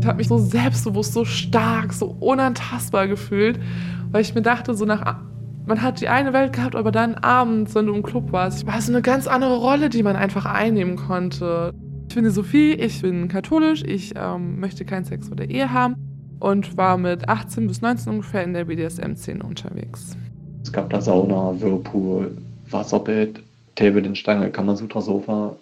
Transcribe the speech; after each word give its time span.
Ich 0.00 0.06
habe 0.06 0.16
mich 0.16 0.28
so 0.28 0.38
selbstbewusst, 0.38 1.12
so 1.12 1.24
stark, 1.24 1.92
so 1.92 2.16
unantastbar 2.20 3.06
gefühlt, 3.06 3.60
weil 4.10 4.22
ich 4.22 4.34
mir 4.34 4.42
dachte, 4.42 4.74
so 4.74 4.84
nach 4.84 5.20
man 5.66 5.82
hat 5.82 6.00
die 6.00 6.08
eine 6.08 6.32
Welt 6.32 6.54
gehabt, 6.54 6.74
aber 6.74 6.90
dann 6.90 7.14
abends, 7.14 7.74
wenn 7.74 7.86
du 7.86 7.94
im 7.94 8.02
Club 8.02 8.32
warst, 8.32 8.66
war 8.66 8.78
es 8.78 8.86
so 8.86 8.92
eine 8.92 9.02
ganz 9.02 9.26
andere 9.26 9.58
Rolle, 9.58 9.88
die 9.88 10.02
man 10.02 10.16
einfach 10.16 10.46
einnehmen 10.46 10.96
konnte. 10.96 11.72
Ich 12.08 12.14
bin 12.14 12.28
Sophie, 12.30 12.72
ich 12.72 13.02
bin 13.02 13.28
katholisch, 13.28 13.84
ich 13.84 14.14
ähm, 14.16 14.58
möchte 14.58 14.84
keinen 14.84 15.04
Sex 15.04 15.28
vor 15.28 15.36
der 15.36 15.48
Ehe 15.48 15.72
haben 15.72 15.94
und 16.40 16.76
war 16.76 16.96
mit 16.96 17.28
18 17.28 17.68
bis 17.68 17.82
19 17.82 18.10
ungefähr 18.14 18.42
in 18.42 18.54
der 18.54 18.64
BDSM-Szene 18.64 19.44
unterwegs. 19.44 20.16
Es 20.62 20.72
gab 20.72 20.90
da 20.90 21.00
Sauna, 21.00 21.54
Whirlpool, 21.60 22.36
Wasserbett, 22.70 23.40
Table 23.76 24.02
in 24.02 24.16
Stange, 24.16 24.50
Kamasutra-Sofa. 24.50 25.54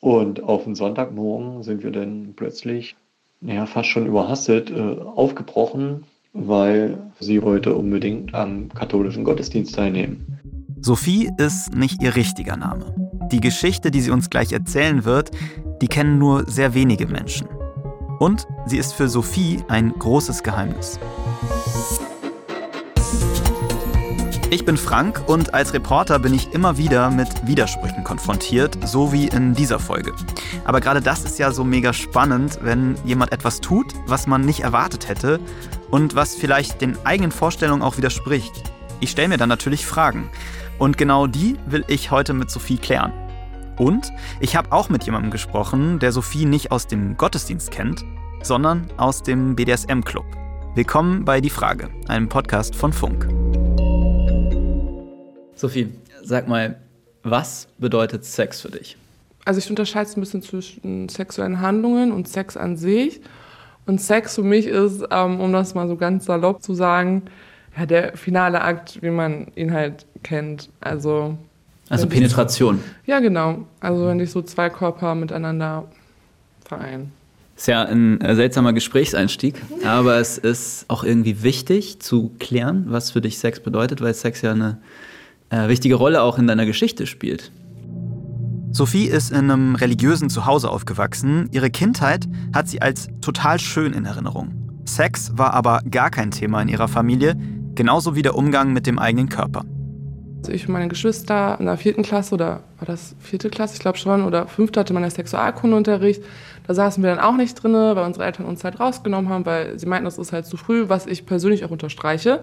Und 0.00 0.42
auf 0.42 0.64
den 0.64 0.74
Sonntagmorgen 0.74 1.62
sind 1.62 1.82
wir 1.82 1.90
dann 1.90 2.34
plötzlich, 2.36 2.94
ja, 3.40 3.66
fast 3.66 3.88
schon 3.88 4.06
überhastet, 4.06 4.70
äh, 4.70 4.96
aufgebrochen, 5.14 6.04
weil 6.32 6.98
sie 7.18 7.40
heute 7.40 7.74
unbedingt 7.74 8.34
am 8.34 8.68
katholischen 8.68 9.24
Gottesdienst 9.24 9.74
teilnehmen. 9.74 10.38
Sophie 10.80 11.30
ist 11.36 11.74
nicht 11.74 12.02
ihr 12.02 12.16
richtiger 12.16 12.56
Name. 12.56 12.94
Die 13.30 13.40
Geschichte, 13.40 13.90
die 13.90 14.00
sie 14.00 14.10
uns 14.10 14.30
gleich 14.30 14.52
erzählen 14.52 15.04
wird, 15.04 15.30
die 15.82 15.88
kennen 15.88 16.18
nur 16.18 16.48
sehr 16.48 16.74
wenige 16.74 17.06
Menschen. 17.06 17.48
Und 18.18 18.46
sie 18.66 18.78
ist 18.78 18.92
für 18.92 19.08
Sophie 19.08 19.58
ein 19.68 19.92
großes 19.98 20.42
Geheimnis. 20.42 20.98
Ich 24.52 24.64
bin 24.64 24.76
Frank 24.76 25.22
und 25.28 25.54
als 25.54 25.72
Reporter 25.74 26.18
bin 26.18 26.34
ich 26.34 26.52
immer 26.52 26.76
wieder 26.76 27.08
mit 27.08 27.46
Widersprüchen 27.46 28.02
konfrontiert, 28.02 28.76
so 28.84 29.12
wie 29.12 29.28
in 29.28 29.54
dieser 29.54 29.78
Folge. 29.78 30.12
Aber 30.64 30.80
gerade 30.80 31.00
das 31.00 31.22
ist 31.22 31.38
ja 31.38 31.52
so 31.52 31.62
mega 31.62 31.92
spannend, 31.92 32.58
wenn 32.60 32.96
jemand 33.04 33.30
etwas 33.30 33.60
tut, 33.60 33.94
was 34.06 34.26
man 34.26 34.40
nicht 34.40 34.60
erwartet 34.60 35.08
hätte 35.08 35.38
und 35.92 36.16
was 36.16 36.34
vielleicht 36.34 36.80
den 36.80 36.98
eigenen 37.06 37.30
Vorstellungen 37.30 37.80
auch 37.80 37.96
widerspricht. 37.96 38.72
Ich 38.98 39.12
stelle 39.12 39.28
mir 39.28 39.36
dann 39.36 39.48
natürlich 39.48 39.86
Fragen. 39.86 40.28
Und 40.80 40.98
genau 40.98 41.28
die 41.28 41.56
will 41.66 41.84
ich 41.86 42.10
heute 42.10 42.34
mit 42.34 42.50
Sophie 42.50 42.78
klären. 42.78 43.12
Und 43.78 44.12
ich 44.40 44.56
habe 44.56 44.72
auch 44.72 44.88
mit 44.88 45.04
jemandem 45.04 45.30
gesprochen, 45.30 46.00
der 46.00 46.10
Sophie 46.10 46.44
nicht 46.44 46.72
aus 46.72 46.88
dem 46.88 47.16
Gottesdienst 47.16 47.70
kennt, 47.70 48.04
sondern 48.42 48.88
aus 48.96 49.22
dem 49.22 49.54
BDSM-Club. 49.54 50.26
Willkommen 50.74 51.24
bei 51.24 51.40
Die 51.40 51.50
Frage, 51.50 51.88
einem 52.08 52.28
Podcast 52.28 52.74
von 52.74 52.92
Funk. 52.92 53.39
Sophie, 55.60 55.88
sag 56.22 56.48
mal, 56.48 56.76
was 57.22 57.68
bedeutet 57.76 58.24
Sex 58.24 58.62
für 58.62 58.70
dich? 58.70 58.96
Also 59.44 59.58
ich 59.58 59.68
unterscheide 59.68 60.08
es 60.08 60.16
ein 60.16 60.20
bisschen 60.20 60.40
zwischen 60.40 61.10
sexuellen 61.10 61.60
Handlungen 61.60 62.12
und 62.12 62.28
Sex 62.28 62.56
an 62.56 62.78
sich. 62.78 63.20
Und 63.84 64.00
Sex 64.00 64.36
für 64.36 64.42
mich 64.42 64.66
ist, 64.66 65.04
ähm, 65.10 65.38
um 65.38 65.52
das 65.52 65.74
mal 65.74 65.86
so 65.86 65.96
ganz 65.96 66.24
salopp 66.24 66.62
zu 66.62 66.72
sagen, 66.72 67.24
ja, 67.76 67.84
der 67.84 68.16
finale 68.16 68.62
Akt, 68.62 69.02
wie 69.02 69.10
man 69.10 69.48
ihn 69.54 69.74
halt 69.74 70.06
kennt. 70.22 70.70
Also, 70.80 71.36
also 71.90 72.06
Penetration. 72.06 72.76
So, 72.78 73.12
ja, 73.12 73.20
genau. 73.20 73.66
Also 73.80 74.06
wenn 74.06 74.18
sich 74.18 74.30
so 74.30 74.40
zwei 74.40 74.70
Körper 74.70 75.14
miteinander 75.14 75.84
vereinen. 76.64 77.12
Ist 77.54 77.68
ja 77.68 77.82
ein 77.82 78.18
äh, 78.22 78.34
seltsamer 78.34 78.72
Gesprächseinstieg, 78.72 79.60
aber 79.84 80.16
es 80.16 80.38
ist 80.38 80.86
auch 80.88 81.04
irgendwie 81.04 81.42
wichtig 81.42 82.00
zu 82.00 82.30
klären, 82.38 82.86
was 82.88 83.10
für 83.10 83.20
dich 83.20 83.38
Sex 83.38 83.60
bedeutet, 83.60 84.00
weil 84.00 84.14
Sex 84.14 84.40
ja 84.40 84.52
eine 84.52 84.78
äh, 85.50 85.68
wichtige 85.68 85.96
Rolle 85.96 86.22
auch 86.22 86.38
in 86.38 86.46
deiner 86.46 86.66
Geschichte 86.66 87.06
spielt. 87.06 87.52
Sophie 88.72 89.06
ist 89.06 89.32
in 89.32 89.50
einem 89.50 89.74
religiösen 89.74 90.30
Zuhause 90.30 90.70
aufgewachsen. 90.70 91.48
Ihre 91.50 91.70
Kindheit 91.70 92.28
hat 92.54 92.68
sie 92.68 92.80
als 92.80 93.08
total 93.20 93.58
schön 93.58 93.92
in 93.92 94.04
Erinnerung. 94.06 94.54
Sex 94.84 95.32
war 95.34 95.54
aber 95.54 95.82
gar 95.90 96.10
kein 96.10 96.30
Thema 96.30 96.62
in 96.62 96.68
ihrer 96.68 96.86
Familie, 96.86 97.36
genauso 97.74 98.14
wie 98.14 98.22
der 98.22 98.36
Umgang 98.36 98.72
mit 98.72 98.86
dem 98.86 98.98
eigenen 98.98 99.28
Körper. 99.28 99.64
Also 100.38 100.52
ich 100.52 100.66
und 100.68 100.72
meine 100.72 100.88
Geschwister 100.88 101.56
in 101.58 101.66
der 101.66 101.76
vierten 101.76 102.02
Klasse 102.02 102.34
oder 102.34 102.62
war 102.78 102.86
das 102.86 103.14
vierte 103.18 103.50
Klasse, 103.50 103.74
ich 103.74 103.80
glaube 103.80 103.98
schon, 103.98 104.24
oder 104.24 104.46
fünfte 104.46 104.80
hatte 104.80 104.94
man 104.94 105.02
ja 105.02 105.10
Sexualkundeunterricht. 105.10 106.22
Da 106.66 106.72
saßen 106.72 107.02
wir 107.02 107.10
dann 107.10 107.18
auch 107.18 107.36
nicht 107.36 107.60
drin, 107.60 107.72
weil 107.72 108.04
unsere 108.04 108.24
Eltern 108.24 108.46
uns 108.46 108.62
halt 108.62 108.78
rausgenommen 108.78 109.30
haben, 109.30 109.44
weil 109.44 109.78
sie 109.78 109.86
meinten, 109.86 110.04
das 110.04 110.16
ist 110.16 110.32
halt 110.32 110.46
zu 110.46 110.56
früh, 110.56 110.88
was 110.88 111.06
ich 111.06 111.26
persönlich 111.26 111.64
auch 111.64 111.70
unterstreiche 111.70 112.40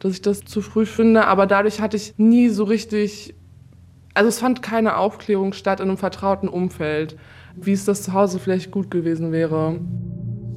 dass 0.00 0.12
ich 0.12 0.22
das 0.22 0.40
zu 0.40 0.60
früh 0.60 0.86
finde. 0.86 1.26
Aber 1.26 1.46
dadurch 1.46 1.80
hatte 1.80 1.96
ich 1.96 2.14
nie 2.16 2.48
so 2.48 2.64
richtig, 2.64 3.34
also 4.14 4.28
es 4.28 4.40
fand 4.40 4.62
keine 4.62 4.96
Aufklärung 4.96 5.52
statt 5.52 5.78
in 5.80 5.88
einem 5.88 5.98
vertrauten 5.98 6.48
Umfeld, 6.48 7.16
wie 7.54 7.72
es 7.72 7.84
das 7.84 8.02
zu 8.02 8.12
Hause 8.12 8.40
vielleicht 8.40 8.70
gut 8.70 8.90
gewesen 8.90 9.30
wäre. 9.30 9.78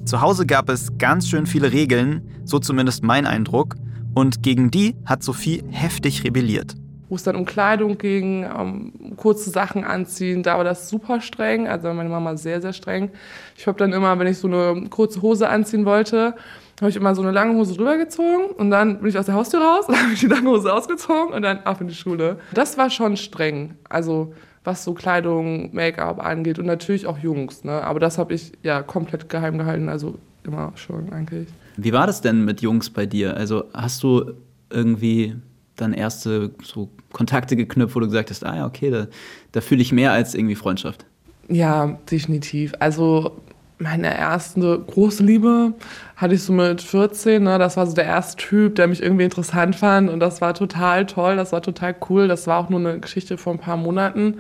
Zu 0.06 0.22
Hause 0.22 0.46
gab 0.46 0.70
es 0.70 0.98
ganz 0.98 1.30
schön 1.30 1.46
viele 1.46 1.72
Regeln, 1.72 2.22
so 2.44 2.60
zumindest 2.60 3.04
mein 3.04 3.26
Eindruck, 3.26 3.76
und 4.16 4.44
gegen 4.44 4.70
die 4.70 4.96
hat 5.06 5.24
Sophie 5.24 5.64
heftig 5.72 6.24
rebelliert. 6.24 6.76
Wo 7.10 7.16
es 7.16 7.24
dann 7.24 7.36
um 7.36 7.46
Kleidung 7.46 7.98
ging, 7.98 8.46
um 8.46 9.16
kurze 9.18 9.50
Sachen 9.50 9.84
anziehen, 9.84 10.44
da 10.44 10.58
war 10.58 10.64
das 10.64 10.90
super 10.90 11.22
streng, 11.22 11.68
also 11.68 11.92
meine 11.94 12.10
Mama 12.10 12.38
sehr, 12.38 12.62
sehr 12.62 12.74
streng. 12.74 13.12
Ich 13.58 13.66
habe 13.66 13.78
dann 13.78 13.94
immer, 13.94 14.18
wenn 14.20 14.28
ich 14.28 14.38
so 14.38 14.48
eine 14.48 14.90
kurze 14.90 15.22
Hose 15.22 15.50
anziehen 15.50 15.86
wollte, 15.86 16.36
habe 16.84 16.90
ich 16.90 16.96
immer 16.96 17.16
so 17.16 17.22
eine 17.22 17.32
lange 17.32 17.56
Hose 17.56 17.76
drüber 17.76 17.98
gezogen 17.98 18.52
und 18.58 18.70
dann 18.70 19.00
bin 19.00 19.08
ich 19.08 19.18
aus 19.18 19.26
der 19.26 19.36
Haustür 19.36 19.62
raus, 19.62 19.86
dann 19.88 19.98
habe 19.98 20.14
ich 20.14 20.20
die 20.20 20.28
lange 20.28 20.50
Hose 20.50 20.72
ausgezogen 20.72 21.34
und 21.34 21.42
dann 21.42 21.60
ab 21.60 21.82
in 21.82 21.88
die 21.88 21.96
Schule. 21.96 22.38
Das 22.54 22.78
war 22.78 22.90
schon 22.90 23.18
streng, 23.18 23.76
also 23.90 24.34
was 24.64 24.84
so 24.84 24.94
Kleidung, 24.94 25.74
Make-up 25.74 26.24
angeht 26.24 26.60
und 26.60 26.66
natürlich 26.66 27.08
auch 27.08 27.18
Jungs. 27.18 27.64
Ne? 27.64 27.84
Aber 27.84 28.00
das 28.00 28.18
habe 28.18 28.34
ich 28.34 28.54
ja 28.64 28.82
komplett 28.82 29.30
geheim 29.30 29.58
gehalten, 29.58 29.90
also 29.90 30.18
immer 30.44 30.72
schon 30.76 31.12
eigentlich. 31.12 31.48
Wie 31.76 31.92
war 31.92 32.08
das 32.08 32.22
denn 32.22 32.46
mit 32.46 32.62
Jungs 32.62 32.90
bei 32.90 33.06
dir? 33.06 33.36
Also 33.36 33.66
hast 33.74 34.04
du 34.04 34.34
irgendwie 34.70 35.36
dann 35.76 35.94
erste 35.94 36.52
so 36.64 36.90
Kontakte 37.12 37.56
geknüpft, 37.56 37.96
wo 37.96 38.00
du 38.00 38.06
gesagt 38.06 38.30
hast, 38.30 38.46
ah 38.46 38.56
ja, 38.56 38.66
okay, 38.66 38.90
da, 38.92 39.08
da 39.52 39.62
fühle 39.62 39.82
ich 39.82 39.92
mehr 39.92 40.12
als 40.12 40.36
irgendwie 40.36 40.56
Freundschaft? 40.56 41.06
Ja, 41.50 41.98
definitiv. 42.10 42.74
Also 42.80 43.42
meine 43.80 44.18
erste 44.18 44.80
große 44.80 45.24
Liebe 45.24 45.74
hatte 46.16 46.36
ich 46.36 46.44
so 46.44 46.54
mit 46.54 46.82
14. 46.82 47.44
Ne? 47.44 47.60
Das 47.60 47.78
war 47.78 47.86
so 47.86 47.94
der 47.94 48.06
erste 48.06 48.38
Typ, 48.38 48.76
der 48.76 48.88
mich 48.88 49.02
irgendwie 49.02 49.26
interessant 49.26 49.76
fand. 49.76 50.10
Und 50.10 50.20
das 50.20 50.42
war 50.42 50.54
total 50.54 51.06
toll, 51.06 51.36
das 51.36 51.52
war 51.52 51.62
total 51.62 51.96
cool. 52.10 52.28
Das 52.28 52.48
war 52.48 52.60
auch 52.60 52.70
nur 52.70 52.80
eine 52.80 53.00
Geschichte 53.00 53.38
von 53.38 53.58
ein 53.58 53.60
paar 53.60 53.78
Monaten. 53.78 54.40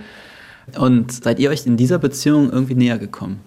Und 0.77 1.11
seid 1.11 1.39
ihr 1.39 1.49
euch 1.49 1.65
in 1.65 1.77
dieser 1.77 1.99
Beziehung 1.99 2.51
irgendwie 2.51 2.75
näher 2.75 2.97
gekommen? 2.97 3.39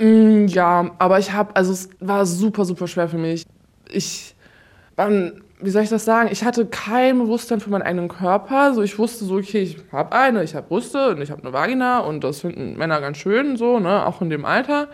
Mm, 0.00 0.46
ja, 0.46 0.90
aber 0.98 1.18
ich 1.18 1.32
habe, 1.32 1.54
also 1.54 1.72
es 1.72 1.88
war 2.00 2.26
super, 2.26 2.64
super 2.64 2.88
schwer 2.88 3.08
für 3.08 3.18
mich. 3.18 3.44
Ich, 3.90 4.34
wann, 4.96 5.40
wie 5.60 5.70
soll 5.70 5.82
ich 5.82 5.88
das 5.88 6.04
sagen? 6.04 6.28
Ich 6.30 6.44
hatte 6.44 6.66
kein 6.66 7.18
Bewusstsein 7.18 7.60
für 7.60 7.70
meinen 7.70 7.82
eigenen 7.82 8.08
Körper. 8.08 8.74
So, 8.74 8.82
ich 8.82 8.98
wusste 8.98 9.24
so, 9.24 9.36
okay, 9.36 9.62
ich 9.62 9.78
habe 9.92 10.12
eine, 10.12 10.44
ich 10.44 10.54
habe 10.54 10.68
Brüste 10.68 11.10
und 11.10 11.20
ich 11.20 11.30
habe 11.30 11.42
eine 11.42 11.52
Vagina 11.52 11.98
und 11.98 12.22
das 12.22 12.40
finden 12.40 12.76
Männer 12.76 13.00
ganz 13.00 13.18
schön, 13.18 13.56
so, 13.56 13.80
ne, 13.80 14.06
auch 14.06 14.22
in 14.22 14.30
dem 14.30 14.44
Alter. 14.44 14.88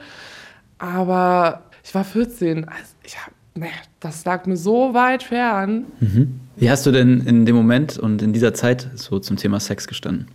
Aber 0.78 1.62
ich 1.82 1.94
war 1.94 2.04
14. 2.04 2.66
Also 2.66 2.80
ich 3.02 3.16
hab, 3.18 3.32
nee, 3.54 3.66
das 4.00 4.24
lag 4.24 4.46
mir 4.46 4.56
so 4.56 4.94
weit 4.94 5.22
fern. 5.22 5.84
Mhm. 6.00 6.40
Wie 6.56 6.70
hast 6.70 6.86
du 6.86 6.92
denn 6.92 7.20
in 7.26 7.44
dem 7.44 7.56
Moment 7.56 7.98
und 7.98 8.22
in 8.22 8.32
dieser 8.32 8.54
Zeit 8.54 8.88
so 8.94 9.18
zum 9.18 9.36
Thema 9.36 9.60
Sex 9.60 9.86
gestanden? 9.86 10.28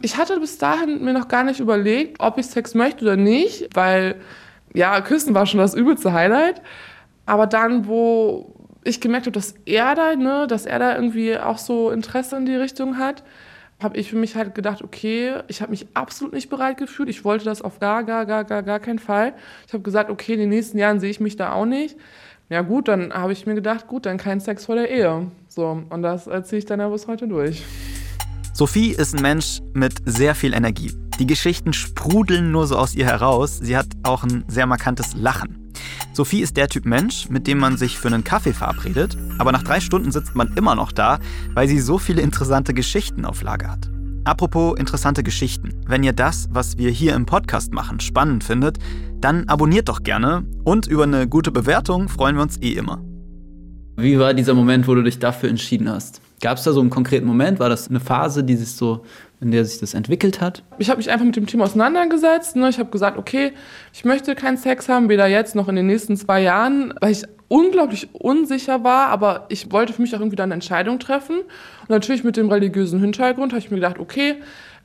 Ich 0.00 0.16
hatte 0.16 0.40
bis 0.40 0.58
dahin 0.58 1.04
mir 1.04 1.12
noch 1.12 1.28
gar 1.28 1.44
nicht 1.44 1.60
überlegt, 1.60 2.20
ob 2.20 2.38
ich 2.38 2.46
Sex 2.46 2.74
möchte 2.74 3.04
oder 3.04 3.16
nicht, 3.16 3.68
weil 3.74 4.16
ja, 4.72 5.00
Küssen 5.02 5.34
war 5.34 5.46
schon 5.46 5.60
das 5.60 5.74
übelste 5.74 6.12
Highlight. 6.12 6.62
Aber 7.26 7.46
dann, 7.46 7.86
wo 7.86 8.53
ich 8.84 9.00
gemerkt 9.00 9.26
habe, 9.26 9.32
dass 9.32 9.54
er 9.64 9.94
da, 9.94 10.14
ne, 10.14 10.46
dass 10.46 10.66
er 10.66 10.78
da 10.78 10.94
irgendwie 10.94 11.36
auch 11.38 11.58
so 11.58 11.90
Interesse 11.90 12.36
in 12.36 12.46
die 12.46 12.54
Richtung 12.54 12.98
hat, 12.98 13.24
habe 13.82 13.96
ich 13.96 14.10
für 14.10 14.16
mich 14.16 14.36
halt 14.36 14.54
gedacht, 14.54 14.82
okay, 14.82 15.34
ich 15.48 15.60
habe 15.60 15.70
mich 15.70 15.86
absolut 15.94 16.32
nicht 16.32 16.48
bereit 16.48 16.76
gefühlt. 16.76 17.08
Ich 17.08 17.24
wollte 17.24 17.44
das 17.44 17.60
auf 17.60 17.80
gar, 17.80 18.04
gar, 18.04 18.24
gar, 18.24 18.44
gar, 18.44 18.62
gar 18.62 18.78
keinen 18.78 18.98
Fall. 18.98 19.34
Ich 19.66 19.72
habe 19.72 19.82
gesagt, 19.82 20.10
okay, 20.10 20.34
in 20.34 20.40
den 20.40 20.48
nächsten 20.48 20.78
Jahren 20.78 21.00
sehe 21.00 21.10
ich 21.10 21.20
mich 21.20 21.36
da 21.36 21.52
auch 21.52 21.66
nicht. 21.66 21.96
Ja 22.50 22.62
gut, 22.62 22.88
dann 22.88 23.12
habe 23.12 23.32
ich 23.32 23.46
mir 23.46 23.54
gedacht, 23.54 23.86
gut, 23.86 24.06
dann 24.06 24.16
kein 24.16 24.38
Sex 24.38 24.66
vor 24.66 24.74
der 24.74 24.90
Ehe. 24.90 25.30
So, 25.48 25.82
und 25.88 26.02
das 26.02 26.28
ziehe 26.44 26.58
ich 26.58 26.66
dann 26.66 26.80
ja 26.80 26.88
bis 26.88 27.06
heute 27.06 27.26
durch. 27.26 27.62
Sophie 28.52 28.92
ist 28.92 29.14
ein 29.16 29.22
Mensch 29.22 29.60
mit 29.72 29.94
sehr 30.04 30.34
viel 30.34 30.54
Energie. 30.54 30.92
Die 31.18 31.26
Geschichten 31.26 31.72
sprudeln 31.72 32.52
nur 32.52 32.66
so 32.66 32.76
aus 32.76 32.94
ihr 32.94 33.06
heraus. 33.06 33.58
Sie 33.58 33.76
hat 33.76 33.86
auch 34.02 34.24
ein 34.24 34.44
sehr 34.46 34.66
markantes 34.66 35.14
Lachen. 35.14 35.63
Sophie 36.12 36.40
ist 36.40 36.56
der 36.56 36.68
Typ 36.68 36.86
Mensch, 36.86 37.28
mit 37.28 37.46
dem 37.46 37.58
man 37.58 37.76
sich 37.76 37.98
für 37.98 38.08
einen 38.08 38.24
Kaffee 38.24 38.52
verabredet, 38.52 39.16
aber 39.38 39.52
nach 39.52 39.62
drei 39.62 39.80
Stunden 39.80 40.12
sitzt 40.12 40.34
man 40.34 40.52
immer 40.54 40.74
noch 40.74 40.92
da, 40.92 41.18
weil 41.54 41.68
sie 41.68 41.80
so 41.80 41.98
viele 41.98 42.22
interessante 42.22 42.74
Geschichten 42.74 43.24
auf 43.24 43.42
Lager 43.42 43.70
hat. 43.70 43.90
Apropos 44.24 44.78
interessante 44.78 45.22
Geschichten. 45.22 45.74
Wenn 45.86 46.02
ihr 46.02 46.14
das, 46.14 46.48
was 46.50 46.78
wir 46.78 46.90
hier 46.90 47.14
im 47.14 47.26
Podcast 47.26 47.72
machen, 47.72 48.00
spannend 48.00 48.42
findet, 48.42 48.78
dann 49.20 49.48
abonniert 49.48 49.88
doch 49.88 50.02
gerne 50.02 50.46
und 50.64 50.86
über 50.86 51.02
eine 51.02 51.28
gute 51.28 51.52
Bewertung 51.52 52.08
freuen 52.08 52.36
wir 52.36 52.42
uns 52.42 52.56
eh 52.62 52.72
immer. 52.72 53.02
Wie 53.96 54.18
war 54.18 54.34
dieser 54.34 54.54
Moment, 54.54 54.88
wo 54.88 54.94
du 54.94 55.02
dich 55.02 55.20
dafür 55.20 55.48
entschieden 55.48 55.88
hast? 55.88 56.20
Gab 56.40 56.58
es 56.58 56.64
da 56.64 56.72
so 56.72 56.80
einen 56.80 56.90
konkreten 56.90 57.26
Moment? 57.26 57.60
War 57.60 57.68
das 57.68 57.88
eine 57.88 58.00
Phase, 58.00 58.42
die 58.42 58.56
sich 58.56 58.72
so, 58.72 59.04
in 59.40 59.52
der 59.52 59.64
sich 59.64 59.78
das 59.78 59.94
entwickelt 59.94 60.40
hat? 60.40 60.64
Ich 60.78 60.90
habe 60.90 60.98
mich 60.98 61.10
einfach 61.10 61.24
mit 61.24 61.36
dem 61.36 61.46
Thema 61.46 61.64
auseinandergesetzt. 61.64 62.56
Ne? 62.56 62.68
Ich 62.68 62.78
habe 62.80 62.90
gesagt, 62.90 63.16
okay, 63.16 63.52
ich 63.92 64.04
möchte 64.04 64.34
keinen 64.34 64.56
Sex 64.56 64.88
haben, 64.88 65.08
weder 65.08 65.28
jetzt 65.28 65.54
noch 65.54 65.68
in 65.68 65.76
den 65.76 65.86
nächsten 65.86 66.16
zwei 66.16 66.42
Jahren, 66.42 66.92
weil 67.00 67.12
ich 67.12 67.22
unglaublich 67.46 68.08
unsicher 68.14 68.82
war, 68.82 69.08
aber 69.08 69.46
ich 69.48 69.70
wollte 69.70 69.92
für 69.92 70.02
mich 70.02 70.14
auch 70.16 70.20
irgendwie 70.20 70.36
dann 70.36 70.48
eine 70.48 70.54
Entscheidung 70.54 70.98
treffen. 70.98 71.38
Und 71.82 71.90
natürlich 71.90 72.24
mit 72.24 72.36
dem 72.36 72.50
religiösen 72.50 72.98
Hintergrund 72.98 73.52
habe 73.52 73.60
ich 73.60 73.70
mir 73.70 73.76
gedacht, 73.76 74.00
okay, 74.00 74.36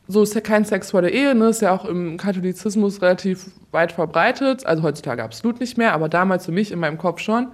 so 0.07 0.21
ist 0.21 0.35
ja 0.35 0.41
kein 0.41 0.65
Sex 0.65 0.91
vor 0.91 1.01
der 1.01 1.13
Ehe, 1.13 1.33
ne? 1.33 1.49
ist 1.49 1.61
ja 1.61 1.71
auch 1.71 1.85
im 1.85 2.17
Katholizismus 2.17 3.01
relativ 3.01 3.47
weit 3.71 3.91
verbreitet. 3.91 4.65
Also 4.67 4.83
heutzutage 4.83 5.23
absolut 5.23 5.59
nicht 5.59 5.77
mehr, 5.77 5.93
aber 5.93 6.09
damals 6.09 6.45
für 6.45 6.51
mich 6.51 6.71
in 6.71 6.79
meinem 6.79 6.97
Kopf 6.97 7.21
schon. 7.21 7.49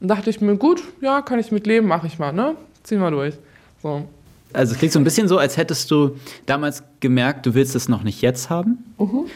Und 0.00 0.08
dachte 0.08 0.30
ich 0.30 0.40
mir, 0.40 0.56
gut, 0.56 0.82
ja, 1.00 1.22
kann 1.22 1.38
ich 1.38 1.50
mit 1.52 1.66
leben, 1.66 1.86
mache 1.86 2.06
ich 2.06 2.18
mal, 2.18 2.32
ne? 2.32 2.56
Ziehen 2.82 3.00
wir 3.00 3.10
durch. 3.10 3.34
So. 3.82 4.06
Also 4.52 4.72
es 4.72 4.78
klingt 4.78 4.92
so 4.92 4.98
ein 4.98 5.04
bisschen 5.04 5.28
so, 5.28 5.38
als 5.38 5.56
hättest 5.56 5.90
du 5.90 6.16
damals 6.46 6.82
gemerkt, 7.00 7.46
du 7.46 7.54
willst 7.54 7.74
es 7.74 7.88
noch 7.88 8.02
nicht 8.02 8.22
jetzt 8.22 8.48
haben. 8.48 8.84
Mhm. 8.98 9.26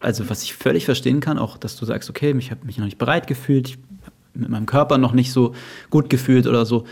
Also 0.00 0.30
was 0.30 0.42
ich 0.42 0.54
völlig 0.54 0.84
verstehen 0.84 1.20
kann, 1.20 1.38
auch 1.38 1.58
dass 1.58 1.76
du 1.76 1.84
sagst, 1.84 2.08
okay, 2.08 2.34
ich 2.38 2.50
habe 2.50 2.64
mich 2.64 2.78
noch 2.78 2.84
nicht 2.84 2.98
bereit 2.98 3.26
gefühlt, 3.26 3.68
ich 3.68 3.74
habe 3.74 3.84
mit 4.34 4.48
meinem 4.48 4.66
Körper 4.66 4.98
noch 4.98 5.12
nicht 5.12 5.32
so 5.32 5.54
gut 5.90 6.08
gefühlt 6.08 6.46
oder 6.46 6.64
so. 6.64 6.84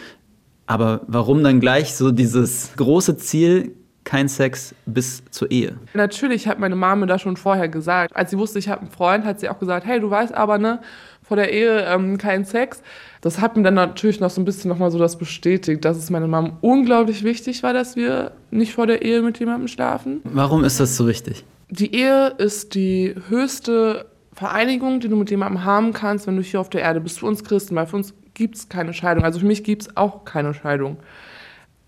Aber 0.66 1.02
warum 1.06 1.42
dann 1.42 1.60
gleich 1.60 1.94
so 1.94 2.10
dieses 2.10 2.72
große 2.76 3.16
Ziel, 3.16 3.72
kein 4.04 4.28
Sex 4.28 4.74
bis 4.84 5.22
zur 5.30 5.50
Ehe? 5.50 5.76
Natürlich 5.94 6.48
hat 6.48 6.58
meine 6.58 6.76
Mama 6.76 7.06
da 7.06 7.18
schon 7.18 7.36
vorher 7.36 7.68
gesagt. 7.68 8.14
Als 8.16 8.30
sie 8.30 8.38
wusste, 8.38 8.58
ich 8.58 8.68
habe 8.68 8.82
einen 8.82 8.90
Freund, 8.90 9.24
hat 9.24 9.40
sie 9.40 9.48
auch 9.48 9.58
gesagt, 9.58 9.86
hey, 9.86 10.00
du 10.00 10.10
weißt 10.10 10.34
aber, 10.34 10.58
ne, 10.58 10.80
vor 11.28 11.36
der 11.36 11.52
Ehe 11.52 11.84
ähm, 11.84 12.16
kein 12.16 12.46
Sex. 12.46 12.82
Das 13.20 13.40
hat 13.40 13.56
mir 13.56 13.62
dann 13.62 13.74
natürlich 13.74 14.18
noch 14.18 14.30
so 14.30 14.40
ein 14.40 14.46
bisschen 14.46 14.70
nochmal 14.70 14.90
so 14.90 14.98
das 14.98 15.18
bestätigt, 15.18 15.84
dass 15.84 15.98
es 15.98 16.08
meiner 16.08 16.26
Mom 16.26 16.56
unglaublich 16.62 17.22
wichtig 17.22 17.62
war, 17.62 17.74
dass 17.74 17.96
wir 17.96 18.32
nicht 18.50 18.72
vor 18.72 18.86
der 18.86 19.02
Ehe 19.02 19.20
mit 19.20 19.38
jemandem 19.38 19.68
schlafen. 19.68 20.22
Warum 20.24 20.64
ist 20.64 20.80
das 20.80 20.96
so 20.96 21.06
wichtig? 21.06 21.44
Die 21.68 21.94
Ehe 21.94 22.28
ist 22.38 22.74
die 22.74 23.14
höchste 23.28 24.06
Vereinigung, 24.32 25.00
die 25.00 25.08
du 25.08 25.16
mit 25.16 25.30
jemandem 25.30 25.64
haben 25.64 25.92
kannst, 25.92 26.26
wenn 26.26 26.36
du 26.36 26.42
hier 26.42 26.60
auf 26.60 26.70
der 26.70 26.80
Erde 26.80 27.00
bist. 27.00 27.18
Für 27.18 27.26
uns 27.26 27.44
Christen, 27.44 27.76
weil 27.76 27.86
für 27.86 27.96
uns 27.96 28.14
gibt 28.32 28.56
es 28.56 28.68
keine 28.70 28.94
Scheidung. 28.94 29.24
Also 29.24 29.40
für 29.40 29.46
mich 29.46 29.64
gibt 29.64 29.82
es 29.82 29.96
auch 29.98 30.24
keine 30.24 30.54
Scheidung. 30.54 30.96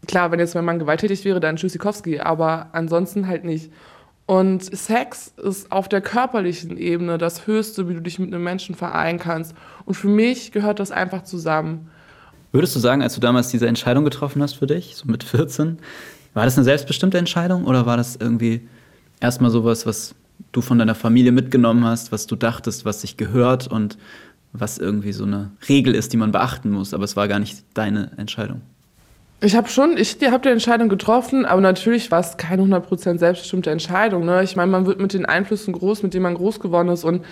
Klar, 0.06 0.30
wenn 0.32 0.38
jetzt 0.38 0.54
mein 0.54 0.64
Mann 0.66 0.78
gewalttätig 0.78 1.24
wäre, 1.24 1.40
dann 1.40 1.56
Tschüssikowski, 1.56 2.20
aber 2.20 2.68
ansonsten 2.72 3.26
halt 3.26 3.44
nicht. 3.44 3.70
Und 4.26 4.62
Sex 4.62 5.32
ist 5.42 5.72
auf 5.72 5.88
der 5.88 6.00
körperlichen 6.00 6.76
Ebene 6.76 7.18
das 7.18 7.46
Höchste, 7.46 7.88
wie 7.88 7.94
du 7.94 8.00
dich 8.00 8.18
mit 8.18 8.32
einem 8.32 8.44
Menschen 8.44 8.76
vereinen 8.76 9.18
kannst. 9.18 9.54
Und 9.86 9.94
für 9.94 10.08
mich 10.08 10.52
gehört 10.52 10.78
das 10.78 10.92
einfach 10.92 11.24
zusammen. 11.24 11.90
Würdest 12.52 12.74
du 12.74 12.80
sagen, 12.80 13.02
als 13.02 13.14
du 13.14 13.20
damals 13.20 13.48
diese 13.48 13.66
Entscheidung 13.66 14.04
getroffen 14.04 14.42
hast 14.42 14.54
für 14.54 14.66
dich, 14.66 14.96
so 14.96 15.08
mit 15.08 15.24
14, 15.24 15.78
war 16.34 16.44
das 16.44 16.56
eine 16.56 16.64
selbstbestimmte 16.64 17.18
Entscheidung 17.18 17.64
oder 17.64 17.86
war 17.86 17.96
das 17.96 18.16
irgendwie 18.16 18.68
erstmal 19.20 19.50
sowas, 19.50 19.86
was 19.86 20.14
du 20.52 20.60
von 20.60 20.78
deiner 20.78 20.94
Familie 20.94 21.32
mitgenommen 21.32 21.84
hast, 21.84 22.12
was 22.12 22.26
du 22.26 22.36
dachtest, 22.36 22.84
was 22.84 23.00
sich 23.02 23.16
gehört 23.16 23.68
und 23.68 23.98
was 24.52 24.78
irgendwie 24.78 25.12
so 25.12 25.24
eine 25.24 25.50
Regel 25.68 25.94
ist, 25.94 26.12
die 26.12 26.16
man 26.16 26.32
beachten 26.32 26.70
muss, 26.70 26.92
aber 26.94 27.04
es 27.04 27.16
war 27.16 27.28
gar 27.28 27.38
nicht 27.38 27.64
deine 27.74 28.10
Entscheidung? 28.16 28.62
Ich 29.42 29.56
habe 29.56 29.68
schon, 29.68 29.96
ich 29.96 30.18
habe 30.22 30.42
die 30.42 30.50
Entscheidung 30.50 30.90
getroffen, 30.90 31.46
aber 31.46 31.62
natürlich 31.62 32.10
war 32.10 32.20
es 32.20 32.36
keine 32.36 32.62
100% 32.62 33.18
selbstbestimmte 33.18 33.70
Entscheidung. 33.70 34.26
Ne? 34.26 34.42
Ich 34.42 34.54
meine, 34.54 34.70
man 34.70 34.84
wird 34.84 35.00
mit 35.00 35.14
den 35.14 35.24
Einflüssen 35.24 35.72
groß, 35.72 36.02
mit 36.02 36.12
denen 36.12 36.24
man 36.24 36.34
groß 36.34 36.60
geworden 36.60 36.88
ist 36.88 37.04
und 37.04 37.24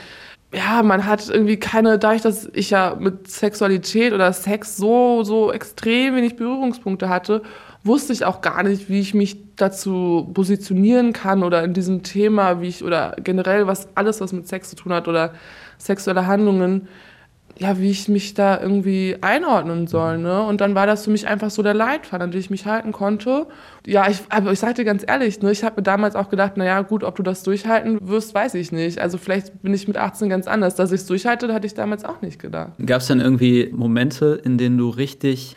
ja, 0.53 0.83
man 0.83 1.05
hat 1.05 1.29
irgendwie 1.29 1.59
keine, 1.59 1.99
dadurch, 1.99 2.23
dass 2.23 2.49
ich 2.55 2.71
ja 2.71 2.97
mit 2.99 3.31
Sexualität 3.31 4.15
oder 4.15 4.33
Sex 4.33 4.79
so, 4.79 5.23
so 5.23 5.53
extrem 5.53 6.17
wenig 6.17 6.37
Berührungspunkte 6.37 7.11
hatte, 7.11 7.43
wusste 7.85 8.15
ich 8.15 8.25
auch 8.25 8.41
gar 8.41 8.63
nicht, 8.63 8.89
wie 8.89 9.01
ich 9.01 9.13
mich 9.13 9.37
dazu 9.57 10.31
positionieren 10.33 11.13
kann 11.13 11.43
oder 11.43 11.63
in 11.65 11.75
diesem 11.75 12.03
Thema, 12.03 12.63
wie 12.63 12.69
ich 12.69 12.83
oder 12.83 13.15
generell 13.23 13.67
was 13.67 13.89
alles, 13.95 14.23
was 14.23 14.33
mit 14.33 14.49
Sex 14.49 14.71
zu 14.71 14.77
tun 14.77 14.93
hat 14.95 15.07
oder 15.07 15.35
sexuelle 15.77 16.27
Handlungen, 16.27 16.89
ja, 17.59 17.79
wie 17.79 17.91
ich 17.91 18.09
mich 18.09 18.35
da 18.35 18.61
irgendwie 18.61 19.17
einordnen 19.21 19.89
soll. 19.89 20.19
Ne? 20.19 20.43
Und 20.43 20.61
dann 20.61 20.75
war 20.75 20.87
das 20.87 21.05
für 21.05 21.11
mich 21.11 21.27
einfach 21.27 21.51
so 21.51 21.63
der 21.63 21.75
Leitfaden, 21.75 22.23
an 22.23 22.31
den 22.31 22.41
ich 22.41 22.51
mich 22.51 22.67
halten 22.67 22.93
konnte. 22.93 23.47
Ja, 23.85 24.09
ich, 24.09 24.21
aber 24.29 24.53
ich 24.53 24.61
sagte 24.61 24.85
ganz 24.85 25.05
ehrlich, 25.07 25.43
ne, 25.43 25.51
ich 25.51 25.65
habe 25.65 25.77
mir 25.77 25.83
damals 25.83 26.15
auch 26.15 26.31
gedacht, 26.31 26.57
naja, 26.57 26.83
gut, 26.83 27.03
ob 27.03 27.17
du 27.17 27.23
das 27.23 27.43
durchhalten 27.43 28.09
wirst, 28.09 28.33
weiß 28.33 28.55
ich 28.55 28.71
nicht. 28.71 29.01
Also 29.01 29.19
vielleicht 29.19 29.61
bin 29.63 29.75
ich 29.75 29.89
mit 29.89 29.97
18 29.97 30.29
ganz 30.29 30.47
anders. 30.47 30.77
Dass 30.77 30.93
ich 30.93 31.01
es 31.01 31.07
durchhalte, 31.07 31.53
hatte 31.53 31.67
ich 31.67 31.75
damals 31.75 32.05
auch 32.05 32.23
nicht 32.23 32.39
gedacht. 32.39 32.73
Gab 32.85 33.01
es 33.01 33.09
dann 33.09 33.21
irgendwie 33.21 33.71
Momente, 33.73 34.41
in 34.45 34.57
denen 34.57 34.79
du 34.79 34.91
richtig, 34.91 35.57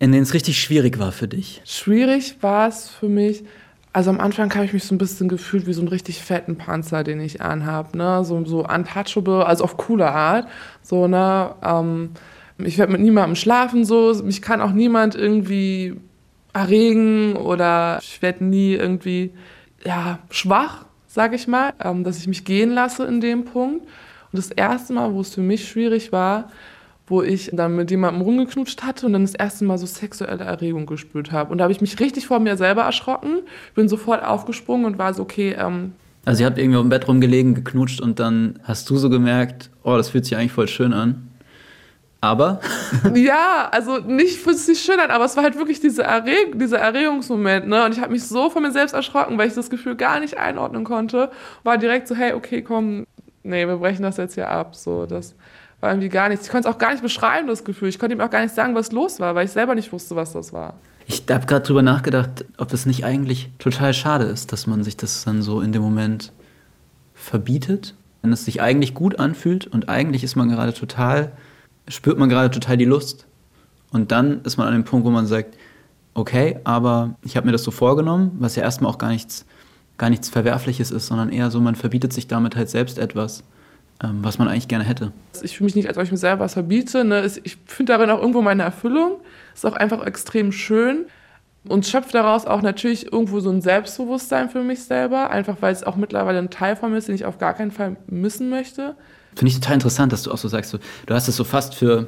in 0.00 0.10
denen 0.10 0.24
es 0.24 0.34
richtig 0.34 0.60
schwierig 0.60 0.98
war 0.98 1.12
für 1.12 1.28
dich? 1.28 1.62
Schwierig 1.64 2.38
war 2.40 2.68
es 2.68 2.88
für 2.88 3.08
mich, 3.08 3.44
also 3.92 4.10
am 4.10 4.20
Anfang 4.20 4.52
habe 4.54 4.64
ich 4.64 4.72
mich 4.72 4.84
so 4.84 4.94
ein 4.94 4.98
bisschen 4.98 5.28
gefühlt 5.28 5.66
wie 5.66 5.72
so 5.72 5.80
einen 5.80 5.88
richtig 5.88 6.22
fetten 6.22 6.56
Panzer, 6.56 7.04
den 7.04 7.20
ich 7.20 7.42
anhabe, 7.42 7.96
ne? 7.96 8.24
So, 8.24 8.42
so 8.44 8.66
untouchable, 8.66 9.44
also 9.44 9.64
auf 9.64 9.76
coole 9.76 10.10
Art. 10.10 10.48
So, 10.80 11.08
ne? 11.08 11.54
Ähm, 11.62 12.10
ich 12.58 12.78
werde 12.78 12.92
mit 12.92 13.02
niemandem 13.02 13.36
schlafen, 13.36 13.84
so. 13.84 14.14
Mich 14.24 14.40
kann 14.40 14.60
auch 14.60 14.72
niemand 14.72 15.14
irgendwie 15.14 15.96
erregen 16.54 17.36
oder 17.36 17.98
ich 18.02 18.22
werde 18.22 18.44
nie 18.44 18.74
irgendwie, 18.74 19.32
ja, 19.84 20.18
schwach, 20.30 20.86
sag 21.06 21.34
ich 21.34 21.46
mal, 21.46 21.74
ähm, 21.82 22.04
dass 22.04 22.18
ich 22.18 22.26
mich 22.26 22.44
gehen 22.44 22.70
lasse 22.70 23.04
in 23.04 23.20
dem 23.20 23.44
Punkt. 23.44 23.84
Und 23.84 24.38
das 24.38 24.50
erste 24.50 24.94
Mal, 24.94 25.12
wo 25.12 25.20
es 25.20 25.34
für 25.34 25.42
mich 25.42 25.68
schwierig 25.68 26.12
war, 26.12 26.50
wo 27.12 27.22
ich 27.22 27.50
dann 27.52 27.76
mit 27.76 27.90
jemandem 27.90 28.22
rumgeknutscht 28.22 28.82
hatte 28.82 29.04
und 29.04 29.12
dann 29.12 29.20
das 29.20 29.34
erste 29.34 29.66
Mal 29.66 29.76
so 29.76 29.84
sexuelle 29.84 30.44
Erregung 30.44 30.86
gespürt 30.86 31.30
habe. 31.30 31.52
Und 31.52 31.58
da 31.58 31.64
habe 31.64 31.72
ich 31.72 31.82
mich 31.82 32.00
richtig 32.00 32.26
vor 32.26 32.40
mir 32.40 32.56
selber 32.56 32.84
erschrocken, 32.84 33.40
bin 33.74 33.86
sofort 33.86 34.24
aufgesprungen 34.24 34.86
und 34.86 34.96
war 34.96 35.12
so, 35.12 35.22
okay. 35.22 35.54
Ähm 35.58 35.92
also 36.24 36.42
ihr 36.42 36.46
habt 36.46 36.56
irgendwie 36.56 36.78
auf 36.78 36.84
dem 36.84 36.88
Bett 36.88 37.06
rumgelegen, 37.06 37.54
geknutscht 37.54 38.00
und 38.00 38.18
dann 38.18 38.58
hast 38.62 38.88
du 38.88 38.96
so 38.96 39.10
gemerkt, 39.10 39.68
oh, 39.82 39.94
das 39.94 40.08
fühlt 40.08 40.24
sich 40.24 40.38
eigentlich 40.38 40.52
voll 40.52 40.68
schön 40.68 40.94
an. 40.94 41.28
Aber? 42.22 42.60
ja, 43.14 43.68
also 43.70 43.98
nicht 43.98 44.38
fühlt 44.38 44.56
sich 44.56 44.80
schön 44.80 44.98
an, 44.98 45.10
aber 45.10 45.26
es 45.26 45.36
war 45.36 45.44
halt 45.44 45.58
wirklich 45.58 45.80
diese 45.80 46.04
Erreg 46.04 46.58
dieser 46.58 46.78
Erregungsmoment, 46.78 47.68
ne? 47.68 47.84
Und 47.84 47.92
ich 47.92 48.00
habe 48.00 48.12
mich 48.12 48.24
so 48.24 48.48
von 48.48 48.62
mir 48.62 48.72
selbst 48.72 48.94
erschrocken, 48.94 49.36
weil 49.36 49.48
ich 49.48 49.54
das 49.54 49.68
Gefühl 49.68 49.96
gar 49.96 50.18
nicht 50.18 50.38
einordnen 50.38 50.84
konnte. 50.84 51.30
War 51.62 51.76
direkt 51.76 52.08
so, 52.08 52.14
hey, 52.14 52.32
okay, 52.32 52.62
komm, 52.62 53.06
nee, 53.42 53.66
wir 53.66 53.76
brechen 53.76 54.02
das 54.02 54.16
jetzt 54.16 54.34
hier 54.34 54.48
ab. 54.48 54.74
So, 54.74 55.04
das 55.04 55.34
war 55.82 55.90
irgendwie 55.90 56.08
gar 56.08 56.28
nichts. 56.28 56.46
Ich 56.46 56.52
konnte 56.52 56.68
es 56.68 56.74
auch 56.74 56.78
gar 56.78 56.92
nicht 56.92 57.02
beschreiben, 57.02 57.48
das 57.48 57.64
Gefühl. 57.64 57.88
Ich 57.88 57.98
konnte 57.98 58.14
ihm 58.14 58.20
auch 58.20 58.30
gar 58.30 58.40
nicht 58.42 58.54
sagen, 58.54 58.74
was 58.74 58.92
los 58.92 59.18
war, 59.18 59.34
weil 59.34 59.46
ich 59.46 59.50
selber 59.50 59.74
nicht 59.74 59.92
wusste, 59.92 60.14
was 60.14 60.32
das 60.32 60.52
war. 60.52 60.74
Ich 61.06 61.24
habe 61.28 61.46
gerade 61.46 61.66
drüber 61.66 61.82
nachgedacht, 61.82 62.44
ob 62.56 62.68
das 62.68 62.86
nicht 62.86 63.04
eigentlich 63.04 63.50
total 63.58 63.92
schade 63.92 64.24
ist, 64.26 64.52
dass 64.52 64.68
man 64.68 64.84
sich 64.84 64.96
das 64.96 65.24
dann 65.24 65.42
so 65.42 65.60
in 65.60 65.72
dem 65.72 65.82
Moment 65.82 66.32
verbietet. 67.14 67.94
Wenn 68.22 68.32
es 68.32 68.44
sich 68.44 68.62
eigentlich 68.62 68.94
gut 68.94 69.18
anfühlt 69.18 69.66
und 69.66 69.88
eigentlich 69.88 70.22
ist 70.22 70.36
man 70.36 70.48
gerade 70.48 70.72
total, 70.72 71.32
spürt 71.88 72.16
man 72.16 72.28
gerade 72.28 72.52
total 72.52 72.76
die 72.76 72.84
Lust. 72.84 73.26
Und 73.90 74.12
dann 74.12 74.42
ist 74.42 74.56
man 74.56 74.68
an 74.68 74.74
dem 74.74 74.84
Punkt, 74.84 75.04
wo 75.04 75.10
man 75.10 75.26
sagt, 75.26 75.56
okay, 76.14 76.60
aber 76.62 77.16
ich 77.24 77.36
habe 77.36 77.46
mir 77.46 77.52
das 77.52 77.64
so 77.64 77.72
vorgenommen, 77.72 78.36
was 78.38 78.54
ja 78.54 78.62
erstmal 78.62 78.92
auch 78.92 78.98
gar 78.98 79.10
nichts, 79.10 79.44
gar 79.98 80.10
nichts 80.10 80.28
Verwerfliches 80.28 80.92
ist, 80.92 81.08
sondern 81.08 81.30
eher 81.30 81.50
so, 81.50 81.60
man 81.60 81.74
verbietet 81.74 82.12
sich 82.12 82.28
damit 82.28 82.54
halt 82.54 82.70
selbst 82.70 83.00
etwas. 83.00 83.42
Ähm, 84.02 84.18
was 84.22 84.38
man 84.38 84.48
eigentlich 84.48 84.68
gerne 84.68 84.84
hätte. 84.84 85.12
Ich 85.42 85.56
fühle 85.56 85.66
mich 85.66 85.76
nicht, 85.76 85.88
als 85.88 85.96
ob 85.96 86.02
ich 86.02 86.10
mir 86.10 86.16
selber 86.16 86.44
was 86.44 86.54
verbiete. 86.54 87.04
Ne? 87.04 87.30
Ich 87.44 87.58
finde 87.66 87.92
darin 87.92 88.10
auch 88.10 88.18
irgendwo 88.20 88.42
meine 88.42 88.64
Erfüllung. 88.64 89.20
Ist 89.54 89.64
auch 89.64 89.74
einfach 89.74 90.04
extrem 90.04 90.50
schön 90.50 91.06
und 91.68 91.86
schöpfe 91.86 92.12
daraus 92.12 92.44
auch 92.44 92.62
natürlich 92.62 93.12
irgendwo 93.12 93.38
so 93.40 93.50
ein 93.50 93.60
Selbstbewusstsein 93.60 94.50
für 94.50 94.62
mich 94.62 94.82
selber, 94.82 95.30
einfach 95.30 95.58
weil 95.60 95.72
es 95.72 95.84
auch 95.84 95.96
mittlerweile 95.96 96.38
ein 96.38 96.50
Teil 96.50 96.74
von 96.74 96.90
mir 96.90 96.98
ist, 96.98 97.08
den 97.08 97.14
ich 97.14 97.24
auf 97.24 97.38
gar 97.38 97.54
keinen 97.54 97.70
Fall 97.70 97.96
missen 98.08 98.50
möchte. 98.50 98.96
Finde 99.36 99.48
ich 99.50 99.60
total 99.60 99.74
interessant, 99.74 100.12
dass 100.12 100.24
du 100.24 100.32
auch 100.32 100.38
so 100.38 100.48
sagst, 100.48 100.72
du, 100.72 100.78
du 101.06 101.14
hast 101.14 101.28
es 101.28 101.36
so 101.36 101.44
fast 101.44 101.74
für, 101.74 102.06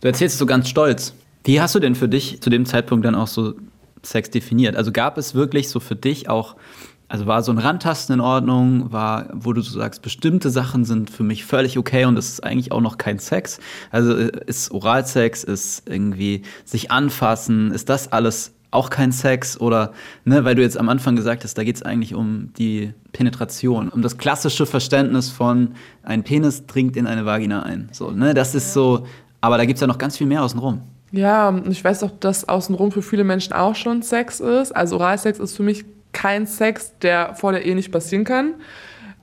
du 0.00 0.08
erzählst 0.08 0.34
es 0.34 0.38
so 0.38 0.46
ganz 0.46 0.68
stolz. 0.68 1.14
Wie 1.44 1.60
hast 1.60 1.74
du 1.74 1.78
denn 1.78 1.94
für 1.94 2.08
dich 2.08 2.42
zu 2.42 2.50
dem 2.50 2.66
Zeitpunkt 2.66 3.04
dann 3.04 3.14
auch 3.14 3.28
so 3.28 3.54
Sex 4.02 4.30
definiert? 4.30 4.76
Also 4.76 4.90
gab 4.92 5.16
es 5.16 5.34
wirklich 5.34 5.68
so 5.68 5.78
für 5.80 5.96
dich 5.96 6.28
auch 6.28 6.56
also 7.10 7.26
war 7.26 7.42
so 7.42 7.50
ein 7.50 7.58
Randtasten 7.58 8.14
in 8.14 8.20
Ordnung, 8.20 8.92
war, 8.92 9.26
wo 9.32 9.52
du 9.52 9.62
so 9.62 9.76
sagst, 9.76 10.00
bestimmte 10.00 10.48
Sachen 10.48 10.84
sind 10.84 11.10
für 11.10 11.24
mich 11.24 11.44
völlig 11.44 11.76
okay 11.76 12.04
und 12.04 12.14
das 12.14 12.28
ist 12.28 12.44
eigentlich 12.44 12.70
auch 12.70 12.80
noch 12.80 12.98
kein 12.98 13.18
Sex. 13.18 13.58
Also 13.90 14.16
äh, 14.16 14.30
ist 14.46 14.70
Oralsex, 14.70 15.42
ist 15.42 15.82
irgendwie 15.88 16.42
sich 16.64 16.92
anfassen, 16.92 17.72
ist 17.72 17.88
das 17.88 18.12
alles 18.12 18.52
auch 18.70 18.90
kein 18.90 19.10
Sex 19.10 19.60
oder, 19.60 19.92
ne, 20.24 20.44
weil 20.44 20.54
du 20.54 20.62
jetzt 20.62 20.78
am 20.78 20.88
Anfang 20.88 21.16
gesagt 21.16 21.42
hast, 21.42 21.58
da 21.58 21.64
geht 21.64 21.74
es 21.74 21.82
eigentlich 21.82 22.14
um 22.14 22.52
die 22.56 22.94
Penetration, 23.10 23.88
um 23.88 24.02
das 24.02 24.16
klassische 24.16 24.64
Verständnis 24.64 25.30
von 25.30 25.72
ein 26.04 26.22
Penis 26.22 26.66
dringt 26.66 26.96
in 26.96 27.08
eine 27.08 27.26
Vagina 27.26 27.64
ein. 27.64 27.88
So, 27.90 28.12
ne, 28.12 28.34
das 28.34 28.54
ist 28.54 28.72
so, 28.72 29.04
aber 29.40 29.58
da 29.58 29.64
gibt 29.64 29.78
es 29.78 29.80
ja 29.80 29.88
noch 29.88 29.98
ganz 29.98 30.16
viel 30.16 30.28
mehr 30.28 30.44
außenrum. 30.44 30.82
Ja, 31.10 31.60
ich 31.68 31.82
weiß 31.82 32.04
auch, 32.04 32.12
dass 32.20 32.48
außenrum 32.48 32.92
für 32.92 33.02
viele 33.02 33.24
Menschen 33.24 33.52
auch 33.52 33.74
schon 33.74 34.02
Sex 34.02 34.38
ist. 34.38 34.70
Also 34.70 34.94
Oralsex 34.94 35.40
ist 35.40 35.56
für 35.56 35.64
mich 35.64 35.84
kein 36.12 36.46
Sex, 36.46 36.98
der 36.98 37.34
vor 37.34 37.52
der 37.52 37.64
Ehe 37.64 37.74
nicht 37.74 37.92
passieren 37.92 38.24
kann. 38.24 38.54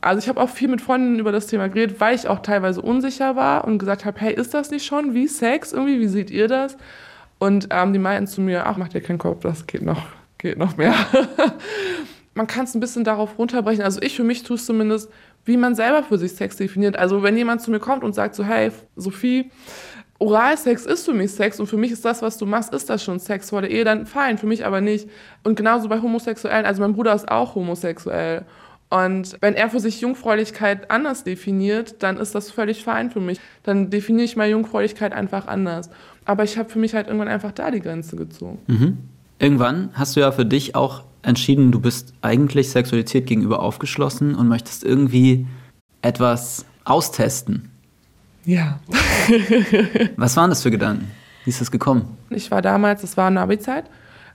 Also 0.02 0.20
ich 0.20 0.30
habe 0.30 0.40
auch 0.40 0.50
viel 0.50 0.68
mit 0.68 0.82
Freunden 0.82 1.20
über 1.20 1.32
das 1.32 1.48
Thema 1.48 1.68
geredet, 1.70 2.00
weil 2.00 2.16
ich 2.16 2.28
auch 2.28 2.40
teilweise 2.40 2.82
unsicher 2.82 3.36
war 3.36 3.66
und 3.66 3.80
gesagt 3.80 4.06
habe, 4.06 4.20
hey, 4.20 4.34
ist 4.34 4.54
das 4.54 4.70
nicht 4.70 4.86
schon 4.86 5.14
wie 5.14 5.28
Sex 5.28 5.74
irgendwie? 5.74 6.00
Wie 6.00 6.08
seht 6.08 6.30
ihr 6.30 6.48
das? 6.48 6.78
Und 7.40 7.68
ähm, 7.72 7.94
die 7.94 8.00
meinten 8.00 8.28
zu 8.28 8.42
mir, 8.42 8.66
ach, 8.66 8.78
mach 8.78 8.90
dir 8.90 9.02
keinen 9.02 9.18
Kopf, 9.18 9.42
das 9.42 9.68
geht 9.68 9.82
noch, 9.82 10.08
geht 10.38 10.58
noch 10.58 10.78
mehr. 10.78 10.94
man 12.36 12.48
kann 12.48 12.66
es 12.66 12.76
ein 12.76 12.80
bisschen 12.80 13.04
darauf 13.04 13.38
runterbrechen. 13.38 13.84
Also 13.84 14.02
ich 14.02 14.16
für 14.16 14.24
mich 14.24 14.44
tue 14.44 14.56
es 14.56 14.66
zumindest, 14.66 15.12
wie 15.46 15.58
man 15.58 15.76
selber 15.76 16.04
für 16.04 16.18
sich 16.18 16.34
Sex 16.34 16.56
definiert. 16.58 16.98
Also 16.98 17.24
wenn 17.24 17.36
jemand 17.36 17.62
zu 17.62 17.72
mir 17.72 17.80
kommt 17.80 18.04
und 18.04 18.14
sagt 18.14 18.36
so, 18.36 18.44
hey, 18.44 18.72
Sophie, 18.96 19.52
Oralsex 20.20 20.86
ist 20.86 21.06
für 21.06 21.14
mich 21.14 21.32
Sex 21.32 21.60
und 21.60 21.68
für 21.68 21.78
mich 21.78 21.92
ist 21.92 22.04
das, 22.04 22.22
was 22.22 22.38
du 22.38 22.46
machst, 22.46 22.74
ist 22.74 22.90
das 22.90 23.04
schon 23.04 23.20
Sex 23.20 23.52
vor 23.52 23.62
der 23.62 23.70
Ehe, 23.70 23.84
dann 23.84 24.06
fein, 24.06 24.38
für 24.38 24.48
mich 24.48 24.66
aber 24.66 24.82
nicht. 24.82 25.08
Und 25.44 25.56
genauso 25.56 25.90
bei 25.90 26.02
Homosexuellen, 26.02 26.66
also 26.66 26.82
mein 26.82 26.94
Bruder 26.94 27.14
ist 27.14 27.30
auch 27.30 27.56
homosexuell. 27.56 28.44
Und 28.90 29.38
wenn 29.42 29.54
er 29.54 29.70
für 29.70 29.80
sich 29.80 30.02
Jungfräulichkeit 30.02 30.90
anders 30.90 31.24
definiert, 31.24 31.96
dann 32.00 32.18
ist 32.18 32.34
das 32.34 32.52
völlig 32.52 32.84
fein 32.84 33.12
für 33.12 33.20
mich. 33.20 33.40
Dann 33.64 33.90
definiere 33.90 34.26
ich 34.26 34.38
mal 34.38 34.50
Jungfräulichkeit 34.50 35.12
einfach 35.12 35.48
anders. 35.48 35.90
Aber 36.26 36.44
ich 36.44 36.58
habe 36.58 36.70
für 36.70 36.80
mich 36.80 36.94
halt 36.94 37.08
irgendwann 37.08 37.28
einfach 37.28 37.52
da 37.52 37.70
die 37.70 37.82
Grenze 37.82 38.16
gezogen. 38.16 38.60
Mhm. 38.68 38.98
Irgendwann 39.40 39.90
hast 39.94 40.16
du 40.16 40.22
ja 40.22 40.32
für 40.32 40.46
dich 40.46 40.76
auch 40.76 41.04
entschieden, 41.22 41.72
du 41.72 41.80
bist 41.80 42.14
eigentlich 42.22 42.70
Sexualität 42.70 43.28
gegenüber 43.28 43.62
aufgeschlossen 43.62 44.34
und 44.36 44.48
möchtest 44.48 44.84
irgendwie 44.84 45.46
etwas 46.02 46.66
austesten. 46.86 47.70
Ja. 48.48 48.80
Was 50.16 50.38
waren 50.38 50.50
das 50.50 50.64
für 50.64 50.72
Gedanken? 50.72 51.12
Wie 51.44 51.50
ist 51.50 51.60
das 51.60 51.70
gekommen? 51.70 52.18
Ich 52.30 52.50
war 52.50 52.62
damals, 52.62 53.04
es 53.04 53.18
war 53.18 53.28
eine 53.28 53.42
Abi-Zeit. 53.42 53.90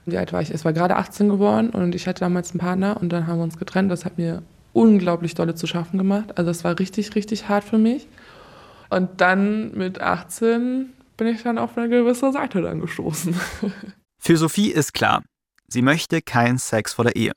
Wie 0.05 0.17
alt 0.17 0.31
war 0.33 0.41
ich? 0.41 0.51
Es 0.51 0.63
war 0.63 0.71
gerade 0.71 0.97
18 0.97 1.29
geworden 1.29 1.71
und 1.71 1.95
ich 1.95 2.07
hatte 2.07 2.19
damals 2.19 2.51
einen 2.51 2.59
Partner 2.59 2.97
und 3.01 3.09
dann 3.09 3.25
haben 3.25 3.39
wir 3.39 3.43
uns 3.43 3.57
getrennt. 3.57 3.91
Das 3.91 4.05
hat 4.05 4.19
mir 4.19 4.43
unglaublich 4.71 5.33
dolle 5.33 5.55
zu 5.55 5.65
schaffen 5.65 5.97
gemacht. 5.97 6.37
Also 6.37 6.51
es 6.51 6.63
war 6.63 6.77
richtig, 6.77 7.15
richtig 7.15 7.49
hart 7.49 7.63
für 7.63 7.79
mich. 7.79 8.07
Und 8.91 9.19
dann 9.19 9.71
mit 9.75 9.99
18 9.99 10.93
bin 11.17 11.27
ich 11.27 11.41
dann 11.41 11.57
auf 11.57 11.75
eine 11.75 11.89
gewisse 11.89 12.31
Seite 12.31 12.61
dann 12.61 12.81
gestoßen. 12.81 13.35
Für 14.19 14.37
Sophie 14.37 14.69
ist 14.69 14.93
klar, 14.93 15.23
sie 15.67 15.81
möchte 15.81 16.21
keinen 16.21 16.59
Sex 16.59 16.93
vor 16.93 17.05
der 17.05 17.15
Ehe. 17.15 17.31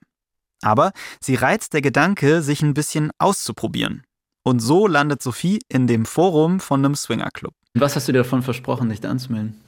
Aber 0.63 0.93
sie 1.21 1.37
reizt 1.37 1.73
der 1.73 1.81
Gedanke, 1.81 2.43
sich 2.43 2.63
ein 2.63 2.75
bisschen 2.75 3.11
auszuprobieren. 3.19 4.06
Und 4.47 4.61
so 4.61 4.87
landet 4.87 5.25
Sophie 5.25 5.59
in 5.69 5.89
dem 5.89 6.05
Forum 6.05 6.61
von 6.61 6.85
einem 6.85 6.95
Swingerclub. 6.95 7.53
Was 7.75 7.97
hast 7.97 8.07
du 8.07 8.13
dir 8.13 8.19
davon 8.19 8.43
versprochen, 8.43 8.89
dich 8.89 9.01
da 9.01 9.11
anzumelden? 9.11 9.61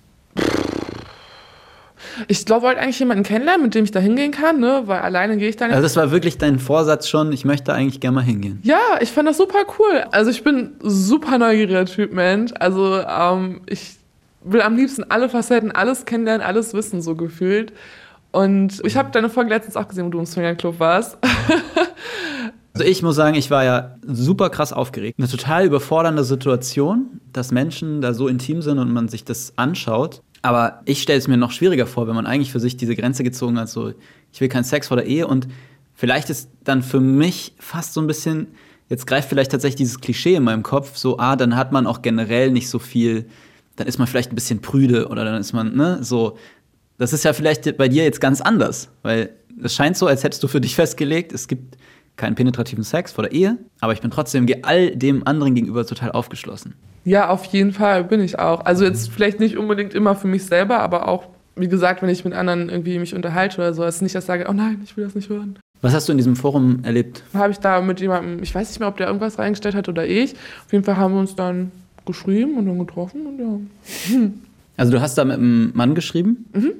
Ich 2.28 2.46
glaube, 2.46 2.62
wollte 2.62 2.80
eigentlich 2.80 3.00
jemanden 3.00 3.24
kennenlernen, 3.24 3.64
mit 3.64 3.74
dem 3.74 3.82
ich 3.82 3.90
da 3.90 3.98
hingehen 3.98 4.30
kann, 4.30 4.60
ne? 4.60 4.82
weil 4.84 5.00
alleine 5.00 5.36
gehe 5.36 5.48
ich 5.48 5.56
da 5.56 5.66
nicht. 5.66 5.74
Also 5.74 5.84
das 5.84 5.96
war 5.96 6.12
wirklich 6.12 6.38
dein 6.38 6.60
Vorsatz 6.60 7.08
schon, 7.08 7.32
ich 7.32 7.44
möchte 7.44 7.72
eigentlich 7.74 7.98
gerne 7.98 8.14
mal 8.14 8.24
hingehen. 8.24 8.60
Ja, 8.62 8.78
ich 9.00 9.10
fand 9.10 9.26
das 9.26 9.38
super 9.38 9.64
cool. 9.80 10.04
Also 10.12 10.30
ich 10.30 10.44
bin 10.44 10.76
super 10.80 11.38
neugieriger 11.38 11.84
Typ 11.84 12.12
Mensch. 12.12 12.52
Also 12.60 13.00
ähm, 13.00 13.62
ich 13.66 13.96
will 14.44 14.62
am 14.62 14.76
liebsten 14.76 15.02
alle 15.10 15.28
Facetten, 15.28 15.72
alles 15.72 16.04
kennenlernen, 16.04 16.46
alles 16.46 16.72
wissen, 16.72 17.02
so 17.02 17.16
gefühlt. 17.16 17.72
Und 18.30 18.80
ich 18.84 18.96
habe 18.96 19.10
deine 19.10 19.28
Folge 19.28 19.50
letztens 19.50 19.74
auch 19.76 19.88
gesehen, 19.88 20.06
wo 20.06 20.10
du 20.10 20.20
im 20.20 20.26
Swingerclub 20.26 20.78
warst. 20.78 21.18
Also 22.78 22.88
ich 22.88 23.02
muss 23.02 23.16
sagen, 23.16 23.34
ich 23.34 23.50
war 23.50 23.64
ja 23.64 23.96
super 24.06 24.50
krass 24.50 24.72
aufgeregt. 24.72 25.18
Eine 25.18 25.26
total 25.26 25.66
überfordernde 25.66 26.22
Situation, 26.22 27.20
dass 27.32 27.50
Menschen 27.50 28.00
da 28.00 28.14
so 28.14 28.28
intim 28.28 28.62
sind 28.62 28.78
und 28.78 28.92
man 28.92 29.08
sich 29.08 29.24
das 29.24 29.52
anschaut. 29.56 30.22
Aber 30.42 30.82
ich 30.84 31.02
stelle 31.02 31.18
es 31.18 31.26
mir 31.26 31.36
noch 31.36 31.50
schwieriger 31.50 31.88
vor, 31.88 32.06
wenn 32.06 32.14
man 32.14 32.24
eigentlich 32.24 32.52
für 32.52 32.60
sich 32.60 32.76
diese 32.76 32.94
Grenze 32.94 33.24
gezogen 33.24 33.58
hat, 33.58 33.68
so 33.68 33.94
ich 34.30 34.40
will 34.40 34.48
keinen 34.48 34.62
Sex 34.62 34.86
vor 34.86 34.96
der 34.96 35.06
Ehe 35.06 35.26
und 35.26 35.48
vielleicht 35.92 36.30
ist 36.30 36.50
dann 36.62 36.84
für 36.84 37.00
mich 37.00 37.56
fast 37.58 37.94
so 37.94 38.00
ein 38.00 38.06
bisschen, 38.06 38.46
jetzt 38.88 39.08
greift 39.08 39.28
vielleicht 39.28 39.50
tatsächlich 39.50 39.78
dieses 39.78 40.00
Klischee 40.00 40.36
in 40.36 40.44
meinem 40.44 40.62
Kopf, 40.62 40.96
so, 40.96 41.18
ah, 41.18 41.34
dann 41.34 41.56
hat 41.56 41.72
man 41.72 41.84
auch 41.84 42.00
generell 42.00 42.52
nicht 42.52 42.70
so 42.70 42.78
viel, 42.78 43.26
dann 43.74 43.88
ist 43.88 43.98
man 43.98 44.06
vielleicht 44.06 44.30
ein 44.30 44.36
bisschen 44.36 44.62
prüde 44.62 45.08
oder 45.08 45.24
dann 45.24 45.40
ist 45.40 45.52
man, 45.52 45.74
ne, 45.74 45.98
so, 46.02 46.38
das 46.96 47.12
ist 47.12 47.24
ja 47.24 47.32
vielleicht 47.32 47.76
bei 47.76 47.88
dir 47.88 48.04
jetzt 48.04 48.20
ganz 48.20 48.40
anders, 48.40 48.88
weil 49.02 49.30
es 49.60 49.74
scheint 49.74 49.96
so, 49.96 50.06
als 50.06 50.22
hättest 50.22 50.44
du 50.44 50.46
für 50.46 50.60
dich 50.60 50.76
festgelegt, 50.76 51.32
es 51.32 51.48
gibt 51.48 51.76
keinen 52.18 52.34
penetrativen 52.34 52.84
Sex 52.84 53.12
vor 53.12 53.24
der 53.24 53.32
Ehe, 53.32 53.56
aber 53.80 53.94
ich 53.94 54.02
bin 54.02 54.10
trotzdem 54.10 54.46
all 54.62 54.94
dem 54.94 55.26
anderen 55.26 55.54
gegenüber 55.54 55.86
total 55.86 56.12
aufgeschlossen. 56.12 56.74
Ja, 57.04 57.30
auf 57.30 57.44
jeden 57.46 57.72
Fall 57.72 58.04
bin 58.04 58.20
ich 58.20 58.38
auch. 58.38 58.66
Also 58.66 58.84
jetzt 58.84 59.10
vielleicht 59.10 59.40
nicht 59.40 59.56
unbedingt 59.56 59.94
immer 59.94 60.14
für 60.14 60.26
mich 60.26 60.44
selber, 60.44 60.80
aber 60.80 61.08
auch, 61.08 61.24
wie 61.56 61.68
gesagt, 61.68 62.02
wenn 62.02 62.10
ich 62.10 62.24
mit 62.24 62.34
anderen 62.34 62.68
irgendwie 62.68 62.98
mich 62.98 63.14
unterhalte 63.14 63.56
oder 63.58 63.72
so, 63.72 63.84
ist 63.84 64.02
nicht, 64.02 64.14
dass 64.14 64.24
ich 64.24 64.26
sage, 64.28 64.46
oh 64.48 64.52
nein, 64.52 64.80
ich 64.84 64.96
will 64.96 65.04
das 65.04 65.14
nicht 65.14 65.30
hören. 65.30 65.58
Was 65.80 65.94
hast 65.94 66.08
du 66.08 66.12
in 66.12 66.18
diesem 66.18 66.36
Forum 66.36 66.80
erlebt? 66.82 67.22
Habe 67.32 67.52
ich 67.52 67.58
da 67.58 67.80
mit 67.80 68.00
jemandem, 68.00 68.42
ich 68.42 68.54
weiß 68.54 68.68
nicht 68.68 68.80
mehr, 68.80 68.88
ob 68.88 68.96
der 68.96 69.06
irgendwas 69.06 69.38
reingestellt 69.38 69.76
hat 69.76 69.88
oder 69.88 70.06
ich. 70.06 70.34
Auf 70.66 70.72
jeden 70.72 70.84
Fall 70.84 70.96
haben 70.96 71.14
wir 71.14 71.20
uns 71.20 71.36
dann 71.36 71.70
geschrieben 72.04 72.56
und 72.58 72.66
dann 72.66 72.78
getroffen 72.78 73.26
und 73.26 73.38
ja. 73.38 74.30
Also 74.76 74.92
du 74.92 75.00
hast 75.00 75.16
da 75.16 75.24
mit 75.24 75.36
einem 75.36 75.70
Mann 75.74 75.94
geschrieben? 75.94 76.46
Mhm. 76.52 76.72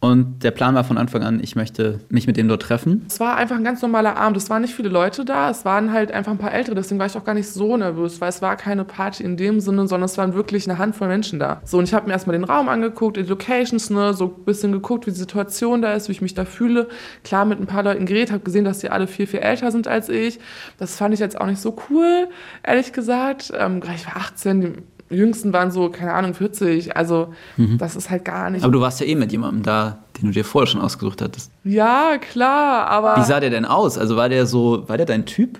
Und 0.00 0.44
der 0.44 0.52
Plan 0.52 0.76
war 0.76 0.84
von 0.84 0.96
Anfang 0.96 1.24
an, 1.24 1.40
ich 1.42 1.56
möchte 1.56 1.98
mich 2.08 2.28
mit 2.28 2.36
dem 2.36 2.46
dort 2.46 2.62
treffen. 2.62 3.04
Es 3.08 3.18
war 3.18 3.36
einfach 3.36 3.56
ein 3.56 3.64
ganz 3.64 3.82
normaler 3.82 4.16
Abend. 4.16 4.36
Es 4.36 4.48
waren 4.48 4.62
nicht 4.62 4.74
viele 4.74 4.88
Leute 4.88 5.24
da. 5.24 5.50
Es 5.50 5.64
waren 5.64 5.92
halt 5.92 6.12
einfach 6.12 6.30
ein 6.30 6.38
paar 6.38 6.54
Ältere. 6.54 6.76
Deswegen 6.76 7.00
war 7.00 7.06
ich 7.06 7.16
auch 7.16 7.24
gar 7.24 7.34
nicht 7.34 7.48
so 7.48 7.76
nervös, 7.76 8.20
weil 8.20 8.28
es 8.28 8.40
war 8.40 8.56
keine 8.56 8.84
Party 8.84 9.24
in 9.24 9.36
dem 9.36 9.60
Sinne, 9.60 9.88
sondern 9.88 10.04
es 10.04 10.16
waren 10.16 10.34
wirklich 10.34 10.68
eine 10.68 10.78
Handvoll 10.78 11.08
Menschen 11.08 11.40
da. 11.40 11.60
So, 11.64 11.78
und 11.78 11.84
ich 11.84 11.94
habe 11.94 12.06
mir 12.06 12.12
erstmal 12.12 12.36
den 12.36 12.44
Raum 12.44 12.68
angeguckt, 12.68 13.16
die 13.16 13.22
Locations, 13.22 13.90
ne, 13.90 14.14
so 14.14 14.26
ein 14.26 14.44
bisschen 14.44 14.70
geguckt, 14.70 15.08
wie 15.08 15.10
die 15.10 15.16
Situation 15.16 15.82
da 15.82 15.92
ist, 15.94 16.08
wie 16.08 16.12
ich 16.12 16.22
mich 16.22 16.34
da 16.34 16.44
fühle. 16.44 16.88
Klar, 17.24 17.44
mit 17.44 17.58
ein 17.58 17.66
paar 17.66 17.82
Leuten 17.82 18.06
geredet, 18.06 18.30
habe 18.30 18.44
gesehen, 18.44 18.64
dass 18.64 18.78
die 18.78 18.90
alle 18.90 19.08
viel, 19.08 19.26
viel 19.26 19.40
älter 19.40 19.72
sind 19.72 19.88
als 19.88 20.08
ich. 20.08 20.38
Das 20.78 20.94
fand 20.94 21.12
ich 21.12 21.18
jetzt 21.18 21.40
auch 21.40 21.46
nicht 21.46 21.60
so 21.60 21.76
cool, 21.90 22.28
ehrlich 22.62 22.92
gesagt. 22.92 23.52
Ähm, 23.58 23.82
ich 23.96 24.06
war 24.06 24.16
18, 24.16 24.60
die 24.60 24.72
Jüngsten 25.10 25.52
waren 25.52 25.70
so, 25.70 25.88
keine 25.90 26.12
Ahnung, 26.12 26.34
40. 26.34 26.96
Also, 26.96 27.32
mhm. 27.56 27.78
das 27.78 27.96
ist 27.96 28.10
halt 28.10 28.24
gar 28.24 28.50
nicht. 28.50 28.62
Aber 28.62 28.72
du 28.72 28.80
warst 28.80 29.00
ja 29.00 29.06
eh 29.06 29.14
mit 29.14 29.32
jemandem 29.32 29.62
da, 29.62 29.98
den 30.16 30.26
du 30.26 30.32
dir 30.32 30.44
vorher 30.44 30.66
schon 30.66 30.80
ausgesucht 30.80 31.22
hattest. 31.22 31.50
Ja, 31.64 32.18
klar, 32.18 32.88
aber. 32.88 33.16
Wie 33.16 33.26
sah 33.26 33.40
der 33.40 33.50
denn 33.50 33.64
aus? 33.64 33.98
Also, 33.98 34.16
war 34.16 34.28
der 34.28 34.46
so, 34.46 34.88
war 34.88 34.96
der 34.96 35.06
dein 35.06 35.26
Typ? 35.26 35.58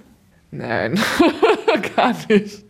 Nein, 0.50 0.99
gar 1.97 2.14
nicht. 2.28 2.64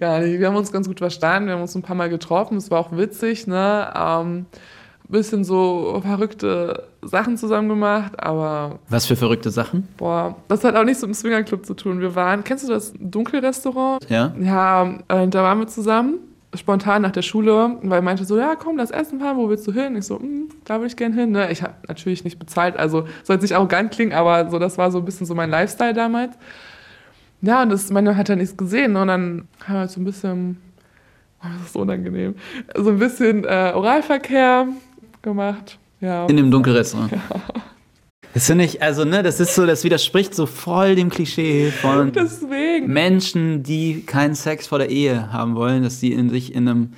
Gar 0.00 0.20
nicht. 0.20 0.38
Wir 0.38 0.46
haben 0.48 0.56
uns 0.56 0.70
ganz 0.70 0.86
gut 0.86 0.98
verstanden, 0.98 1.48
wir 1.48 1.54
haben 1.54 1.62
uns 1.62 1.74
ein 1.74 1.82
paar 1.82 1.96
Mal 1.96 2.10
getroffen, 2.10 2.58
es 2.58 2.70
war 2.70 2.78
auch 2.78 2.94
witzig, 2.94 3.46
ne? 3.46 3.90
Ähm, 3.94 4.46
bisschen 5.08 5.44
so 5.44 6.00
verrückte 6.04 6.89
Sachen 7.02 7.36
zusammen 7.36 7.68
gemacht, 7.68 8.12
aber. 8.18 8.78
Was 8.88 9.06
für 9.06 9.16
verrückte 9.16 9.50
Sachen? 9.50 9.88
Boah, 9.96 10.36
das 10.48 10.64
hat 10.64 10.76
auch 10.76 10.84
nichts 10.84 11.00
mit 11.02 11.10
dem 11.10 11.14
Swingerclub 11.14 11.64
zu 11.64 11.74
tun. 11.74 12.00
Wir 12.00 12.14
waren, 12.14 12.44
kennst 12.44 12.68
du 12.68 12.72
das 12.72 12.92
Dunkelrestaurant? 12.98 14.08
Ja. 14.08 14.34
Ja, 14.38 14.98
äh, 15.08 15.26
da 15.28 15.42
waren 15.42 15.58
wir 15.58 15.66
zusammen, 15.66 16.18
spontan 16.54 17.02
nach 17.02 17.12
der 17.12 17.22
Schule, 17.22 17.76
weil 17.82 17.98
er 17.98 18.02
meinte 18.02 18.24
so, 18.24 18.38
ja, 18.38 18.54
komm, 18.56 18.76
das 18.76 18.90
Essen 18.90 19.20
fahren, 19.20 19.36
wo 19.36 19.48
willst 19.48 19.66
du 19.66 19.72
hin? 19.72 19.96
Ich 19.96 20.04
so, 20.04 20.18
hm, 20.18 20.48
da 20.64 20.74
würde 20.74 20.88
ich 20.88 20.96
gerne 20.96 21.14
hin. 21.14 21.30
Ne? 21.30 21.50
Ich 21.50 21.62
habe 21.62 21.74
natürlich 21.88 22.24
nicht 22.24 22.38
bezahlt, 22.38 22.76
also 22.76 23.06
soll 23.22 23.36
jetzt 23.36 23.42
nicht 23.42 23.54
arrogant 23.54 23.92
klingen, 23.92 24.12
aber 24.12 24.50
so, 24.50 24.58
das 24.58 24.76
war 24.76 24.90
so 24.90 24.98
ein 24.98 25.04
bisschen 25.04 25.26
so 25.26 25.34
mein 25.34 25.50
Lifestyle 25.50 25.94
damals. 25.94 26.36
Ja, 27.42 27.62
und 27.62 27.70
das, 27.70 27.90
meine 27.90 28.16
hat 28.16 28.28
er 28.28 28.36
nichts 28.36 28.56
gesehen 28.56 28.92
ne? 28.92 29.02
und 29.02 29.08
dann 29.08 29.48
haben 29.64 29.74
wir 29.74 29.78
halt 29.80 29.90
so 29.90 30.00
ein 30.00 30.04
bisschen, 30.04 30.58
oh, 31.42 31.46
das 31.54 31.66
ist 31.66 31.72
so 31.72 31.80
unangenehm, 31.80 32.34
so 32.76 32.90
ein 32.90 32.98
bisschen 32.98 33.44
äh, 33.44 33.72
Oralverkehr 33.74 34.68
gemacht. 35.22 35.78
Ja. 36.00 36.26
In 36.26 36.36
dem 36.36 36.50
Dunkelrestaurant. 36.50 37.12
Ja. 37.30 37.40
Das 38.32 38.46
finde 38.46 38.62
ich, 38.62 38.80
also, 38.80 39.04
ne, 39.04 39.24
das 39.24 39.40
ist 39.40 39.56
so, 39.56 39.66
das 39.66 39.82
widerspricht 39.82 40.36
so 40.36 40.46
voll 40.46 40.94
dem 40.94 41.10
Klischee 41.10 41.72
von 41.72 42.12
Deswegen. 42.12 42.86
Menschen, 42.86 43.64
die 43.64 44.02
keinen 44.06 44.36
Sex 44.36 44.68
vor 44.68 44.78
der 44.78 44.88
Ehe 44.88 45.32
haben 45.32 45.56
wollen, 45.56 45.82
dass 45.82 45.98
sie 45.98 46.12
in 46.12 46.30
sich 46.30 46.54
in 46.54 46.68
einem, 46.68 46.92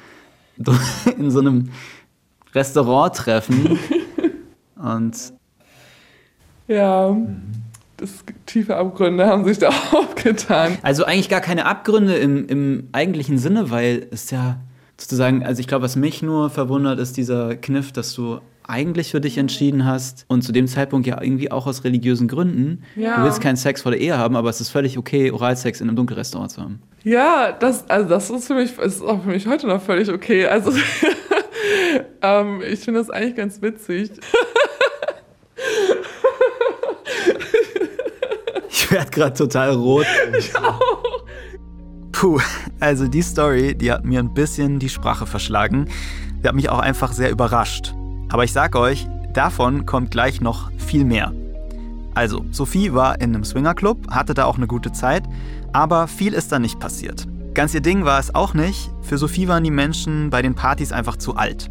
in 1.18 1.30
so 1.30 1.40
einem 1.40 1.70
Restaurant 2.54 3.16
treffen. 3.16 3.78
Und. 4.76 5.32
Ja, 6.68 7.16
das, 7.96 8.10
tiefe 8.44 8.76
Abgründe 8.76 9.26
haben 9.26 9.44
sich 9.44 9.58
da 9.58 9.70
aufgetan. 9.92 10.76
Also 10.82 11.04
eigentlich 11.04 11.30
gar 11.30 11.40
keine 11.40 11.64
Abgründe 11.64 12.14
im, 12.16 12.46
im 12.46 12.88
eigentlichen 12.92 13.38
Sinne, 13.38 13.70
weil 13.70 14.06
es 14.10 14.30
ja 14.30 14.58
sozusagen, 14.98 15.44
also 15.44 15.60
ich 15.60 15.66
glaube, 15.66 15.84
was 15.84 15.96
mich 15.96 16.20
nur 16.22 16.50
verwundert, 16.50 16.98
ist 16.98 17.16
dieser 17.16 17.56
Kniff, 17.56 17.92
dass 17.92 18.12
du 18.12 18.40
eigentlich 18.72 19.10
für 19.10 19.20
dich 19.20 19.36
entschieden 19.36 19.84
hast 19.84 20.24
und 20.28 20.42
zu 20.42 20.50
dem 20.50 20.66
Zeitpunkt 20.66 21.06
ja 21.06 21.20
irgendwie 21.20 21.50
auch 21.52 21.66
aus 21.66 21.84
religiösen 21.84 22.26
Gründen. 22.26 22.84
Ja. 22.96 23.18
Du 23.18 23.24
willst 23.24 23.42
keinen 23.42 23.56
Sex 23.56 23.82
vor 23.82 23.92
der 23.92 24.00
Ehe 24.00 24.16
haben, 24.16 24.34
aber 24.34 24.48
es 24.48 24.62
ist 24.62 24.70
völlig 24.70 24.96
okay, 24.96 25.30
Oralsex 25.30 25.82
in 25.82 25.88
einem 25.88 25.96
Dunkelrestaurant 25.96 26.50
zu 26.50 26.62
haben. 26.62 26.80
Ja, 27.04 27.52
das, 27.52 27.88
also 27.90 28.08
das 28.08 28.30
ist 28.30 28.46
für 28.46 28.54
mich, 28.54 28.78
ist 28.78 29.02
auch 29.02 29.22
für 29.22 29.28
mich 29.28 29.46
heute 29.46 29.66
noch 29.66 29.82
völlig 29.82 30.08
okay. 30.10 30.46
Also 30.46 30.72
ähm, 32.22 32.62
ich 32.66 32.80
finde 32.80 33.00
das 33.00 33.10
eigentlich 33.10 33.36
ganz 33.36 33.60
witzig. 33.60 34.10
ich 38.70 38.90
werde 38.90 39.10
gerade 39.10 39.36
total 39.36 39.74
rot. 39.74 40.06
Ich 40.38 40.56
auch. 40.56 40.80
Puh, 42.12 42.40
also 42.80 43.06
die 43.06 43.22
Story, 43.22 43.74
die 43.74 43.92
hat 43.92 44.06
mir 44.06 44.20
ein 44.20 44.32
bisschen 44.32 44.78
die 44.78 44.88
Sprache 44.88 45.26
verschlagen. 45.26 45.88
Die 46.42 46.48
hat 46.48 46.54
mich 46.54 46.70
auch 46.70 46.78
einfach 46.78 47.12
sehr 47.12 47.30
überrascht. 47.30 47.94
Aber 48.32 48.44
ich 48.44 48.52
sag 48.52 48.74
euch, 48.76 49.06
davon 49.34 49.84
kommt 49.84 50.10
gleich 50.10 50.40
noch 50.40 50.70
viel 50.78 51.04
mehr. 51.04 51.32
Also, 52.14 52.46
Sophie 52.50 52.94
war 52.94 53.20
in 53.20 53.34
einem 53.34 53.44
Swingerclub, 53.44 54.10
hatte 54.10 54.32
da 54.32 54.46
auch 54.46 54.56
eine 54.56 54.66
gute 54.66 54.90
Zeit, 54.90 55.24
aber 55.74 56.08
viel 56.08 56.32
ist 56.32 56.50
da 56.50 56.58
nicht 56.58 56.80
passiert. 56.80 57.28
Ganz 57.52 57.74
ihr 57.74 57.82
Ding 57.82 58.06
war 58.06 58.18
es 58.18 58.34
auch 58.34 58.54
nicht. 58.54 58.90
Für 59.02 59.18
Sophie 59.18 59.48
waren 59.48 59.64
die 59.64 59.70
Menschen 59.70 60.30
bei 60.30 60.40
den 60.40 60.54
Partys 60.54 60.92
einfach 60.92 61.16
zu 61.16 61.36
alt. 61.36 61.70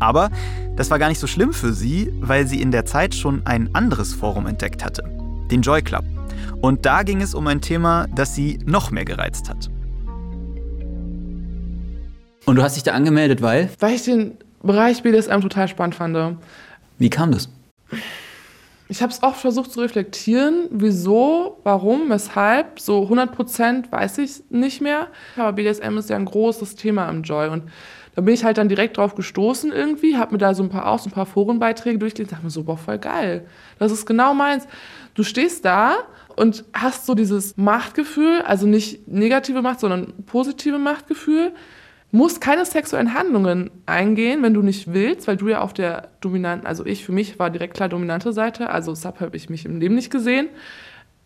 Aber 0.00 0.30
das 0.76 0.90
war 0.90 0.98
gar 0.98 1.08
nicht 1.08 1.18
so 1.18 1.26
schlimm 1.26 1.54
für 1.54 1.72
sie, 1.72 2.12
weil 2.20 2.46
sie 2.46 2.60
in 2.60 2.72
der 2.72 2.84
Zeit 2.84 3.14
schon 3.14 3.46
ein 3.46 3.74
anderes 3.74 4.12
Forum 4.12 4.46
entdeckt 4.46 4.84
hatte, 4.84 5.04
den 5.50 5.62
Joy 5.62 5.80
Club. 5.80 6.04
Und 6.60 6.84
da 6.84 7.04
ging 7.04 7.22
es 7.22 7.34
um 7.34 7.46
ein 7.46 7.62
Thema, 7.62 8.06
das 8.14 8.34
sie 8.34 8.58
noch 8.66 8.90
mehr 8.90 9.06
gereizt 9.06 9.48
hat. 9.48 9.70
Und 12.44 12.56
du 12.56 12.62
hast 12.62 12.76
dich 12.76 12.82
da 12.82 12.92
angemeldet, 12.92 13.40
weil? 13.40 13.70
Weil 13.78 13.94
ich 13.94 14.04
den 14.04 14.36
Bereich 14.62 15.02
BDSM 15.02 15.40
total 15.40 15.68
spannend 15.68 15.94
fand. 15.94 16.36
Wie 16.98 17.10
kam 17.10 17.32
das? 17.32 17.48
Ich 18.88 19.00
habe 19.00 19.10
es 19.10 19.22
oft 19.22 19.40
versucht 19.40 19.72
zu 19.72 19.80
reflektieren, 19.80 20.68
wieso, 20.70 21.58
warum, 21.64 22.10
weshalb. 22.10 22.78
So 22.78 23.04
100 23.04 23.32
Prozent 23.32 23.90
weiß 23.90 24.18
ich 24.18 24.42
nicht 24.50 24.82
mehr. 24.82 25.08
Aber 25.36 25.52
BDSM 25.54 25.96
ist 25.96 26.10
ja 26.10 26.16
ein 26.16 26.26
großes 26.26 26.76
Thema 26.76 27.08
im 27.08 27.22
Joy. 27.22 27.48
Und 27.48 27.64
da 28.14 28.20
bin 28.20 28.34
ich 28.34 28.44
halt 28.44 28.58
dann 28.58 28.68
direkt 28.68 28.98
drauf 28.98 29.14
gestoßen 29.14 29.72
irgendwie, 29.72 30.18
habe 30.18 30.32
mir 30.32 30.38
da 30.38 30.54
so 30.54 30.62
ein 30.62 30.68
paar 30.68 30.86
auch 30.86 30.98
so 30.98 31.08
ein 31.08 31.12
paar 31.12 31.24
Forenbeiträge 31.24 31.98
durchgelesen, 31.98 32.32
dachte 32.32 32.44
mir 32.44 32.50
so, 32.50 32.64
boah, 32.64 32.76
voll 32.76 32.98
geil. 32.98 33.46
Das 33.78 33.90
ist 33.90 34.04
genau 34.04 34.34
meins. 34.34 34.66
Du 35.14 35.22
stehst 35.22 35.64
da 35.64 35.94
und 36.36 36.64
hast 36.74 37.06
so 37.06 37.14
dieses 37.14 37.56
Machtgefühl, 37.56 38.42
also 38.42 38.66
nicht 38.66 39.08
negative 39.08 39.62
Macht, 39.62 39.80
sondern 39.80 40.12
positive 40.26 40.78
Machtgefühl 40.78 41.52
musst 42.12 42.40
keine 42.42 42.64
sexuellen 42.66 43.14
Handlungen 43.14 43.70
eingehen, 43.86 44.42
wenn 44.42 44.54
du 44.54 44.62
nicht 44.62 44.92
willst, 44.92 45.26
weil 45.26 45.38
du 45.38 45.48
ja 45.48 45.62
auf 45.62 45.72
der 45.72 46.10
dominanten, 46.20 46.66
also 46.66 46.84
ich 46.84 47.04
für 47.04 47.12
mich 47.12 47.38
war 47.38 47.50
direkt 47.50 47.74
klar 47.74 47.88
dominante 47.88 48.32
Seite, 48.32 48.70
also 48.70 48.94
Sub 48.94 49.20
habe 49.20 49.36
ich 49.36 49.48
mich 49.48 49.64
im 49.64 49.80
Leben 49.80 49.94
nicht 49.94 50.10
gesehen 50.10 50.48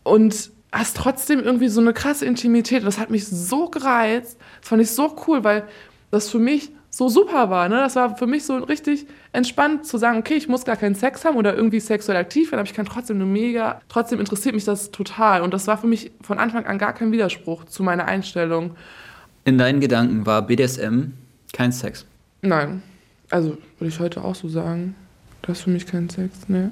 und 0.03 0.49
hast 0.71 0.95
trotzdem 0.97 1.41
irgendwie 1.41 1.67
so 1.67 1.81
eine 1.81 1.93
krasse 1.93 2.25
Intimität. 2.25 2.85
Das 2.85 2.99
hat 2.99 3.09
mich 3.09 3.27
so 3.27 3.69
gereizt, 3.69 4.37
das 4.61 4.69
fand 4.69 4.81
ich 4.81 4.91
so 4.91 5.15
cool, 5.27 5.43
weil 5.43 5.67
das 6.09 6.29
für 6.29 6.39
mich 6.39 6.71
so 6.89 7.09
super 7.09 7.49
war. 7.49 7.67
Ne? 7.67 7.75
Das 7.75 7.95
war 7.97 8.15
für 8.15 8.27
mich 8.27 8.45
so 8.45 8.55
richtig 8.55 9.07
entspannt 9.33 9.85
zu 9.85 9.97
sagen, 9.97 10.17
okay, 10.17 10.35
ich 10.35 10.47
muss 10.47 10.63
gar 10.63 10.77
keinen 10.77 10.95
Sex 10.95 11.25
haben 11.25 11.35
oder 11.35 11.53
irgendwie 11.53 11.81
sexuell 11.81 12.17
aktiv 12.17 12.51
werden, 12.51 12.61
aber 12.61 12.69
ich 12.69 12.75
kann 12.75 12.85
trotzdem 12.85 13.17
nur 13.17 13.27
mega, 13.27 13.81
trotzdem 13.89 14.19
interessiert 14.19 14.55
mich 14.55 14.63
das 14.63 14.91
total. 14.91 15.41
Und 15.41 15.53
das 15.53 15.67
war 15.67 15.77
für 15.77 15.87
mich 15.87 16.11
von 16.21 16.39
Anfang 16.39 16.65
an 16.65 16.77
gar 16.77 16.93
kein 16.93 17.11
Widerspruch 17.11 17.65
zu 17.65 17.83
meiner 17.83 18.05
Einstellung. 18.05 18.75
In 19.47 19.57
deinen 19.57 19.79
Gedanken 19.79 20.25
war 20.25 20.41
BDSM 20.41 21.13
kein 21.53 21.71
Sex? 21.71 22.05
Nein. 22.41 22.83
Also 23.29 23.57
würde 23.79 23.87
ich 23.87 23.97
heute 23.97 24.21
auch 24.21 24.35
so 24.35 24.49
sagen. 24.49 24.93
Das 25.41 25.59
ist 25.59 25.63
für 25.63 25.69
mich 25.69 25.85
kein 25.85 26.09
Sex, 26.09 26.49
ne? 26.49 26.69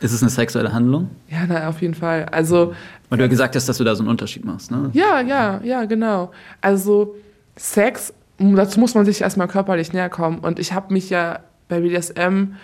Ist 0.00 0.10
es 0.10 0.20
eine 0.20 0.28
sexuelle 0.28 0.72
Handlung? 0.72 1.08
Ja, 1.28 1.46
na, 1.46 1.68
auf 1.68 1.80
jeden 1.80 1.94
Fall. 1.94 2.24
Also. 2.24 2.74
Weil 3.10 3.18
du 3.18 3.24
ja 3.24 3.28
gesagt 3.28 3.54
hast, 3.54 3.68
dass 3.68 3.78
du 3.78 3.84
da 3.84 3.94
so 3.94 4.02
einen 4.02 4.10
Unterschied 4.10 4.44
machst, 4.44 4.72
ne? 4.72 4.90
Ja, 4.92 5.20
ja, 5.20 5.60
ja, 5.62 5.84
genau. 5.84 6.32
Also 6.60 7.14
Sex, 7.54 8.12
dazu 8.38 8.80
muss 8.80 8.96
man 8.96 9.04
sich 9.04 9.20
erstmal 9.20 9.46
körperlich 9.46 9.92
näher 9.92 10.10
kommen. 10.10 10.40
Und 10.40 10.58
ich 10.58 10.72
habe 10.72 10.92
mich 10.92 11.10
ja 11.10 11.38
bei 11.68 11.78
BDSM 11.78 12.54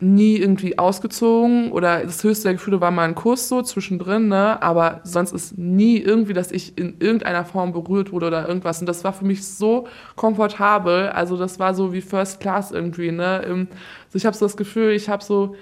nie 0.00 0.36
irgendwie 0.36 0.78
ausgezogen 0.78 1.70
oder 1.70 2.04
das 2.04 2.22
höchste 2.22 2.44
der 2.44 2.54
Gefühle 2.54 2.80
war 2.80 2.90
mal 2.90 3.08
ein 3.08 3.14
Kuss 3.14 3.48
so 3.48 3.62
zwischendrin, 3.62 4.28
ne? 4.28 4.60
aber 4.60 5.00
sonst 5.04 5.32
ist 5.32 5.56
nie 5.56 5.98
irgendwie, 5.98 6.32
dass 6.32 6.50
ich 6.50 6.76
in 6.76 6.96
irgendeiner 6.98 7.44
Form 7.44 7.72
berührt 7.72 8.12
wurde 8.12 8.26
oder 8.26 8.48
irgendwas 8.48 8.80
und 8.80 8.86
das 8.86 9.04
war 9.04 9.12
für 9.12 9.24
mich 9.24 9.46
so 9.46 9.86
komfortabel, 10.16 11.08
also 11.08 11.36
das 11.36 11.58
war 11.58 11.74
so 11.74 11.92
wie 11.92 12.00
First 12.00 12.40
Class 12.40 12.72
irgendwie, 12.72 13.12
ne? 13.12 13.40
Also 13.44 13.66
ich 14.14 14.26
habe 14.26 14.36
so 14.36 14.44
das 14.44 14.56
Gefühl, 14.56 14.92
ich 14.92 15.08
habe 15.08 15.22
so 15.22 15.54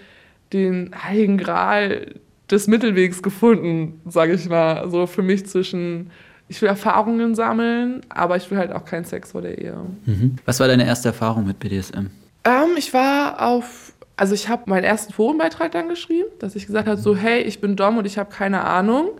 den 0.53 0.91
heiligen 1.05 1.37
Gral 1.37 2.15
des 2.51 2.67
Mittelwegs 2.67 3.23
gefunden, 3.23 4.01
sage 4.07 4.35
ich 4.35 4.49
mal, 4.49 4.89
so 4.91 5.07
für 5.07 5.23
mich 5.23 5.47
zwischen 5.47 6.11
ich 6.49 6.61
will 6.61 6.69
Erfahrungen 6.69 7.35
sammeln, 7.35 8.03
aber 8.11 8.37
ich 8.37 8.51
will 8.51 8.59
halt 8.59 8.73
auch 8.73 8.85
keinen 8.85 9.05
Sex 9.05 9.33
vor 9.33 9.41
der 9.41 9.59
Ehe. 9.59 9.75
Mhm. 10.05 10.37
Was 10.45 10.61
war 10.61 10.69
deine 10.69 10.87
erste 10.87 11.09
Erfahrung 11.09 11.47
mit 11.47 11.59
BDSM? 11.59 12.09
Ähm, 12.45 12.77
ich 12.77 12.93
war 12.93 13.41
auf 13.41 13.92
also 14.17 14.35
ich 14.35 14.49
habe 14.49 14.65
meinen 14.67 14.85
ersten 14.85 15.13
Forenbeitrag 15.13 15.73
dann 15.73 15.89
geschrieben, 15.89 16.29
dass 16.39 16.55
ich 16.55 16.67
gesagt 16.67 16.89
habe, 16.89 17.01
so 17.01 17.17
hey, 17.17 17.43
ich 17.43 17.61
bin 17.61 17.77
Dom 17.77 17.99
und 17.99 18.07
ich 18.07 18.19
habe 18.19 18.31
keine 18.31 18.65
Ahnung. 18.65 19.11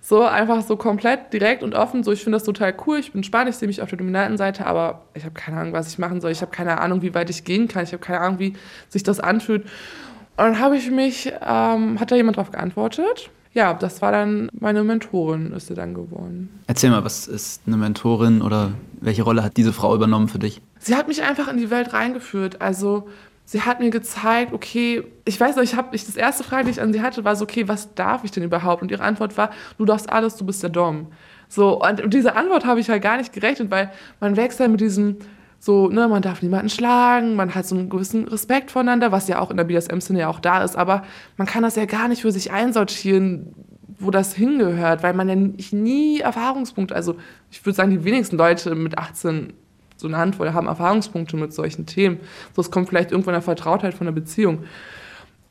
So 0.00 0.22
einfach 0.22 0.62
so 0.62 0.76
komplett 0.76 1.32
direkt 1.32 1.62
und 1.62 1.74
offen, 1.74 2.02
so 2.02 2.10
ich 2.10 2.22
finde 2.24 2.36
das 2.36 2.44
total 2.44 2.74
cool, 2.86 2.98
ich 2.98 3.12
bin 3.12 3.22
spannend, 3.22 3.50
ich 3.50 3.56
sehe 3.56 3.68
mich 3.68 3.82
auf 3.82 3.90
der 3.90 3.98
dominanten 3.98 4.38
Seite, 4.38 4.66
aber 4.66 5.02
ich 5.12 5.24
habe 5.24 5.34
keine 5.34 5.60
Ahnung, 5.60 5.72
was 5.74 5.88
ich 5.88 5.98
machen 5.98 6.22
soll, 6.22 6.30
ich 6.30 6.40
habe 6.40 6.50
keine 6.50 6.80
Ahnung, 6.80 7.02
wie 7.02 7.14
weit 7.14 7.28
ich 7.28 7.44
gehen 7.44 7.68
kann, 7.68 7.84
ich 7.84 7.92
habe 7.92 8.02
keine 8.02 8.20
Ahnung, 8.20 8.38
wie 8.38 8.54
sich 8.88 9.02
das 9.02 9.20
anfühlt. 9.20 9.64
Und 9.64 10.46
dann 10.46 10.58
habe 10.58 10.76
ich 10.78 10.90
mich, 10.90 11.30
ähm, 11.46 12.00
hat 12.00 12.10
da 12.10 12.16
jemand 12.16 12.38
drauf 12.38 12.50
geantwortet? 12.50 13.30
Ja, 13.52 13.74
das 13.74 14.00
war 14.00 14.12
dann 14.12 14.48
meine 14.52 14.84
Mentorin, 14.84 15.52
ist 15.52 15.66
sie 15.66 15.74
dann 15.74 15.92
geworden. 15.92 16.48
Erzähl 16.66 16.90
mal, 16.90 17.04
was 17.04 17.26
ist 17.26 17.62
eine 17.66 17.76
Mentorin 17.76 18.42
oder 18.42 18.72
welche 19.00 19.22
Rolle 19.22 19.42
hat 19.42 19.56
diese 19.56 19.72
Frau 19.72 19.94
übernommen 19.94 20.28
für 20.28 20.38
dich? 20.38 20.62
Sie 20.78 20.94
hat 20.94 21.08
mich 21.08 21.22
einfach 21.22 21.48
in 21.48 21.58
die 21.58 21.68
Welt 21.68 21.92
reingeführt. 21.92 22.62
Also 22.62 23.08
sie 23.50 23.62
hat 23.62 23.80
mir 23.80 23.90
gezeigt, 23.90 24.52
okay, 24.52 25.02
ich 25.24 25.40
weiß 25.40 25.56
noch, 25.56 25.64
ich 25.64 25.74
habe 25.74 25.96
ich 25.96 26.06
das 26.06 26.14
erste 26.14 26.44
Frage, 26.44 26.66
die 26.66 26.70
ich 26.70 26.80
an 26.80 26.92
sie 26.92 27.02
hatte, 27.02 27.24
war 27.24 27.34
so, 27.34 27.42
okay, 27.42 27.66
was 27.66 27.92
darf 27.94 28.22
ich 28.22 28.30
denn 28.30 28.44
überhaupt? 28.44 28.80
Und 28.80 28.92
ihre 28.92 29.02
Antwort 29.02 29.36
war, 29.36 29.50
du 29.76 29.84
darfst 29.84 30.08
alles, 30.08 30.36
du 30.36 30.46
bist 30.46 30.62
der 30.62 30.70
Dom. 30.70 31.08
So, 31.48 31.82
und, 31.82 32.14
diese 32.14 32.36
Antwort 32.36 32.64
habe 32.64 32.78
ich 32.78 32.88
halt 32.88 33.02
gar 33.02 33.16
nicht 33.16 33.32
gerechnet, 33.32 33.68
weil 33.72 33.90
man 34.20 34.36
wächst 34.36 34.60
ja 34.60 34.68
mit 34.68 34.80
diesem, 34.80 35.16
so, 35.58 35.88
ne, 35.88 36.06
man 36.06 36.22
darf 36.22 36.42
niemanden 36.42 36.68
schlagen, 36.68 37.34
man 37.34 37.52
hat 37.52 37.66
so 37.66 37.74
einen 37.74 37.88
gewissen 37.88 38.28
Respekt 38.28 38.70
voneinander, 38.70 39.10
was 39.10 39.26
ja 39.26 39.40
auch 39.40 39.50
in 39.50 39.56
der 39.56 39.64
BDSM-Szene 39.64 40.20
ja 40.20 40.28
auch 40.28 40.38
da 40.38 40.62
ist, 40.62 40.76
aber 40.76 41.02
man 41.36 41.48
kann 41.48 41.64
das 41.64 41.74
ja 41.74 41.86
gar 41.86 42.06
nicht 42.06 42.22
für 42.22 42.30
sich 42.30 42.52
einsortieren, 42.52 43.52
wo 43.98 44.12
das 44.12 44.32
hingehört, 44.32 45.02
weil 45.02 45.12
man 45.12 45.28
ja 45.28 45.34
nie 45.76 46.20
Erfahrungspunkte, 46.20 46.94
also 46.94 47.16
ich 47.50 47.66
würde 47.66 47.74
sagen, 47.74 47.90
die 47.90 48.04
wenigsten 48.04 48.36
Leute 48.36 48.76
mit 48.76 48.96
18 48.96 49.54
so 50.00 50.08
eine 50.08 50.16
Handvoll 50.16 50.52
haben 50.52 50.66
Erfahrungspunkte 50.66 51.36
mit 51.36 51.52
solchen 51.52 51.86
Themen. 51.86 52.18
So, 52.54 52.62
es 52.62 52.70
kommt 52.70 52.88
vielleicht 52.88 53.12
irgendwann 53.12 53.34
der 53.34 53.42
Vertrautheit 53.42 53.94
von 53.94 54.06
der 54.06 54.12
Beziehung. 54.12 54.64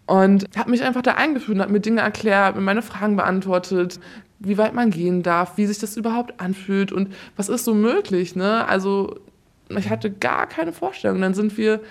Und 0.05 0.45
habe 0.57 0.71
mich 0.71 0.83
einfach 0.83 1.03
da 1.03 1.13
eingeführt 1.13 1.55
und 1.55 1.61
habe 1.61 1.71
mir 1.71 1.79
Dinge 1.79 2.01
erklärt, 2.01 2.55
mir 2.55 2.61
meine 2.61 2.81
Fragen 2.81 3.15
beantwortet, 3.15 3.99
wie 4.39 4.57
weit 4.57 4.73
man 4.73 4.89
gehen 4.89 5.21
darf, 5.21 5.57
wie 5.57 5.65
sich 5.65 5.77
das 5.77 5.97
überhaupt 5.97 6.39
anfühlt 6.39 6.91
und 6.91 7.13
was 7.35 7.49
ist 7.49 7.65
so 7.65 7.75
möglich. 7.75 8.35
Ne? 8.35 8.67
Also 8.67 9.19
ich 9.69 9.89
hatte 9.89 10.09
gar 10.09 10.47
keine 10.47 10.73
Vorstellung. 10.73 11.21
Dann 11.21 11.35
sind 11.35 11.57
wir, 11.57 11.81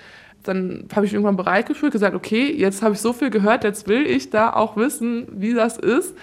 dann 0.43 0.89
habe 0.97 1.07
ich 1.07 1.13
irgendwann 1.13 1.37
bereit 1.37 1.67
gefühlt, 1.67 1.93
gesagt, 1.93 2.17
okay, 2.17 2.53
jetzt 2.53 2.83
habe 2.83 2.95
ich 2.95 3.01
so 3.01 3.13
viel 3.13 3.31
gehört, 3.31 3.65
jetzt 3.65 3.87
will 3.87 4.05
ich 4.05 4.31
da 4.31 4.53
auch 4.53 4.77
wissen, 4.77 5.29
wie 5.31 5.55
das 5.55 5.79
ist. 5.79 6.15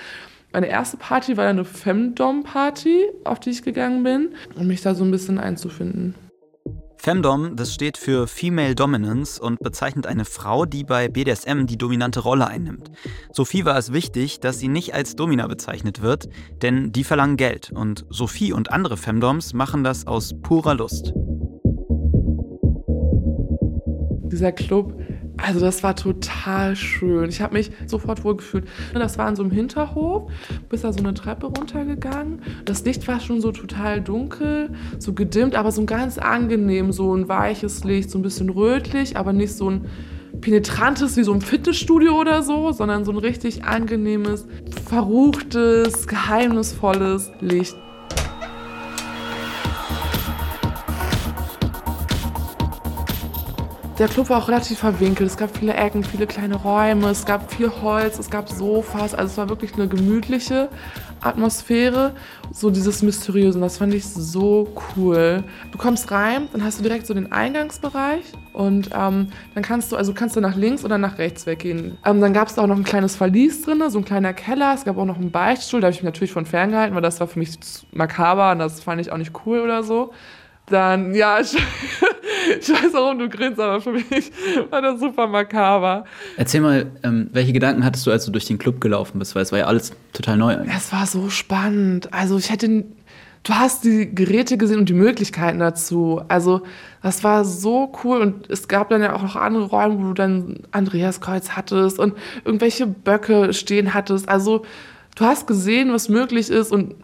Meine 0.52 0.68
erste 0.68 0.98
Party 0.98 1.38
war 1.38 1.48
eine 1.48 1.66
Femdom-Party, 1.66 3.06
auf 3.24 3.40
die 3.40 3.52
ich 3.52 3.62
gegangen 3.62 4.04
bin, 4.04 4.30
um 4.56 4.68
mich 4.68 4.82
da 4.82 4.96
so 4.96 5.04
ein 5.04 5.12
bisschen 5.12 5.38
einzufinden. 5.38 6.16
Femdom, 7.06 7.56
das 7.56 7.72
steht 7.72 8.00
für 8.00 8.26
Female 8.26 8.74
Dominance 8.74 9.40
und 9.40 9.60
bezeichnet 9.60 10.08
eine 10.08 10.26
Frau, 10.26 10.66
die 10.66 10.84
bei 10.84 11.08
BDSM 11.08 11.68
die 11.68 11.78
dominante 11.78 12.20
Rolle 12.20 12.48
einnimmt. 12.48 12.90
Sophie 13.32 13.64
war 13.64 13.78
es 13.78 13.94
wichtig, 13.94 14.40
dass 14.40 14.58
sie 14.58 14.70
nicht 14.70 14.96
als 14.96 15.16
Domina 15.16 15.46
bezeichnet 15.46 16.02
wird, 16.02 16.30
denn 16.64 16.92
die 16.92 17.04
verlangen 17.04 17.38
Geld 17.38 17.72
und 17.72 18.08
Sophie 18.10 18.54
und 18.54 18.72
andere 18.72 18.98
Femdoms 18.98 19.54
machen 19.54 19.84
das 19.84 20.08
aus 20.08 20.34
purer 20.42 20.74
Lust. 20.74 21.14
Dieser 24.32 24.52
Club 24.52 25.00
also 25.38 25.60
das 25.60 25.84
war 25.84 25.96
total 25.96 26.76
schön. 26.76 27.30
Ich 27.30 27.42
habe 27.42 27.54
mich 27.54 27.72
sofort 27.88 28.24
wohlgefühlt. 28.24 28.68
Das 28.94 29.18
war 29.18 29.28
in 29.30 29.36
so 29.36 29.44
einem 29.44 29.52
Hinterhof, 29.52 30.32
bis 30.70 30.82
da 30.82 30.94
so 30.94 31.00
eine 31.00 31.14
Treppe 31.14 31.48
runtergegangen. 31.48 32.42
Das 32.64 32.86
Licht 32.86 33.08
war 33.08 33.20
schon 33.20 33.42
so 33.42 33.52
total 33.52 34.02
dunkel, 34.02 34.72
so 35.00 35.14
gedimmt, 35.14 35.56
aber 35.56 35.72
so 35.72 35.82
ein 35.82 35.88
ganz 35.88 36.18
angenehm, 36.18 36.92
so 36.92 37.14
ein 37.14 37.28
weiches 37.28 37.84
Licht, 37.84 38.10
so 38.10 38.20
ein 38.20 38.22
bisschen 38.22 38.50
rötlich, 38.50 39.18
aber 39.18 39.34
nicht 39.34 39.54
so 39.54 39.70
ein 39.70 39.86
penetrantes 40.42 41.18
wie 41.18 41.24
so 41.24 41.34
ein 41.34 41.42
Fitnessstudio 41.42 42.20
oder 42.20 42.44
so, 42.44 42.72
sondern 42.72 43.06
so 43.06 43.12
ein 43.12 43.18
richtig 43.18 43.64
angenehmes, 43.64 44.48
verruchtes, 44.86 46.08
geheimnisvolles 46.08 47.32
Licht. 47.42 47.76
Der 53.98 54.10
Club 54.10 54.30
war 54.30 54.44
auch 54.44 54.50
relativ 54.50 54.80
verwinkelt. 54.80 55.30
Es 55.30 55.38
gab 55.38 55.56
viele 55.56 55.74
Ecken, 55.74 56.04
viele 56.04 56.28
kleine 56.28 56.56
Räume, 56.56 57.12
es 57.12 57.26
gab 57.26 57.50
viel 57.54 57.72
Holz, 57.82 58.20
es 58.20 58.30
gab 58.30 58.50
Sofas. 58.50 59.16
Also 59.16 59.32
es 59.32 59.38
war 59.38 59.48
wirklich 59.48 59.74
eine 59.76 59.88
gemütliche 59.88 60.68
Atmosphäre. 61.22 62.14
So 62.52 62.72
dieses 62.72 63.02
Mysteriöse. 63.04 63.58
Das 63.58 63.78
fand 63.78 63.94
ich 63.94 64.06
so 64.06 64.68
cool. 64.98 65.46
Du 65.72 65.78
kommst 65.78 66.12
rein, 66.12 66.50
dann 66.52 66.62
hast 66.62 66.80
du 66.80 66.84
direkt 66.84 67.08
so 67.08 67.14
den 67.14 67.32
Eingangsbereich 67.32 68.26
und 68.52 68.90
ähm, 68.94 69.30
dann 69.54 69.64
kannst 69.64 69.94
du, 69.94 69.96
also 69.96 70.14
kannst 70.14 70.36
du 70.36 70.42
nach 70.42 70.58
links 70.58 70.84
oder 70.84 70.98
nach 70.98 71.18
rechts 71.18 71.46
weggehen. 71.46 71.98
Ähm, 72.06 72.20
dann 72.20 72.34
gab 72.34 72.50
es 72.50 72.60
auch 72.60 72.68
noch 72.68 72.76
ein 72.76 72.84
kleines 72.84 73.16
Verlies 73.16 73.62
drin, 73.62 73.82
so 73.88 74.00
ein 74.00 74.06
kleiner 74.06 74.34
Keller. 74.34 74.74
Es 74.76 74.84
gab 74.84 74.98
auch 74.98 75.06
noch 75.06 75.18
einen 75.18 75.32
Beichtstuhl, 75.32 75.80
da 75.80 75.86
habe 75.86 75.94
ich 75.94 76.02
mich 76.02 76.06
natürlich 76.06 76.34
von 76.34 76.46
ferngehalten, 76.46 76.96
weil 76.96 77.02
das 77.02 77.22
war 77.22 77.28
für 77.28 77.40
mich 77.40 77.58
makaber 77.94 78.52
und 78.52 78.60
das 78.60 78.82
fand 78.82 79.00
ich 79.00 79.14
auch 79.14 79.18
nicht 79.18 79.32
cool 79.46 79.62
oder 79.62 79.84
so. 79.84 80.12
Dann, 80.66 81.14
ja, 81.16 81.40
Ich 81.46 81.56
weiß, 82.70 82.94
warum 82.94 83.20
du 83.20 83.30
grinst, 83.30 83.60
aber 83.60 83.82
für 83.82 83.92
mich 83.92 84.32
war 84.70 84.82
das 84.82 85.00
super 85.00 85.28
makaber. 85.28 86.06
Erzähl 86.38 86.62
mal, 86.62 86.92
ähm, 87.04 87.30
welche 87.32 87.54
Gedanken 87.54 87.84
hattest 87.84 88.06
du, 88.08 88.12
als 88.12 88.26
du 88.26 88.32
durch 88.32 88.46
den 88.46 88.58
Club 88.58 88.82
gelaufen 88.82 89.20
bist? 89.20 89.36
Weil 89.36 89.44
es 89.44 89.52
war 89.52 89.60
ja 89.60 89.66
alles 89.66 89.94
total 90.14 90.38
neu 90.38 90.54
eigentlich. 90.54 90.76
Es 90.76 90.92
war 90.92 91.06
so 91.06 91.30
spannend. 91.30 92.14
Also 92.14 92.38
ich 92.38 92.50
hätte, 92.50 92.68
du 92.68 93.54
hast 93.54 93.84
die 93.84 94.14
Geräte 94.14 94.58
gesehen 94.58 94.80
und 94.80 94.90
die 94.90 94.94
Möglichkeiten 94.94 95.60
dazu. 95.60 96.22
Also 96.28 96.62
das 97.02 97.24
war 97.24 97.46
so 97.46 97.92
cool 98.04 98.22
und 98.22 98.50
es 98.50 98.68
gab 98.68 98.90
dann 98.90 99.02
ja 99.02 99.14
auch 99.14 99.22
noch 99.22 99.36
andere 99.36 99.66
Räume, 99.66 100.00
wo 100.00 100.08
du 100.08 100.14
dann 100.14 100.60
Andreaskreuz 100.72 101.52
hattest 101.52 102.00
und 102.00 102.16
irgendwelche 102.44 102.88
Böcke 102.88 103.54
stehen 103.54 103.94
hattest. 103.94 104.28
Also 104.30 104.66
du 105.16 105.26
hast 105.26 105.48
gesehen, 105.48 105.92
was 105.94 106.10
möglich 106.10 106.50
ist 106.50 106.72
und 106.72 106.96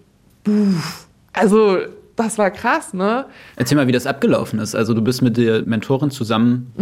buff. 0.44 1.08
Also 1.34 1.78
das 2.22 2.38
war 2.38 2.52
krass, 2.52 2.94
ne? 2.94 3.26
Erzähl 3.56 3.78
mal, 3.78 3.88
wie 3.88 3.92
das 3.92 4.08
abgelaufen 4.08 4.60
ist. 4.60 4.76
Also 4.76 4.94
du 4.94 5.02
bist 5.02 5.22
mit 5.22 5.38
der 5.38 5.64
Mentorin 5.66 6.12
zusammen 6.12 6.74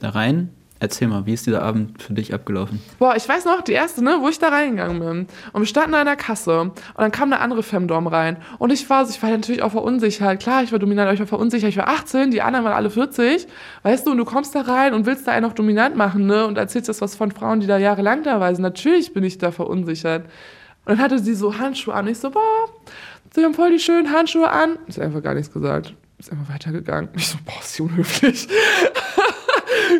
da 0.00 0.10
rein. 0.10 0.50
Erzähl 0.78 1.08
mal, 1.08 1.24
wie 1.24 1.32
ist 1.32 1.46
dieser 1.46 1.62
Abend 1.62 2.02
für 2.02 2.12
dich 2.12 2.34
abgelaufen? 2.34 2.82
Boah, 2.98 3.16
ich 3.16 3.26
weiß 3.26 3.46
noch, 3.46 3.62
die 3.62 3.72
erste, 3.72 4.04
ne, 4.04 4.18
wo 4.20 4.28
ich 4.28 4.38
da 4.38 4.48
reingegangen 4.48 4.98
bin. 4.98 5.26
Und 5.54 5.62
wir 5.62 5.66
standen 5.66 5.94
an 5.94 6.04
der 6.04 6.16
Kasse. 6.16 6.60
Und 6.60 6.74
dann 6.98 7.12
kam 7.12 7.32
eine 7.32 7.40
andere 7.40 7.62
Femdom 7.62 8.06
rein. 8.06 8.36
Und 8.58 8.70
ich 8.70 8.90
war, 8.90 9.08
ich 9.08 9.22
war 9.22 9.30
natürlich 9.30 9.62
auch 9.62 9.72
verunsichert. 9.72 10.38
Klar, 10.38 10.62
ich 10.64 10.72
war 10.72 10.78
dominant, 10.78 11.06
aber 11.06 11.14
ich 11.14 11.20
war 11.20 11.26
verunsichert. 11.26 11.70
Ich 11.70 11.78
war 11.78 11.88
18, 11.88 12.30
die 12.30 12.42
anderen 12.42 12.66
waren 12.66 12.74
alle 12.74 12.90
40. 12.90 13.46
Weißt 13.84 14.06
du, 14.06 14.10
und 14.10 14.18
du 14.18 14.26
kommst 14.26 14.54
da 14.54 14.60
rein 14.60 14.92
und 14.92 15.06
willst 15.06 15.26
da 15.26 15.32
einen 15.32 15.46
noch 15.46 15.54
dominant 15.54 15.96
machen, 15.96 16.26
ne? 16.26 16.46
Und 16.46 16.58
erzählst 16.58 16.90
das 16.90 17.00
was 17.00 17.16
von 17.16 17.30
Frauen, 17.30 17.60
die 17.60 17.66
da 17.66 17.78
jahrelang 17.78 18.22
da 18.22 18.38
waren. 18.38 18.54
Natürlich 18.60 19.14
bin 19.14 19.24
ich 19.24 19.38
da 19.38 19.52
verunsichert. 19.52 20.26
Und 20.84 20.92
dann 20.92 20.98
hatte 20.98 21.18
sie 21.18 21.34
so 21.34 21.58
Handschuhe 21.58 21.94
an. 21.94 22.06
Ich 22.06 22.18
so, 22.18 22.30
boah, 22.30 22.68
sie 23.36 23.44
haben 23.44 23.54
voll 23.54 23.70
die 23.70 23.78
schönen 23.78 24.10
Handschuhe 24.10 24.50
an. 24.50 24.78
Ist 24.88 24.98
einfach 24.98 25.22
gar 25.22 25.34
nichts 25.34 25.52
gesagt. 25.52 25.94
Ist 26.18 26.32
einfach 26.32 26.52
weitergegangen. 26.52 27.10
Ich 27.14 27.28
so, 27.28 27.38
boah, 27.44 27.60
ist 27.60 27.74
sie 27.74 27.82
unhöflich. 27.82 28.48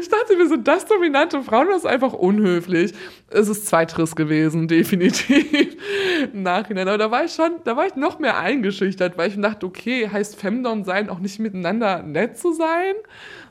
Ich 0.00 0.08
dachte, 0.08 0.36
wir 0.36 0.48
sind 0.48 0.66
das 0.66 0.84
dominante 0.86 1.42
Frauen, 1.42 1.68
das 1.68 1.78
ist 1.78 1.86
einfach 1.86 2.12
unhöflich. 2.12 2.92
Es 3.30 3.48
ist 3.48 3.66
Zweitriss 3.66 4.16
gewesen, 4.16 4.68
definitiv. 4.68 5.76
Im 6.32 6.42
Nachhinein. 6.42 6.88
Aber 6.88 6.98
da 6.98 7.10
war 7.10 7.24
ich 7.24 7.32
schon, 7.32 7.52
da 7.64 7.76
war 7.76 7.86
ich 7.86 7.94
noch 7.94 8.18
mehr 8.18 8.38
eingeschüchtert, 8.38 9.16
weil 9.16 9.30
ich 9.30 9.40
dachte, 9.40 9.66
okay, 9.66 10.08
heißt 10.10 10.36
Femdom 10.36 10.84
sein 10.84 11.08
auch 11.08 11.18
nicht 11.18 11.38
miteinander 11.38 12.02
nett 12.02 12.38
zu 12.38 12.52
sein? 12.52 12.94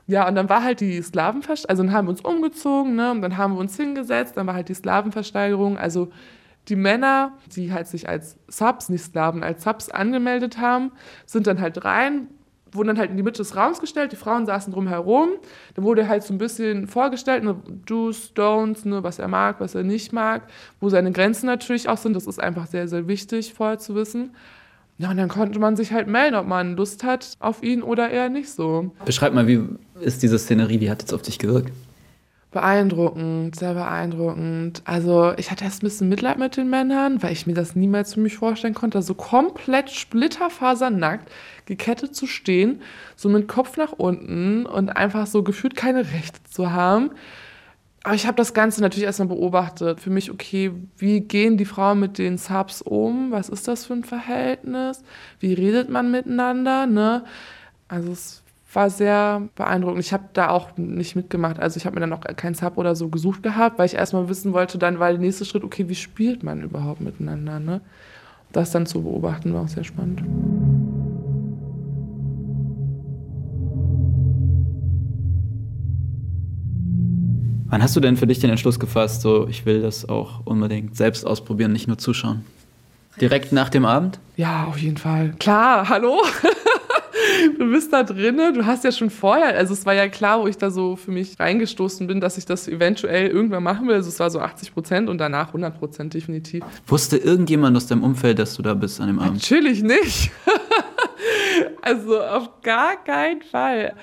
Ja, 0.07 0.27
und 0.27 0.35
dann 0.35 0.49
war 0.49 0.63
halt 0.63 0.81
die 0.81 1.01
Slavenversteigerung, 1.01 1.69
also 1.69 1.83
dann 1.83 1.91
haben 1.93 2.07
wir 2.07 2.11
uns 2.11 2.21
umgezogen, 2.21 2.95
ne, 2.95 3.11
und 3.11 3.21
dann 3.21 3.37
haben 3.37 3.53
wir 3.53 3.59
uns 3.59 3.75
hingesetzt, 3.75 4.37
dann 4.37 4.45
war 4.45 4.53
halt 4.53 4.69
die 4.69 4.75
Slavenversteigerung, 4.75 5.77
also 5.77 6.09
die 6.67 6.75
Männer, 6.75 7.33
die 7.55 7.71
halt 7.71 7.87
sich 7.87 8.09
als 8.09 8.37
Subs, 8.47 8.89
nicht 8.89 9.03
Sklaven, 9.03 9.43
als 9.43 9.63
Subs 9.63 9.89
angemeldet 9.89 10.57
haben, 10.57 10.91
sind 11.25 11.47
dann 11.47 11.61
halt 11.61 11.85
rein, 11.85 12.27
wurden 12.71 12.89
dann 12.89 12.99
halt 12.99 13.11
in 13.11 13.17
die 13.17 13.23
Mitte 13.23 13.37
des 13.37 13.55
Raums 13.55 13.79
gestellt, 13.79 14.11
die 14.11 14.17
Frauen 14.17 14.45
saßen 14.45 14.73
drumherum. 14.73 15.29
Dann 15.75 15.85
wurde 15.85 16.07
halt 16.07 16.23
so 16.23 16.33
ein 16.33 16.37
bisschen 16.37 16.87
vorgestellt, 16.87 17.43
ne, 17.43 17.55
Do's, 17.85 18.33
Don'ts, 18.35 18.87
ne, 18.87 19.03
was 19.03 19.19
er 19.19 19.27
mag, 19.27 19.59
was 19.59 19.75
er 19.75 19.83
nicht 19.83 20.13
mag, 20.13 20.43
wo 20.79 20.89
seine 20.89 21.11
Grenzen 21.11 21.45
natürlich 21.45 21.87
auch 21.87 21.97
sind. 21.97 22.15
Das 22.15 22.27
ist 22.27 22.39
einfach 22.39 22.67
sehr, 22.67 22.87
sehr 22.87 23.07
wichtig 23.07 23.53
vorher 23.53 23.79
zu 23.79 23.95
wissen. 23.95 24.31
Ja, 24.97 25.11
und 25.11 25.17
dann 25.17 25.27
konnte 25.27 25.59
man 25.59 25.75
sich 25.75 25.91
halt 25.91 26.07
melden, 26.07 26.35
ob 26.35 26.47
man 26.47 26.77
Lust 26.77 27.03
hat 27.03 27.33
auf 27.39 27.63
ihn 27.63 27.83
oder 27.83 28.09
eher 28.09 28.29
nicht 28.29 28.49
so. 28.49 28.91
Beschreib 29.03 29.33
mal, 29.33 29.45
wie 29.45 29.61
ist 29.99 30.23
diese 30.23 30.39
Szenerie, 30.39 30.79
wie 30.79 30.89
hat 30.89 31.03
es 31.03 31.13
auf 31.13 31.21
dich 31.21 31.37
gewirkt? 31.37 31.71
Beeindruckend, 32.55 33.53
sehr 33.57 33.73
beeindruckend. 33.73 34.81
Also 34.85 35.33
ich 35.35 35.51
hatte 35.51 35.65
erst 35.65 35.83
ein 35.83 35.87
bisschen 35.87 36.07
Mitleid 36.07 36.39
mit 36.39 36.55
den 36.55 36.69
Männern, 36.69 37.21
weil 37.21 37.33
ich 37.33 37.45
mir 37.45 37.53
das 37.53 37.75
niemals 37.75 38.13
für 38.13 38.21
mich 38.21 38.37
vorstellen 38.37 38.73
konnte, 38.73 39.01
so 39.01 39.13
komplett 39.13 39.91
splitterfasernackt 39.91 41.29
gekettet 41.65 42.15
zu 42.15 42.27
stehen, 42.27 42.81
so 43.17 43.27
mit 43.27 43.49
Kopf 43.49 43.75
nach 43.75 43.91
unten 43.91 44.65
und 44.65 44.87
einfach 44.95 45.27
so 45.27 45.43
gefühlt 45.43 45.75
keine 45.75 46.13
Rechte 46.13 46.41
zu 46.49 46.71
haben. 46.71 47.11
Aber 48.03 48.15
ich 48.15 48.25
habe 48.25 48.37
das 48.37 48.53
Ganze 48.53 48.79
natürlich 48.79 49.03
erstmal 49.03 49.27
beobachtet. 49.27 49.99
Für 49.99 50.09
mich, 50.09 50.31
okay, 50.31 50.71
wie 50.97 51.19
gehen 51.19 51.57
die 51.57 51.65
Frauen 51.65 51.99
mit 51.99 52.17
den 52.17 52.37
Subs 52.37 52.81
um? 52.81 53.31
Was 53.31 53.49
ist 53.49 53.67
das 53.67 53.85
für 53.85 53.95
ein 53.95 54.05
Verhältnis? 54.05 55.03
Wie 55.41 55.53
redet 55.53 55.89
man 55.89 56.09
miteinander? 56.09 56.85
Ne? 56.85 57.25
Also 57.89 58.13
es 58.13 58.44
war 58.75 58.89
sehr 58.89 59.47
beeindruckend. 59.55 60.03
Ich 60.03 60.13
habe 60.13 60.25
da 60.33 60.49
auch 60.49 60.77
nicht 60.77 61.15
mitgemacht. 61.15 61.59
Also 61.59 61.77
ich 61.77 61.85
habe 61.85 61.95
mir 61.95 62.01
dann 62.01 62.13
auch 62.13 62.21
keinen 62.35 62.55
Sub 62.55 62.77
oder 62.77 62.95
so 62.95 63.09
gesucht 63.09 63.41
gehabt, 63.43 63.79
weil 63.79 63.85
ich 63.85 63.95
erstmal 63.95 64.29
wissen 64.29 64.53
wollte, 64.53 64.77
dann 64.77 64.99
war 64.99 65.11
der 65.11 65.19
nächste 65.19 65.45
Schritt, 65.45 65.63
okay, 65.63 65.87
wie 65.89 65.95
spielt 65.95 66.43
man 66.43 66.61
überhaupt 66.61 67.01
miteinander? 67.01 67.59
Ne? 67.59 67.81
Das 68.51 68.71
dann 68.71 68.85
zu 68.85 69.03
beobachten 69.03 69.53
war 69.53 69.63
auch 69.63 69.67
sehr 69.67 69.83
spannend. 69.83 70.23
Wann 77.67 77.81
hast 77.81 77.95
du 77.95 77.99
denn 77.99 78.15
für 78.15 78.27
dich 78.27 78.39
den 78.39 78.49
Entschluss 78.49 78.79
gefasst, 78.79 79.21
so 79.21 79.47
ich 79.47 79.65
will 79.65 79.81
das 79.81 80.07
auch 80.07 80.45
unbedingt 80.45 80.95
selbst 80.95 81.25
ausprobieren, 81.25 81.73
nicht 81.73 81.87
nur 81.87 81.97
zuschauen? 81.97 82.45
Direkt 83.19 83.51
nach 83.51 83.69
dem 83.69 83.85
Abend? 83.85 84.19
Ja, 84.37 84.65
auf 84.65 84.77
jeden 84.77 84.97
Fall. 84.97 85.33
Klar, 85.39 85.89
hallo? 85.89 86.21
du 87.59 87.71
bist 87.71 87.91
da 87.93 88.03
drinne, 88.03 88.53
du 88.53 88.65
hast 88.65 88.83
ja 88.83 88.91
schon 88.91 89.09
vorher, 89.09 89.55
also 89.55 89.73
es 89.73 89.85
war 89.85 89.93
ja 89.93 90.07
klar, 90.07 90.41
wo 90.41 90.47
ich 90.47 90.57
da 90.57 90.69
so 90.71 90.95
für 90.95 91.11
mich 91.11 91.39
reingestoßen 91.39 92.07
bin, 92.07 92.19
dass 92.21 92.37
ich 92.37 92.45
das 92.45 92.67
eventuell 92.67 93.27
irgendwann 93.27 93.63
machen 93.63 93.87
will. 93.87 93.95
Also 93.95 94.09
es 94.09 94.19
war 94.19 94.29
so 94.29 94.39
80 94.39 94.73
Prozent 94.73 95.09
und 95.09 95.17
danach 95.17 95.47
100 95.47 95.77
Prozent 95.77 96.13
definitiv. 96.13 96.63
Wusste 96.87 97.17
irgendjemand 97.17 97.75
aus 97.77 97.87
deinem 97.87 98.03
Umfeld, 98.03 98.39
dass 98.39 98.55
du 98.55 98.61
da 98.61 98.73
bist 98.73 98.99
an 99.01 99.07
dem 99.07 99.19
Abend? 99.19 99.35
Natürlich 99.35 99.83
nicht. 99.83 100.31
also 101.81 102.21
auf 102.21 102.61
gar 102.61 103.03
keinen 103.03 103.41
Fall. 103.41 103.93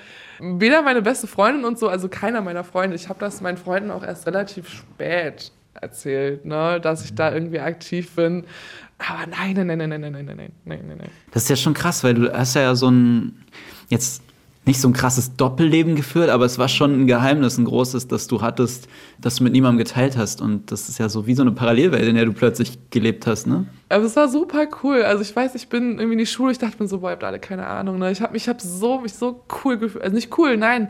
Weder 0.40 0.82
meine 0.82 1.02
beste 1.02 1.26
Freundin 1.26 1.64
und 1.64 1.78
so, 1.78 1.88
also 1.88 2.08
keiner 2.08 2.40
meiner 2.40 2.64
Freunde. 2.64 2.96
Ich 2.96 3.08
habe 3.08 3.20
das 3.20 3.40
meinen 3.40 3.56
Freunden 3.56 3.90
auch 3.90 4.02
erst 4.02 4.26
relativ 4.26 4.68
spät 4.68 5.52
erzählt, 5.80 6.44
ne, 6.44 6.80
dass 6.80 7.04
ich 7.04 7.14
da 7.14 7.32
irgendwie 7.32 7.60
aktiv 7.60 8.14
bin. 8.14 8.44
Aber 9.08 9.26
nein, 9.26 9.54
nein, 9.54 9.66
nein, 9.66 9.78
nein, 9.78 9.88
nein, 9.88 10.00
nein, 10.00 10.12
nein, 10.12 10.36
nein, 10.36 10.52
nein, 10.64 10.84
nein, 10.86 10.98
nein. 10.98 11.10
Das 11.30 11.44
ist 11.44 11.48
ja 11.48 11.56
schon 11.56 11.74
krass, 11.74 12.04
weil 12.04 12.14
du 12.14 12.32
hast 12.32 12.54
ja 12.54 12.74
so 12.74 12.90
ein, 12.90 13.44
jetzt 13.88 14.22
nicht 14.64 14.80
so 14.80 14.88
ein 14.88 14.92
krasses 14.92 15.34
Doppelleben 15.36 15.96
geführt, 15.96 16.30
aber 16.30 16.44
es 16.44 16.56
war 16.56 16.68
schon 16.68 17.02
ein 17.02 17.06
Geheimnis, 17.08 17.58
ein 17.58 17.64
großes, 17.64 18.06
das 18.06 18.28
du 18.28 18.42
hattest, 18.42 18.88
das 19.20 19.36
du 19.36 19.44
mit 19.44 19.52
niemandem 19.52 19.78
geteilt 19.78 20.16
hast. 20.16 20.40
Und 20.40 20.70
das 20.70 20.88
ist 20.88 20.98
ja 20.98 21.08
so 21.08 21.26
wie 21.26 21.34
so 21.34 21.42
eine 21.42 21.50
Parallelwelt, 21.50 22.06
in 22.06 22.14
der 22.14 22.26
du 22.26 22.32
plötzlich 22.32 22.78
gelebt 22.90 23.26
hast, 23.26 23.46
ne? 23.46 23.66
Aber 23.88 24.04
es 24.04 24.14
war 24.14 24.28
super 24.28 24.68
cool. 24.82 25.02
Also 25.02 25.22
ich 25.22 25.34
weiß, 25.34 25.56
ich 25.56 25.68
bin 25.68 25.98
irgendwie 25.98 26.12
in 26.12 26.18
die 26.18 26.26
Schule, 26.26 26.52
ich 26.52 26.58
dachte 26.58 26.80
mir 26.80 26.88
so, 26.88 27.00
boah, 27.00 27.08
ihr 27.08 27.12
habt 27.12 27.24
alle 27.24 27.40
keine 27.40 27.66
Ahnung. 27.66 27.98
Ne? 27.98 28.12
Ich 28.12 28.22
habe 28.22 28.34
mich 28.34 28.48
hab 28.48 28.60
so, 28.60 29.00
mich 29.00 29.14
so 29.14 29.44
cool 29.64 29.78
gefühlt. 29.78 30.04
Also 30.04 30.14
nicht 30.14 30.38
cool, 30.38 30.56
nein, 30.56 30.88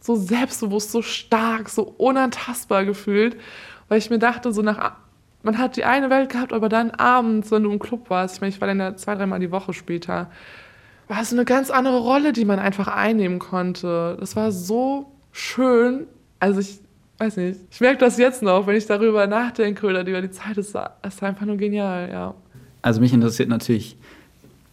so 0.00 0.16
selbstbewusst, 0.16 0.92
so 0.92 1.00
stark, 1.00 1.70
so 1.70 1.82
unantastbar 1.82 2.84
gefühlt. 2.84 3.38
Weil 3.88 3.98
ich 3.98 4.10
mir 4.10 4.18
dachte, 4.18 4.52
so 4.52 4.60
nach, 4.60 4.92
man 5.44 5.58
hat 5.58 5.76
die 5.76 5.84
eine 5.84 6.10
Welt 6.10 6.30
gehabt, 6.30 6.52
aber 6.52 6.68
dann 6.68 6.90
abends, 6.90 7.50
wenn 7.50 7.62
du 7.62 7.70
im 7.70 7.78
Club 7.78 8.10
warst, 8.10 8.36
ich 8.36 8.40
meine, 8.40 8.52
ich 8.52 8.60
war 8.60 8.68
dann 8.68 8.80
ja 8.80 8.96
zwei, 8.96 9.14
dreimal 9.14 9.40
die 9.40 9.50
Woche 9.50 9.72
später, 9.72 10.30
war 11.06 11.20
es 11.20 11.32
eine 11.32 11.44
ganz 11.44 11.70
andere 11.70 11.98
Rolle, 11.98 12.32
die 12.32 12.44
man 12.44 12.58
einfach 12.58 12.88
einnehmen 12.88 13.38
konnte. 13.38 14.16
Das 14.18 14.36
war 14.36 14.50
so 14.52 15.12
schön. 15.32 16.06
Also 16.40 16.60
ich 16.60 16.80
weiß 17.18 17.36
nicht, 17.36 17.60
ich 17.70 17.80
merke 17.80 17.98
das 17.98 18.16
jetzt 18.16 18.42
noch, 18.42 18.66
wenn 18.66 18.76
ich 18.76 18.86
darüber 18.86 19.26
nachdenke 19.26 19.86
oder 19.86 20.06
über 20.06 20.22
die 20.22 20.30
Zeit, 20.30 20.56
war, 20.74 20.96
es 21.02 21.22
einfach 21.22 21.46
nur 21.46 21.58
genial, 21.58 22.08
ja. 22.10 22.34
Also 22.80 23.00
mich 23.00 23.12
interessiert 23.12 23.48
natürlich 23.48 23.96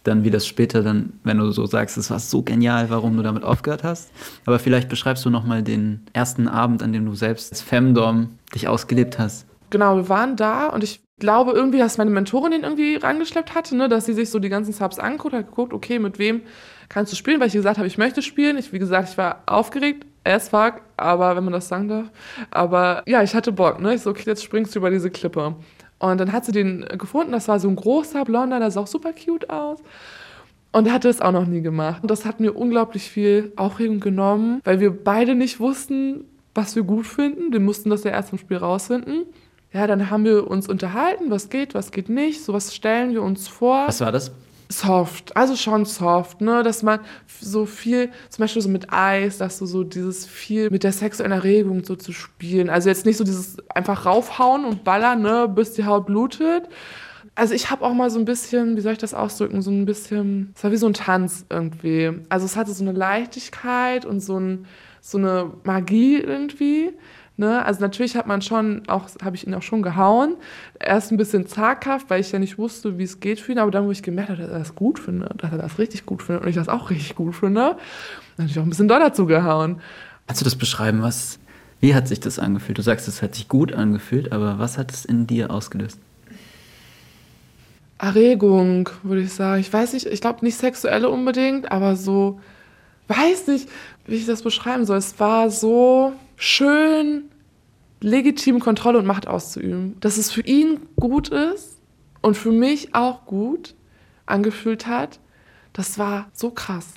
dann, 0.04 0.24
wie 0.24 0.30
das 0.30 0.46
später 0.46 0.82
dann, 0.82 1.12
wenn 1.22 1.38
du 1.38 1.50
so 1.52 1.66
sagst, 1.66 1.96
es 1.96 2.10
war 2.10 2.18
so 2.18 2.42
genial, 2.42 2.90
warum 2.90 3.16
du 3.16 3.22
damit 3.22 3.44
aufgehört 3.44 3.84
hast. 3.84 4.10
Aber 4.46 4.58
vielleicht 4.58 4.88
beschreibst 4.88 5.24
du 5.24 5.30
nochmal 5.30 5.62
den 5.62 6.00
ersten 6.12 6.48
Abend, 6.48 6.82
an 6.82 6.92
dem 6.92 7.06
du 7.06 7.14
selbst 7.14 7.52
als 7.52 7.62
Femdom 7.62 8.30
dich 8.54 8.68
ausgelebt 8.68 9.18
hast. 9.18 9.46
Genau, 9.72 9.96
wir 9.96 10.08
waren 10.10 10.36
da 10.36 10.66
und 10.66 10.84
ich 10.84 11.02
glaube 11.18 11.52
irgendwie, 11.52 11.78
dass 11.78 11.96
meine 11.96 12.10
Mentorin 12.10 12.50
den 12.50 12.62
irgendwie 12.62 12.96
rangeschleppt 12.96 13.54
hatte, 13.54 13.74
ne, 13.74 13.88
dass 13.88 14.04
sie 14.04 14.12
sich 14.12 14.28
so 14.28 14.38
die 14.38 14.50
ganzen 14.50 14.74
Subs 14.74 14.98
anguckt, 14.98 15.32
hat 15.32 15.46
geguckt, 15.46 15.72
okay, 15.72 15.98
mit 15.98 16.18
wem 16.18 16.42
kannst 16.90 17.10
du 17.10 17.16
spielen, 17.16 17.40
weil 17.40 17.46
ich 17.46 17.54
gesagt 17.54 17.78
habe, 17.78 17.86
ich 17.86 17.96
möchte 17.96 18.20
spielen. 18.20 18.58
Ich, 18.58 18.74
wie 18.74 18.78
gesagt, 18.78 19.08
ich 19.08 19.16
war 19.16 19.42
aufgeregt, 19.46 20.04
as 20.24 20.50
fuck, 20.50 20.82
aber 20.98 21.36
wenn 21.36 21.44
man 21.44 21.54
das 21.54 21.68
sagen 21.68 21.88
darf. 21.88 22.10
Aber 22.50 23.02
ja, 23.06 23.22
ich 23.22 23.34
hatte 23.34 23.50
Bock, 23.50 23.80
ne? 23.80 23.94
Ich 23.94 24.02
so, 24.02 24.10
okay, 24.10 24.24
jetzt 24.26 24.44
springst 24.44 24.74
du 24.74 24.78
über 24.78 24.90
diese 24.90 25.10
Klippe. 25.10 25.56
Und 25.98 26.20
dann 26.20 26.32
hat 26.32 26.44
sie 26.44 26.52
den 26.52 26.84
gefunden, 26.98 27.32
das 27.32 27.48
war 27.48 27.58
so 27.58 27.68
ein 27.68 27.76
großer 27.76 28.26
Blonder, 28.26 28.58
der 28.58 28.70
sah 28.70 28.82
auch 28.82 28.86
super 28.86 29.14
cute 29.14 29.48
aus. 29.48 29.78
Und 30.70 30.92
hatte 30.92 31.08
es 31.08 31.22
auch 31.22 31.32
noch 31.32 31.46
nie 31.46 31.62
gemacht. 31.62 32.02
Und 32.02 32.10
das 32.10 32.26
hat 32.26 32.40
mir 32.40 32.52
unglaublich 32.52 33.08
viel 33.08 33.54
Aufregung 33.56 34.00
genommen, 34.00 34.60
weil 34.64 34.80
wir 34.80 34.90
beide 34.90 35.34
nicht 35.34 35.60
wussten, 35.60 36.24
was 36.54 36.76
wir 36.76 36.82
gut 36.82 37.06
finden. 37.06 37.54
Wir 37.54 37.60
mussten 37.60 37.88
das 37.88 38.04
ja 38.04 38.10
erst 38.10 38.28
vom 38.28 38.38
Spiel 38.38 38.58
rausfinden. 38.58 39.24
Ja, 39.72 39.86
dann 39.86 40.10
haben 40.10 40.24
wir 40.24 40.48
uns 40.48 40.68
unterhalten, 40.68 41.30
was 41.30 41.48
geht, 41.48 41.74
was 41.74 41.92
geht 41.92 42.08
nicht. 42.08 42.44
So 42.44 42.52
was 42.52 42.74
stellen 42.74 43.12
wir 43.12 43.22
uns 43.22 43.48
vor. 43.48 43.86
Was 43.86 44.00
war 44.00 44.12
das? 44.12 44.32
Soft, 44.68 45.36
also 45.36 45.54
schon 45.54 45.84
soft, 45.84 46.40
ne, 46.40 46.62
dass 46.62 46.82
man 46.82 47.00
so 47.40 47.66
viel, 47.66 48.10
zum 48.30 48.42
Beispiel 48.42 48.62
so 48.62 48.70
mit 48.70 48.90
Eis, 48.90 49.36
dass 49.36 49.58
du 49.58 49.66
so 49.66 49.84
dieses 49.84 50.24
viel 50.24 50.70
mit 50.70 50.82
der 50.82 50.92
sexuellen 50.92 51.32
Erregung 51.32 51.84
so 51.84 51.94
zu 51.94 52.12
spielen. 52.12 52.70
Also 52.70 52.88
jetzt 52.88 53.04
nicht 53.04 53.18
so 53.18 53.24
dieses 53.24 53.58
einfach 53.68 54.06
raufhauen 54.06 54.64
und 54.64 54.82
ballern, 54.82 55.20
ne, 55.20 55.46
bis 55.46 55.74
die 55.74 55.84
Haut 55.84 56.06
blutet. 56.06 56.68
also 57.34 57.54
ich 57.54 57.70
habe 57.70 57.84
auch 57.84 57.94
mal 57.94 58.10
so 58.10 58.18
ein 58.18 58.24
bisschen, 58.24 58.76
wie 58.76 58.80
soll 58.80 58.92
ich 58.92 58.98
das 58.98 59.14
ausdrücken, 59.14 59.62
so 59.62 59.70
ein 59.70 59.84
bisschen, 59.86 60.52
es 60.56 60.64
war 60.64 60.72
wie 60.72 60.76
so 60.76 60.86
ein 60.86 60.94
Tanz 60.94 61.44
irgendwie. 61.50 62.10
Also 62.28 62.46
es 62.46 62.56
hatte 62.56 62.72
so 62.72 62.84
eine 62.84 62.92
Leichtigkeit 62.92 64.04
und 64.04 64.20
so, 64.20 64.38
ein, 64.38 64.66
so 65.00 65.18
eine 65.18 65.50
Magie 65.64 66.16
irgendwie. 66.16 66.92
Ne? 67.42 67.64
Also 67.64 67.80
natürlich 67.80 68.14
hat 68.14 68.28
man 68.28 68.40
schon, 68.40 68.82
auch 68.86 69.08
habe 69.20 69.34
ich 69.34 69.44
ihn 69.44 69.52
auch 69.54 69.62
schon 69.62 69.82
gehauen. 69.82 70.36
Erst 70.78 71.10
ein 71.10 71.16
bisschen 71.16 71.48
zaghaft, 71.48 72.08
weil 72.08 72.20
ich 72.20 72.30
ja 72.30 72.38
nicht 72.38 72.56
wusste, 72.56 72.98
wie 72.98 73.02
es 73.02 73.18
geht 73.18 73.40
für 73.40 73.50
ihn, 73.50 73.58
aber 73.58 73.72
dann, 73.72 73.84
wo 73.84 73.90
ich 73.90 74.04
gemerkt 74.04 74.30
habe, 74.30 74.42
dass 74.42 74.50
er 74.52 74.60
das 74.60 74.76
gut 74.76 75.00
findet, 75.00 75.42
dass 75.42 75.50
er 75.50 75.58
das 75.58 75.76
richtig 75.76 76.06
gut 76.06 76.22
findet 76.22 76.44
und 76.44 76.48
ich 76.48 76.54
das 76.54 76.68
auch 76.68 76.90
richtig 76.90 77.16
gut 77.16 77.34
finde, 77.34 77.76
dann 78.36 78.44
habe 78.44 78.48
ich 78.48 78.56
auch 78.60 78.62
ein 78.62 78.68
bisschen 78.68 78.86
doller 78.86 79.12
zugehauen. 79.12 79.80
Kannst 80.28 80.40
du 80.40 80.44
das 80.44 80.54
beschreiben? 80.54 81.02
Was, 81.02 81.40
wie 81.80 81.96
hat 81.96 82.06
sich 82.06 82.20
das 82.20 82.38
angefühlt? 82.38 82.78
Du 82.78 82.82
sagst, 82.82 83.08
es 83.08 83.22
hat 83.22 83.34
sich 83.34 83.48
gut 83.48 83.72
angefühlt, 83.72 84.30
aber 84.30 84.60
was 84.60 84.78
hat 84.78 84.92
es 84.92 85.04
in 85.04 85.26
dir 85.26 85.50
ausgelöst? 85.50 85.98
Erregung, 87.98 88.88
würde 89.02 89.22
ich 89.22 89.32
sagen. 89.32 89.60
Ich 89.60 89.72
weiß 89.72 89.94
nicht, 89.94 90.06
ich 90.06 90.20
glaube 90.20 90.44
nicht 90.44 90.58
sexuelle 90.58 91.10
unbedingt, 91.10 91.72
aber 91.72 91.96
so, 91.96 92.38
weiß 93.08 93.48
nicht, 93.48 93.68
wie 94.06 94.14
ich 94.14 94.26
das 94.26 94.42
beschreiben 94.42 94.86
soll. 94.86 94.98
Es 94.98 95.18
war 95.18 95.50
so 95.50 96.12
schön, 96.36 97.24
legitim 98.02 98.60
Kontrolle 98.60 98.98
und 98.98 99.06
Macht 99.06 99.26
auszuüben. 99.26 99.96
Dass 100.00 100.18
es 100.18 100.30
für 100.30 100.42
ihn 100.42 100.80
gut 100.96 101.28
ist 101.28 101.78
und 102.20 102.36
für 102.36 102.52
mich 102.52 102.94
auch 102.94 103.24
gut 103.24 103.74
angefühlt 104.26 104.86
hat, 104.86 105.20
das 105.72 105.98
war 105.98 106.28
so 106.32 106.50
krass. 106.50 106.94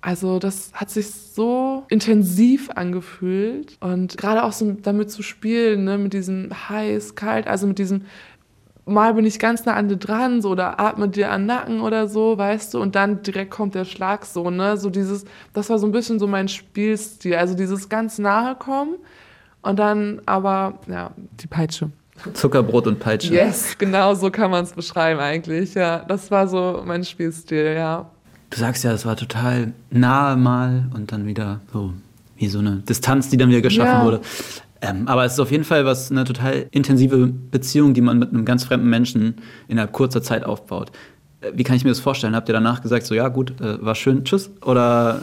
Also 0.00 0.38
das 0.38 0.70
hat 0.72 0.90
sich 0.90 1.10
so 1.10 1.84
intensiv 1.88 2.70
angefühlt 2.70 3.76
und 3.80 4.16
gerade 4.16 4.44
auch 4.44 4.52
so 4.52 4.72
damit 4.72 5.10
zu 5.10 5.22
spielen, 5.22 5.84
ne, 5.84 5.98
mit 5.98 6.12
diesem 6.12 6.50
heiß, 6.68 7.16
kalt, 7.16 7.46
also 7.48 7.66
mit 7.66 7.78
diesem 7.78 8.02
mal 8.84 9.14
bin 9.14 9.24
ich 9.24 9.40
ganz 9.40 9.64
nah 9.64 9.74
an 9.74 9.88
dir 9.88 9.96
dran, 9.96 10.40
so, 10.42 10.50
oder 10.50 10.78
atme 10.78 11.08
dir 11.08 11.32
an 11.32 11.46
Nacken 11.46 11.80
oder 11.80 12.06
so, 12.06 12.38
weißt 12.38 12.74
du, 12.74 12.80
und 12.80 12.94
dann 12.94 13.22
direkt 13.22 13.50
kommt 13.50 13.74
der 13.74 13.84
Schlag 13.84 14.24
so, 14.26 14.48
ne, 14.48 14.76
so 14.76 14.90
dieses, 14.90 15.24
das 15.52 15.70
war 15.70 15.80
so 15.80 15.86
ein 15.86 15.92
bisschen 15.92 16.20
so 16.20 16.28
mein 16.28 16.46
Spielstil, 16.46 17.34
also 17.34 17.54
dieses 17.54 17.88
ganz 17.88 18.18
nahe 18.18 18.54
kommen 18.54 18.94
und 19.66 19.78
dann 19.78 20.20
aber, 20.26 20.74
ja, 20.86 21.10
die 21.40 21.46
Peitsche. 21.46 21.90
Zuckerbrot 22.32 22.86
und 22.86 22.98
Peitsche. 22.98 23.34
Yes, 23.34 23.76
genau 23.76 24.14
so 24.14 24.30
kann 24.30 24.50
man 24.50 24.64
es 24.64 24.72
beschreiben 24.72 25.20
eigentlich, 25.20 25.74
ja, 25.74 25.98
das 25.98 26.30
war 26.30 26.48
so 26.48 26.82
mein 26.86 27.04
Spielstil, 27.04 27.74
ja. 27.76 28.08
Du 28.50 28.58
sagst 28.58 28.84
ja, 28.84 28.92
es 28.92 29.04
war 29.04 29.16
total 29.16 29.72
nahe 29.90 30.36
mal 30.36 30.86
und 30.94 31.10
dann 31.12 31.26
wieder 31.26 31.60
so 31.72 31.92
wie 32.36 32.48
so 32.48 32.60
eine 32.60 32.76
Distanz, 32.76 33.28
die 33.28 33.36
dann 33.36 33.48
wieder 33.48 33.60
geschaffen 33.60 34.00
ja. 34.00 34.04
wurde. 34.04 34.20
Ähm, 34.80 35.08
aber 35.08 35.24
es 35.24 35.32
ist 35.32 35.40
auf 35.40 35.50
jeden 35.50 35.64
Fall 35.64 35.84
was 35.84 36.10
eine 36.10 36.24
total 36.24 36.66
intensive 36.70 37.26
Beziehung, 37.26 37.92
die 37.92 38.02
man 38.02 38.18
mit 38.18 38.30
einem 38.30 38.44
ganz 38.44 38.64
fremden 38.64 38.88
Menschen 38.88 39.36
innerhalb 39.68 39.92
kurzer 39.92 40.22
Zeit 40.22 40.44
aufbaut. 40.44 40.92
Äh, 41.40 41.52
wie 41.54 41.64
kann 41.64 41.76
ich 41.76 41.82
mir 41.82 41.90
das 41.90 42.00
vorstellen? 42.00 42.36
Habt 42.36 42.48
ihr 42.48 42.52
danach 42.52 42.82
gesagt, 42.82 43.04
so 43.04 43.14
ja 43.14 43.28
gut, 43.28 43.60
äh, 43.60 43.84
war 43.84 43.94
schön, 43.94 44.24
tschüss? 44.24 44.50
Oder 44.62 45.22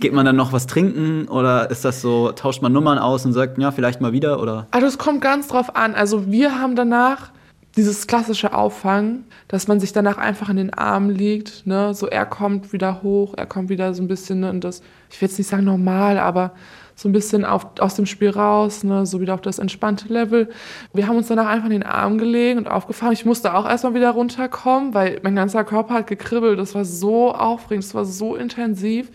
geht 0.00 0.12
man 0.12 0.26
dann 0.26 0.36
noch 0.36 0.52
was 0.52 0.66
trinken? 0.66 1.28
Oder 1.28 1.70
ist 1.70 1.84
das 1.84 2.00
so, 2.00 2.32
tauscht 2.32 2.62
man 2.62 2.72
Nummern 2.72 2.98
aus 2.98 3.24
und 3.24 3.32
sagt, 3.32 3.58
ja, 3.58 3.70
vielleicht 3.70 4.00
mal 4.00 4.12
wieder? 4.12 4.40
Oder? 4.40 4.66
Also 4.70 4.86
es 4.86 4.98
kommt 4.98 5.20
ganz 5.20 5.48
drauf 5.48 5.76
an. 5.76 5.94
Also 5.94 6.30
wir 6.30 6.60
haben 6.60 6.76
danach 6.76 7.30
dieses 7.76 8.06
klassische 8.06 8.54
Auffangen, 8.54 9.24
dass 9.46 9.68
man 9.68 9.78
sich 9.78 9.92
danach 9.92 10.18
einfach 10.18 10.48
in 10.48 10.56
den 10.56 10.74
Arm 10.74 11.10
liegt. 11.10 11.66
Ne? 11.66 11.94
So 11.94 12.08
er 12.08 12.26
kommt 12.26 12.72
wieder 12.72 13.02
hoch, 13.02 13.34
er 13.36 13.46
kommt 13.46 13.68
wieder 13.68 13.94
so 13.94 14.02
ein 14.02 14.08
bisschen 14.08 14.40
ne? 14.40 14.50
und 14.50 14.64
das, 14.64 14.82
ich 15.10 15.20
will 15.20 15.28
jetzt 15.28 15.38
nicht 15.38 15.48
sagen 15.48 15.64
normal, 15.64 16.18
aber 16.18 16.52
so 16.98 17.08
ein 17.08 17.12
bisschen 17.12 17.44
auf, 17.44 17.64
aus 17.78 17.94
dem 17.94 18.06
Spiel 18.06 18.30
raus, 18.30 18.82
ne, 18.82 19.06
so 19.06 19.20
wieder 19.20 19.34
auf 19.34 19.40
das 19.40 19.60
entspannte 19.60 20.12
Level. 20.12 20.50
Wir 20.92 21.06
haben 21.06 21.16
uns 21.16 21.28
danach 21.28 21.46
einfach 21.46 21.66
in 21.66 21.72
den 21.72 21.84
Arm 21.84 22.18
gelegen 22.18 22.58
und 22.58 22.66
aufgefahren. 22.66 23.12
Ich 23.12 23.24
musste 23.24 23.54
auch 23.54 23.68
erstmal 23.68 23.94
wieder 23.94 24.10
runterkommen, 24.10 24.94
weil 24.94 25.20
mein 25.22 25.36
ganzer 25.36 25.62
Körper 25.62 25.94
hat 25.94 26.08
gekribbelt. 26.08 26.58
Das 26.58 26.74
war 26.74 26.84
so 26.84 27.32
aufregend, 27.32 27.84
das 27.84 27.94
war 27.94 28.04
so 28.04 28.34
intensiv. 28.34 29.12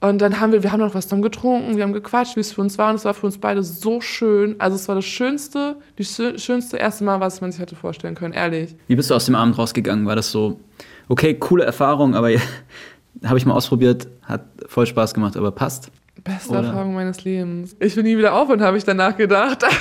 Und 0.00 0.18
dann 0.18 0.40
haben 0.40 0.52
wir, 0.52 0.62
wir 0.62 0.72
haben 0.72 0.80
noch 0.80 0.94
was 0.94 1.08
dann 1.08 1.22
getrunken, 1.22 1.76
wir 1.76 1.82
haben 1.82 1.94
gequatscht, 1.94 2.36
wie 2.36 2.40
es 2.40 2.52
für 2.52 2.60
uns 2.60 2.76
war. 2.76 2.90
Und 2.90 2.96
es 2.96 3.04
war 3.04 3.14
für 3.14 3.26
uns 3.26 3.38
beide 3.38 3.62
so 3.62 4.00
schön. 4.00 4.54
Also 4.58 4.76
es 4.76 4.86
war 4.88 4.94
das 4.94 5.06
schönste, 5.06 5.76
die 5.98 6.04
schönste 6.04 6.76
erste 6.76 7.04
Mal, 7.04 7.18
was 7.20 7.40
man 7.40 7.50
sich 7.50 7.60
hätte 7.60 7.76
vorstellen 7.76 8.14
können, 8.14 8.34
ehrlich. 8.34 8.76
Wie 8.88 8.96
bist 8.96 9.10
du 9.10 9.14
aus 9.14 9.24
dem 9.24 9.34
Abend 9.34 9.56
rausgegangen? 9.56 10.04
War 10.06 10.16
das 10.16 10.30
so, 10.30 10.60
okay, 11.08 11.34
coole 11.34 11.64
Erfahrung, 11.64 12.14
aber 12.14 12.30
habe 13.24 13.38
ich 13.38 13.46
mal 13.46 13.54
ausprobiert, 13.54 14.06
hat 14.22 14.44
voll 14.66 14.86
Spaß 14.86 15.14
gemacht, 15.14 15.36
aber 15.36 15.50
passt? 15.50 15.90
Beste 16.22 16.50
Oder? 16.50 16.64
Erfahrung 16.64 16.94
meines 16.94 17.24
Lebens. 17.24 17.74
Ich 17.80 17.96
will 17.96 18.02
nie 18.02 18.18
wieder 18.18 18.34
aufhören, 18.34 18.62
habe 18.62 18.76
ich 18.76 18.84
danach 18.84 19.16
gedacht. 19.16 19.64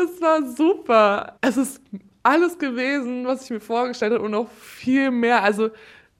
Es 0.00 0.22
war 0.22 0.42
super. 0.52 1.38
Es 1.40 1.56
ist 1.56 1.80
alles 2.24 2.58
gewesen, 2.58 3.24
was 3.24 3.44
ich 3.44 3.50
mir 3.50 3.60
vorgestellt 3.60 4.12
habe 4.12 4.24
und 4.24 4.32
noch 4.32 4.50
viel 4.50 5.10
mehr. 5.10 5.42
Also 5.42 5.70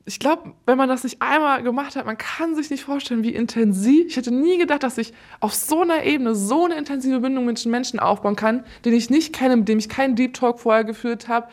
ich 0.09 0.19
glaube, 0.19 0.55
wenn 0.65 0.79
man 0.79 0.89
das 0.89 1.05
nicht 1.05 1.21
einmal 1.21 1.63
gemacht 1.63 1.95
hat, 1.95 2.07
man 2.07 2.17
kann 2.17 2.55
sich 2.55 2.71
nicht 2.71 2.85
vorstellen, 2.85 3.23
wie 3.23 3.35
intensiv. 3.35 4.07
Ich 4.07 4.17
hätte 4.17 4.35
nie 4.35 4.57
gedacht, 4.57 4.83
dass 4.83 4.97
ich 4.97 5.13
auf 5.41 5.55
so 5.55 5.83
einer 5.83 6.03
Ebene 6.03 6.35
so 6.35 6.65
eine 6.65 6.77
intensive 6.77 7.21
Bindung 7.21 7.45
mit 7.45 7.65
Menschen 7.67 8.01
aufbauen 8.01 8.35
kann, 8.35 8.65
den 8.87 8.95
ich 8.95 9.11
nicht 9.11 9.35
kenne, 9.35 9.59
mit 9.59 9.69
dem 9.69 9.79
ich 9.79 9.91
keinen 9.91 10.17
Deep 10.17 10.33
Talk 10.33 10.61
vorher 10.61 10.85
geführt 10.85 11.29
habe, 11.29 11.49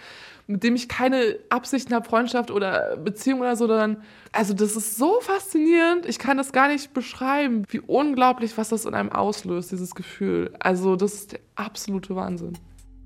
mit 0.47 0.63
dem 0.63 0.73
ich 0.75 0.87
keine 0.87 1.37
Absichten 1.49 1.93
habe, 1.93 2.07
Freundschaft 2.07 2.49
oder 2.49 2.95
Beziehung 2.95 3.41
oder 3.41 3.57
so, 3.57 3.67
sondern 3.67 3.97
also 4.31 4.53
das 4.53 4.77
ist 4.77 4.95
so 4.95 5.19
faszinierend. 5.19 6.05
Ich 6.05 6.17
kann 6.17 6.37
das 6.37 6.53
gar 6.53 6.69
nicht 6.69 6.93
beschreiben, 6.93 7.63
wie 7.69 7.81
unglaublich, 7.81 8.57
was 8.57 8.69
das 8.69 8.85
in 8.85 8.93
einem 8.93 9.11
auslöst, 9.11 9.73
dieses 9.73 9.95
Gefühl. 9.95 10.53
Also 10.61 10.95
das 10.95 11.13
ist 11.13 11.33
der 11.33 11.39
absolute 11.55 12.15
Wahnsinn. 12.15 12.53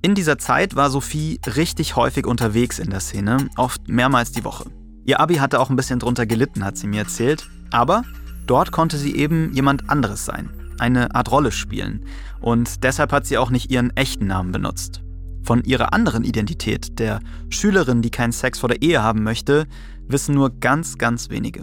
In 0.04 0.14
dieser 0.14 0.38
Zeit 0.38 0.76
war 0.76 0.92
Sophie 0.92 1.42
richtig 1.56 1.96
häufig 1.96 2.28
unterwegs 2.28 2.78
in 2.78 2.92
der 2.92 3.00
Szene, 3.00 3.50
oft 3.58 3.90
mehrmals 3.90 4.32
die 4.32 4.44
Woche. 4.44 4.70
Ihr 5.06 5.20
Abi 5.20 5.36
hatte 5.36 5.60
auch 5.60 5.70
ein 5.70 5.76
bisschen 5.76 6.00
drunter 6.00 6.26
gelitten, 6.26 6.64
hat 6.64 6.78
sie 6.78 6.88
mir 6.88 7.00
erzählt. 7.00 7.48
Aber 7.72 8.04
dort 8.46 8.72
konnte 8.72 8.98
sie 8.98 9.16
eben 9.16 9.54
jemand 9.54 9.90
anderes 9.90 10.26
sein, 10.26 10.50
eine 10.80 11.16
Art 11.16 11.32
Rolle 11.32 11.52
spielen. 11.52 12.06
Und 12.42 12.84
deshalb 12.84 13.12
hat 13.12 13.26
sie 13.26 13.38
auch 13.38 13.50
nicht 13.50 13.72
ihren 13.72 13.96
echten 13.96 14.28
Namen 14.28 14.52
benutzt. 14.52 15.02
Von 15.44 15.64
ihrer 15.64 15.94
anderen 15.94 16.24
Identität, 16.24 17.00
der 17.00 17.20
Schülerin, 17.50 18.02
die 18.02 18.12
keinen 18.12 18.32
Sex 18.32 18.60
vor 18.60 18.70
der 18.70 18.82
Ehe 18.82 19.02
haben 19.02 19.24
möchte, 19.24 19.68
wissen 20.08 20.36
nur 20.36 20.52
ganz, 20.60 20.98
ganz 20.98 21.30
wenige. 21.30 21.62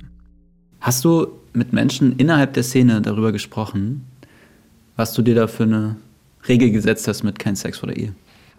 Hast 0.81 1.05
du 1.05 1.29
mit 1.53 1.73
Menschen 1.73 2.17
innerhalb 2.17 2.55
der 2.55 2.63
Szene 2.63 3.01
darüber 3.01 3.33
gesprochen, 3.33 4.05
was 4.97 5.13
du 5.13 5.23
dir 5.23 5.35
da 5.35 5.47
für 5.47 5.65
eine 5.65 5.97
Regel 6.49 6.71
gesetzt 6.71 7.09
hast 7.09 7.23
mit 7.23 7.39
kein 7.39 7.57
Sex 7.57 7.79
vor 7.79 7.89
der 7.89 7.97
Ehe? 7.97 8.15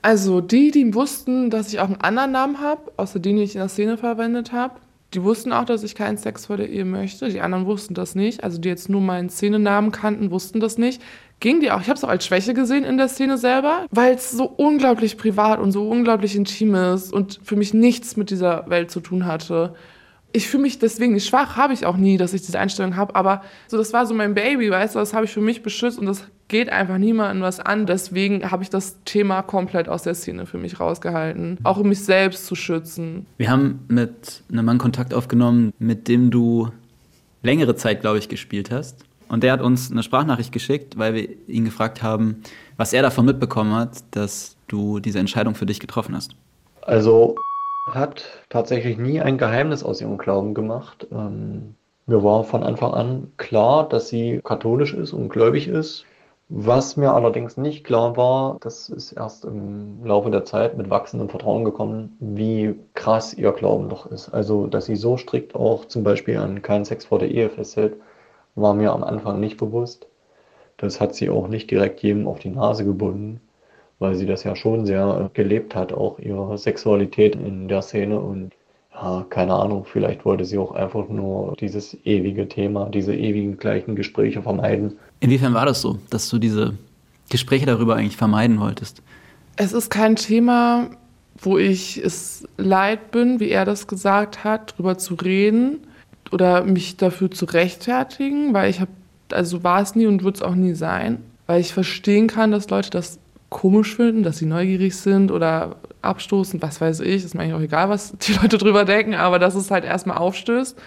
Also 0.07 0.39
die, 0.39 0.71
die 0.71 0.93
wussten, 0.93 1.49
dass 1.49 1.67
ich 1.67 1.81
auch 1.81 1.87
einen 1.87 1.99
anderen 1.99 2.31
Namen 2.31 2.61
habe, 2.61 2.93
außer 2.95 3.19
den, 3.19 3.35
den 3.35 3.43
ich 3.43 3.55
in 3.55 3.59
der 3.59 3.67
Szene 3.67 3.97
verwendet 3.97 4.53
habe, 4.53 4.75
die 5.13 5.21
wussten 5.21 5.51
auch, 5.51 5.65
dass 5.65 5.83
ich 5.83 5.95
keinen 5.95 6.15
Sex 6.15 6.45
vor 6.45 6.55
der 6.55 6.69
Ehe 6.69 6.85
möchte. 6.85 7.27
Die 7.27 7.41
anderen 7.41 7.65
wussten 7.65 7.93
das 7.93 8.15
nicht. 8.15 8.41
Also 8.41 8.57
die 8.57 8.69
jetzt 8.69 8.87
nur 8.87 9.01
meinen 9.01 9.29
Szenenamen 9.29 9.91
kannten, 9.91 10.31
wussten 10.31 10.61
das 10.61 10.77
nicht 10.77 11.01
ging 11.39 11.59
die 11.59 11.71
auch. 11.71 11.81
Ich 11.81 11.87
habe 11.87 11.97
es 11.97 12.03
auch 12.03 12.09
als 12.09 12.25
Schwäche 12.25 12.53
gesehen 12.53 12.83
in 12.83 12.97
der 12.97 13.07
Szene 13.07 13.37
selber, 13.37 13.85
weil 13.91 14.15
es 14.15 14.31
so 14.31 14.45
unglaublich 14.45 15.17
privat 15.17 15.59
und 15.59 15.71
so 15.71 15.87
unglaublich 15.89 16.35
intim 16.35 16.75
ist 16.75 17.13
und 17.13 17.39
für 17.43 17.55
mich 17.55 17.73
nichts 17.73 18.17
mit 18.17 18.29
dieser 18.29 18.69
Welt 18.69 18.91
zu 18.91 18.99
tun 18.99 19.25
hatte. 19.25 19.75
Ich 20.33 20.47
fühle 20.47 20.63
mich 20.63 20.77
deswegen 20.77 21.13
nicht 21.13 21.27
schwach, 21.27 21.55
habe 21.55 21.73
ich 21.73 21.85
auch 21.85 21.97
nie, 21.97 22.17
dass 22.17 22.33
ich 22.33 22.41
diese 22.41 22.59
Einstellung 22.59 22.95
habe, 22.95 23.15
aber 23.15 23.41
so 23.67 23.77
das 23.77 23.93
war 23.93 24.05
so 24.05 24.13
mein 24.13 24.33
Baby, 24.33 24.69
weißt 24.69 24.95
du, 24.95 24.99
das 24.99 25.13
habe 25.13 25.25
ich 25.25 25.31
für 25.31 25.41
mich 25.41 25.63
beschützt 25.63 25.97
und 25.97 26.05
das 26.05 26.25
geht 26.47 26.69
einfach 26.69 26.97
niemandem 26.97 27.41
was 27.41 27.59
an. 27.59 27.85
Deswegen 27.85 28.49
habe 28.49 28.63
ich 28.63 28.69
das 28.69 29.03
Thema 29.03 29.41
komplett 29.41 29.89
aus 29.89 30.03
der 30.03 30.15
Szene 30.15 30.45
für 30.45 30.57
mich 30.57 30.79
rausgehalten, 30.79 31.57
auch 31.63 31.77
um 31.77 31.89
mich 31.89 32.03
selbst 32.03 32.45
zu 32.45 32.55
schützen. 32.55 33.25
Wir 33.37 33.49
haben 33.49 33.85
mit 33.87 34.43
einem 34.51 34.65
Mann 34.65 34.77
Kontakt 34.77 35.13
aufgenommen, 35.13 35.73
mit 35.79 36.07
dem 36.07 36.31
du 36.31 36.69
längere 37.43 37.75
Zeit, 37.75 38.01
glaube 38.01 38.17
ich, 38.17 38.29
gespielt 38.29 38.71
hast. 38.71 39.03
Und 39.29 39.43
der 39.43 39.51
hat 39.51 39.61
uns 39.61 39.91
eine 39.91 40.03
Sprachnachricht 40.03 40.53
geschickt, 40.53 40.97
weil 40.97 41.13
wir 41.13 41.27
ihn 41.47 41.65
gefragt 41.65 42.01
haben, 42.01 42.43
was 42.77 42.93
er 42.93 43.01
davon 43.01 43.25
mitbekommen 43.25 43.73
hat, 43.73 44.03
dass 44.11 44.55
du 44.67 44.99
diese 44.99 45.19
Entscheidung 45.19 45.55
für 45.55 45.65
dich 45.65 45.79
getroffen 45.79 46.15
hast. 46.15 46.31
Also 46.81 47.35
hat 47.93 48.25
tatsächlich 48.49 48.97
nie 48.97 49.21
ein 49.21 49.37
Geheimnis 49.37 49.83
aus 49.83 50.01
ihrem 50.01 50.17
Glauben 50.17 50.53
gemacht. 50.53 51.07
Ähm, 51.11 51.75
mir 52.05 52.23
war 52.23 52.43
von 52.43 52.63
Anfang 52.63 52.93
an 52.93 53.31
klar, 53.37 53.87
dass 53.87 54.09
sie 54.09 54.41
katholisch 54.43 54.93
ist 54.93 55.13
und 55.13 55.29
gläubig 55.29 55.67
ist. 55.67 56.05
Was 56.49 56.95
mir 56.95 57.13
allerdings 57.13 57.57
nicht 57.57 57.83
klar 57.83 58.15
war, 58.15 58.57
das 58.61 58.87
ist 58.87 59.11
erst 59.11 59.43
im 59.43 60.05
Laufe 60.05 60.31
der 60.31 60.45
Zeit 60.45 60.77
mit 60.77 60.89
wachsendem 60.89 61.27
Vertrauen 61.27 61.65
gekommen, 61.65 62.15
wie 62.21 62.79
krass 62.93 63.33
ihr 63.33 63.51
Glauben 63.51 63.89
doch 63.89 64.09
ist. 64.09 64.29
Also, 64.29 64.67
dass 64.67 64.85
sie 64.85 64.95
so 64.95 65.17
strikt 65.17 65.55
auch 65.55 65.85
zum 65.85 66.03
Beispiel 66.03 66.37
an 66.37 66.61
keinen 66.61 66.85
Sex 66.85 67.05
vor 67.05 67.19
der 67.19 67.31
Ehe 67.31 67.49
festhält, 67.49 67.97
war 68.55 68.73
mir 68.73 68.93
am 68.93 69.03
Anfang 69.03 69.41
nicht 69.41 69.57
bewusst. 69.57 70.07
Das 70.77 71.01
hat 71.01 71.15
sie 71.15 71.29
auch 71.29 71.49
nicht 71.49 71.69
direkt 71.71 72.01
jedem 72.01 72.27
auf 72.27 72.39
die 72.39 72.49
Nase 72.49 72.85
gebunden, 72.85 73.41
weil 73.99 74.15
sie 74.15 74.25
das 74.25 74.43
ja 74.43 74.55
schon 74.55 74.85
sehr 74.85 75.29
gelebt 75.33 75.75
hat, 75.75 75.91
auch 75.93 76.19
ihre 76.19 76.57
Sexualität 76.57 77.35
in 77.35 77.67
der 77.67 77.81
Szene 77.81 78.19
und 78.19 78.51
ja, 78.93 79.25
keine 79.29 79.53
Ahnung, 79.53 79.85
vielleicht 79.85 80.25
wollte 80.25 80.43
sie 80.45 80.57
auch 80.57 80.71
einfach 80.71 81.07
nur 81.07 81.55
dieses 81.59 81.95
ewige 82.03 82.47
Thema, 82.47 82.89
diese 82.89 83.15
ewigen 83.15 83.57
gleichen 83.57 83.95
Gespräche 83.95 84.41
vermeiden. 84.41 84.97
Inwiefern 85.19 85.53
war 85.53 85.65
das 85.67 85.81
so, 85.81 85.99
dass 86.09 86.29
du 86.29 86.39
diese 86.39 86.73
Gespräche 87.29 87.65
darüber 87.65 87.95
eigentlich 87.95 88.17
vermeiden 88.17 88.59
wolltest? 88.59 89.03
Es 89.55 89.73
ist 89.73 89.89
kein 89.89 90.15
Thema, 90.15 90.89
wo 91.39 91.57
ich 91.57 92.03
es 92.03 92.47
leid 92.57 93.11
bin, 93.11 93.39
wie 93.39 93.49
er 93.49 93.65
das 93.65 93.87
gesagt 93.87 94.43
hat, 94.43 94.77
drüber 94.77 94.97
zu 94.97 95.15
reden 95.15 95.79
oder 96.31 96.63
mich 96.63 96.97
dafür 96.97 97.29
zu 97.29 97.45
rechtfertigen, 97.45 98.53
weil 98.53 98.69
ich 98.69 98.79
habe, 98.79 98.91
also 99.31 99.63
war 99.63 99.81
es 99.81 99.95
nie 99.95 100.07
und 100.07 100.23
wird 100.23 100.37
es 100.37 100.41
auch 100.41 100.55
nie 100.55 100.73
sein, 100.73 101.19
weil 101.45 101.61
ich 101.61 101.73
verstehen 101.73 102.27
kann, 102.27 102.51
dass 102.51 102.69
Leute 102.69 102.89
das 102.89 103.19
komisch 103.49 103.95
finden, 103.95 104.23
dass 104.23 104.37
sie 104.37 104.45
neugierig 104.45 104.95
sind 104.95 105.31
oder 105.31 105.77
abstoßen, 106.01 106.61
was 106.61 106.81
weiß 106.81 106.99
ich, 107.01 107.23
ist 107.23 107.33
mir 107.33 107.41
eigentlich 107.41 107.53
auch 107.53 107.61
egal, 107.61 107.89
was 107.89 108.17
die 108.17 108.33
Leute 108.33 108.57
drüber 108.57 108.85
denken, 108.85 109.15
aber 109.15 109.39
dass 109.39 109.55
es 109.55 109.71
halt 109.71 109.85
erstmal 109.85 110.17
aufstößt. 110.17 110.77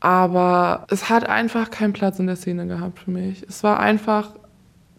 Aber 0.00 0.86
es 0.88 1.10
hat 1.10 1.28
einfach 1.28 1.70
keinen 1.70 1.92
Platz 1.92 2.18
in 2.18 2.26
der 2.26 2.36
Szene 2.36 2.66
gehabt 2.66 3.00
für 3.00 3.10
mich. 3.10 3.44
Es 3.46 3.62
war 3.62 3.80
einfach, 3.80 4.34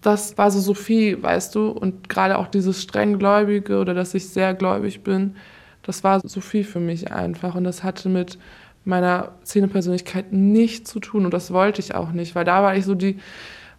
das 0.02 0.38
war 0.38 0.52
so 0.52 0.60
Sophie, 0.60 1.22
weißt 1.22 1.56
du, 1.56 1.70
und 1.70 2.08
gerade 2.08 2.38
auch 2.38 2.48
dieses 2.48 2.84
strenggläubige 2.84 3.80
oder 3.80 3.96
dass 3.96 4.14
ich 4.14 4.30
sehr 4.30 4.54
gläubig 4.54 5.02
bin, 5.04 5.36
das 5.82 6.04
war 6.04 6.20
Sophie 6.24 6.64
für 6.64 6.80
mich 6.80 7.12
einfach 7.12 7.56
und 7.56 7.64
das 7.64 7.84
hatte 7.84 8.10
mit 8.10 8.38
meiner 8.86 9.32
Szenepersönlichkeit 9.44 10.32
nichts 10.32 10.92
zu 10.92 11.00
tun 11.00 11.26
und 11.26 11.34
das 11.34 11.52
wollte 11.52 11.82
ich 11.82 11.96
auch 11.96 12.12
nicht, 12.12 12.36
weil 12.36 12.46
da 12.46 12.62
war 12.62 12.76
ich 12.76 12.86
so 12.86 12.94
die, 12.94 13.18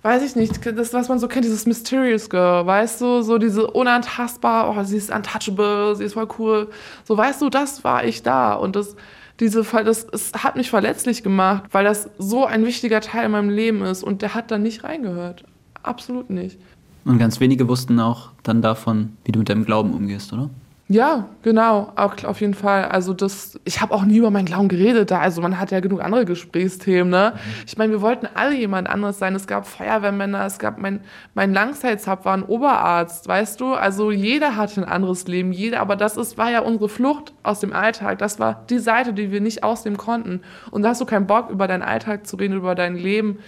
weiß 0.02 0.22
ich 0.22 0.36
nicht, 0.36 0.66
das, 0.66 0.92
was 0.92 1.08
man 1.08 1.18
so 1.18 1.28
kennt, 1.28 1.44
dieses 1.44 1.66
Mysterious 1.66 2.28
Girl, 2.28 2.66
weißt 2.66 3.00
du, 3.00 3.22
so 3.22 3.38
diese 3.38 3.68
unantastbar, 3.68 4.74
oh, 4.76 4.82
sie 4.84 4.96
ist 4.96 5.10
untouchable, 5.10 5.94
sie 5.96 6.04
ist 6.04 6.14
voll 6.14 6.28
cool, 6.38 6.68
so 7.04 7.16
weißt 7.16 7.40
du, 7.40 7.48
das 7.48 7.84
war 7.84 8.04
ich 8.04 8.22
da 8.22 8.54
und 8.54 8.76
das, 8.76 8.96
diese, 9.40 9.62
das, 9.62 10.06
es 10.12 10.32
hat 10.34 10.56
mich 10.56 10.70
verletzlich 10.70 11.22
gemacht, 11.22 11.64
weil 11.70 11.84
das 11.84 12.10
so 12.18 12.44
ein 12.44 12.66
wichtiger 12.66 13.00
Teil 13.00 13.26
in 13.26 13.32
meinem 13.32 13.50
Leben 13.50 13.82
ist 13.82 14.02
und 14.02 14.22
der 14.22 14.34
hat 14.34 14.50
da 14.50 14.58
nicht 14.58 14.84
reingehört, 14.84 15.44
absolut 15.82 16.30
nicht. 16.30 16.58
Und 17.04 17.18
ganz 17.18 17.40
wenige 17.40 17.68
wussten 17.68 17.98
auch 17.98 18.30
dann 18.42 18.62
davon, 18.62 19.16
wie 19.24 19.32
du 19.32 19.40
mit 19.40 19.48
deinem 19.48 19.64
Glauben 19.64 19.92
umgehst, 19.92 20.32
oder? 20.32 20.50
Ja, 20.92 21.30
genau, 21.42 21.90
auch 21.96 22.22
auf 22.24 22.42
jeden 22.42 22.52
Fall. 22.52 22.84
Also 22.84 23.14
das, 23.14 23.58
ich 23.64 23.80
habe 23.80 23.94
auch 23.94 24.04
nie 24.04 24.18
über 24.18 24.30
meinen 24.30 24.44
Glauben 24.44 24.68
geredet 24.68 25.10
da. 25.10 25.20
Also 25.20 25.40
man 25.40 25.58
hat 25.58 25.70
ja 25.70 25.80
genug 25.80 26.02
andere 26.02 26.26
Gesprächsthemen, 26.26 27.08
ne? 27.08 27.32
Mhm. 27.34 27.38
Ich 27.66 27.78
meine, 27.78 27.92
wir 27.92 28.02
wollten 28.02 28.28
alle 28.34 28.54
jemand 28.54 28.90
anderes 28.90 29.18
sein. 29.18 29.34
Es 29.34 29.46
gab 29.46 29.66
Feuerwehrmänner, 29.66 30.44
es 30.44 30.58
gab 30.58 30.76
mein, 30.76 31.00
mein 31.32 31.54
Langzeitsab 31.54 32.26
war 32.26 32.36
ein 32.36 32.42
Oberarzt, 32.42 33.26
weißt 33.26 33.58
du? 33.62 33.72
Also 33.72 34.10
jeder 34.10 34.56
hatte 34.56 34.82
ein 34.82 34.86
anderes 34.86 35.26
Leben, 35.26 35.52
jeder, 35.52 35.80
aber 35.80 35.96
das 35.96 36.18
ist, 36.18 36.36
war 36.36 36.50
ja 36.50 36.60
unsere 36.60 36.90
Flucht 36.90 37.32
aus 37.42 37.60
dem 37.60 37.72
Alltag. 37.72 38.18
Das 38.18 38.38
war 38.38 38.62
die 38.68 38.78
Seite, 38.78 39.14
die 39.14 39.32
wir 39.32 39.40
nicht 39.40 39.64
ausnehmen 39.64 39.96
konnten. 39.96 40.42
Und 40.70 40.82
da 40.82 40.90
hast 40.90 41.00
du 41.00 41.06
keinen 41.06 41.26
Bock, 41.26 41.48
über 41.48 41.68
deinen 41.68 41.82
Alltag 41.82 42.26
zu 42.26 42.36
reden, 42.36 42.54
über 42.54 42.74
dein 42.74 42.96
Leben 42.96 43.38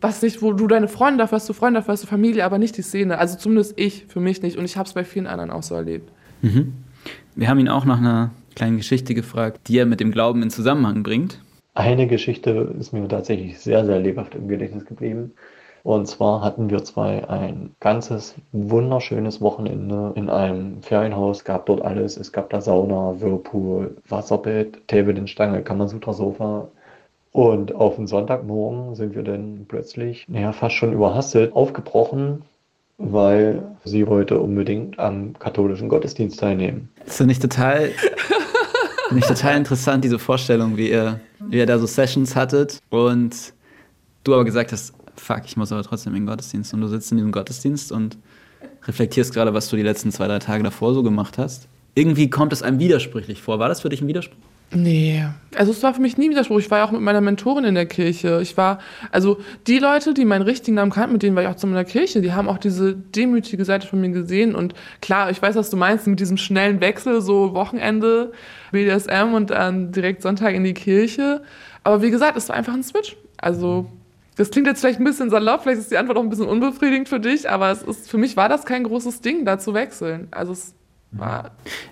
was 0.00 0.20
nicht, 0.20 0.42
wo 0.42 0.52
du 0.52 0.66
deine 0.66 0.86
Freunde 0.86 1.18
dafür 1.18 1.36
hast, 1.36 1.48
du 1.48 1.54
Freunde 1.54 1.80
dafür 1.80 1.92
hast, 1.92 2.02
du 2.02 2.06
Familie, 2.06 2.44
aber 2.44 2.58
nicht 2.58 2.76
die 2.76 2.82
Szene. 2.82 3.16
Also 3.16 3.38
zumindest 3.38 3.72
ich, 3.76 4.04
für 4.06 4.20
mich 4.20 4.42
nicht. 4.42 4.58
Und 4.58 4.66
ich 4.66 4.76
habe 4.76 4.86
es 4.86 4.92
bei 4.92 5.02
vielen 5.02 5.26
anderen 5.26 5.50
auch 5.50 5.62
so 5.62 5.74
erlebt. 5.74 6.10
Mhm. 6.42 6.74
Wir 7.36 7.48
haben 7.48 7.58
ihn 7.58 7.68
auch 7.68 7.84
nach 7.84 7.98
einer 7.98 8.30
kleinen 8.54 8.76
Geschichte 8.76 9.14
gefragt, 9.14 9.66
die 9.66 9.78
er 9.78 9.86
mit 9.86 9.98
dem 9.98 10.12
Glauben 10.12 10.42
in 10.42 10.50
Zusammenhang 10.50 11.02
bringt. 11.02 11.40
Eine 11.74 12.06
Geschichte 12.06 12.72
ist 12.78 12.92
mir 12.92 13.08
tatsächlich 13.08 13.58
sehr, 13.58 13.84
sehr 13.84 13.98
lebhaft 13.98 14.36
im 14.36 14.46
Gedächtnis 14.46 14.84
geblieben. 14.84 15.32
Und 15.82 16.06
zwar 16.06 16.42
hatten 16.42 16.70
wir 16.70 16.84
zwei 16.84 17.28
ein 17.28 17.74
ganzes 17.80 18.36
wunderschönes 18.52 19.40
Wochenende 19.40 20.12
in 20.14 20.30
einem 20.30 20.80
Ferienhaus, 20.82 21.44
gab 21.44 21.66
dort 21.66 21.82
alles. 21.82 22.16
Es 22.16 22.32
gab 22.32 22.50
da 22.50 22.60
Sauna, 22.60 23.20
Whirlpool, 23.20 23.96
Wasserbett, 24.08 24.86
Table 24.86 25.14
in 25.14 25.26
Stange, 25.26 25.62
Kamasutra 25.62 26.12
Sofa. 26.12 26.68
Und 27.32 27.74
auf 27.74 27.96
den 27.96 28.06
Sonntagmorgen 28.06 28.94
sind 28.94 29.16
wir 29.16 29.24
dann 29.24 29.66
plötzlich, 29.66 30.24
naja, 30.28 30.52
fast 30.52 30.76
schon 30.76 30.92
überhastet, 30.92 31.52
aufgebrochen 31.52 32.42
weil 32.98 33.62
sie 33.84 34.06
wollte 34.06 34.38
unbedingt 34.38 34.98
am 34.98 35.38
katholischen 35.38 35.88
Gottesdienst 35.88 36.38
teilnehmen. 36.38 36.88
Das 37.04 37.16
finde 37.16 37.32
ich 37.32 37.38
total, 37.38 37.90
find 39.08 39.20
ich 39.20 39.26
total 39.26 39.56
interessant, 39.56 40.04
diese 40.04 40.18
Vorstellung, 40.18 40.76
wie 40.76 40.90
ihr, 40.90 41.20
wie 41.40 41.58
ihr 41.58 41.66
da 41.66 41.78
so 41.78 41.86
Sessions 41.86 42.36
hattet 42.36 42.80
und 42.90 43.52
du 44.22 44.34
aber 44.34 44.44
gesagt 44.44 44.72
hast, 44.72 44.94
fuck, 45.16 45.42
ich 45.44 45.56
muss 45.56 45.72
aber 45.72 45.82
trotzdem 45.82 46.14
in 46.14 46.22
den 46.22 46.26
Gottesdienst 46.26 46.72
und 46.74 46.80
du 46.80 46.88
sitzt 46.88 47.10
in 47.10 47.18
diesem 47.18 47.32
Gottesdienst 47.32 47.92
und 47.92 48.16
reflektierst 48.86 49.32
gerade, 49.34 49.54
was 49.54 49.68
du 49.68 49.76
die 49.76 49.82
letzten 49.82 50.10
zwei, 50.12 50.26
drei 50.26 50.38
Tage 50.38 50.62
davor 50.62 50.94
so 50.94 51.02
gemacht 51.02 51.38
hast. 51.38 51.68
Irgendwie 51.94 52.28
kommt 52.28 52.52
es 52.52 52.62
einem 52.62 52.78
widersprüchlich 52.78 53.40
vor. 53.40 53.58
War 53.58 53.68
das 53.68 53.80
für 53.80 53.88
dich 53.88 54.02
ein 54.02 54.08
Widerspruch? 54.08 54.36
Nee, 54.74 55.24
also 55.56 55.70
es 55.70 55.82
war 55.82 55.94
für 55.94 56.00
mich 56.00 56.18
nie 56.18 56.30
Widerspruch. 56.30 56.58
Ich 56.58 56.70
war 56.70 56.78
ja 56.78 56.84
auch 56.84 56.90
mit 56.90 57.00
meiner 57.00 57.20
Mentorin 57.20 57.64
in 57.64 57.74
der 57.74 57.86
Kirche. 57.86 58.40
Ich 58.42 58.56
war, 58.56 58.78
also 59.12 59.38
die 59.66 59.78
Leute, 59.78 60.14
die 60.14 60.24
meinen 60.24 60.42
richtigen 60.42 60.74
Namen 60.74 60.90
kannten, 60.90 61.12
mit 61.12 61.22
denen 61.22 61.36
war 61.36 61.42
ich 61.42 61.48
auch 61.48 61.54
zusammen 61.54 61.74
in 61.74 61.84
der 61.84 61.84
Kirche, 61.84 62.20
die 62.20 62.32
haben 62.32 62.48
auch 62.48 62.58
diese 62.58 62.94
demütige 62.94 63.64
Seite 63.64 63.86
von 63.86 64.00
mir 64.00 64.10
gesehen. 64.10 64.54
Und 64.54 64.74
klar, 65.00 65.30
ich 65.30 65.40
weiß, 65.40 65.54
was 65.54 65.70
du 65.70 65.76
meinst, 65.76 66.06
mit 66.06 66.20
diesem 66.20 66.36
schnellen 66.36 66.80
Wechsel, 66.80 67.20
so 67.20 67.54
Wochenende, 67.54 68.32
BDSM 68.72 69.32
und 69.34 69.50
dann 69.50 69.92
direkt 69.92 70.22
Sonntag 70.22 70.54
in 70.54 70.64
die 70.64 70.74
Kirche. 70.74 71.42
Aber 71.84 72.02
wie 72.02 72.10
gesagt, 72.10 72.36
es 72.36 72.48
war 72.48 72.56
einfach 72.56 72.74
ein 72.74 72.82
Switch. 72.82 73.16
Also 73.36 73.86
das 74.36 74.50
klingt 74.50 74.66
jetzt 74.66 74.80
vielleicht 74.80 74.98
ein 74.98 75.04
bisschen 75.04 75.30
salopp, 75.30 75.62
vielleicht 75.62 75.80
ist 75.80 75.92
die 75.92 75.96
Antwort 75.96 76.18
auch 76.18 76.22
ein 76.22 76.28
bisschen 76.28 76.48
unbefriedigend 76.48 77.08
für 77.08 77.20
dich, 77.20 77.48
aber 77.48 77.70
es 77.70 77.82
ist, 77.82 78.10
für 78.10 78.18
mich 78.18 78.36
war 78.36 78.48
das 78.48 78.64
kein 78.64 78.82
großes 78.82 79.20
Ding, 79.20 79.44
da 79.44 79.58
zu 79.60 79.74
wechseln. 79.74 80.26
Also 80.32 80.52
es 80.52 80.74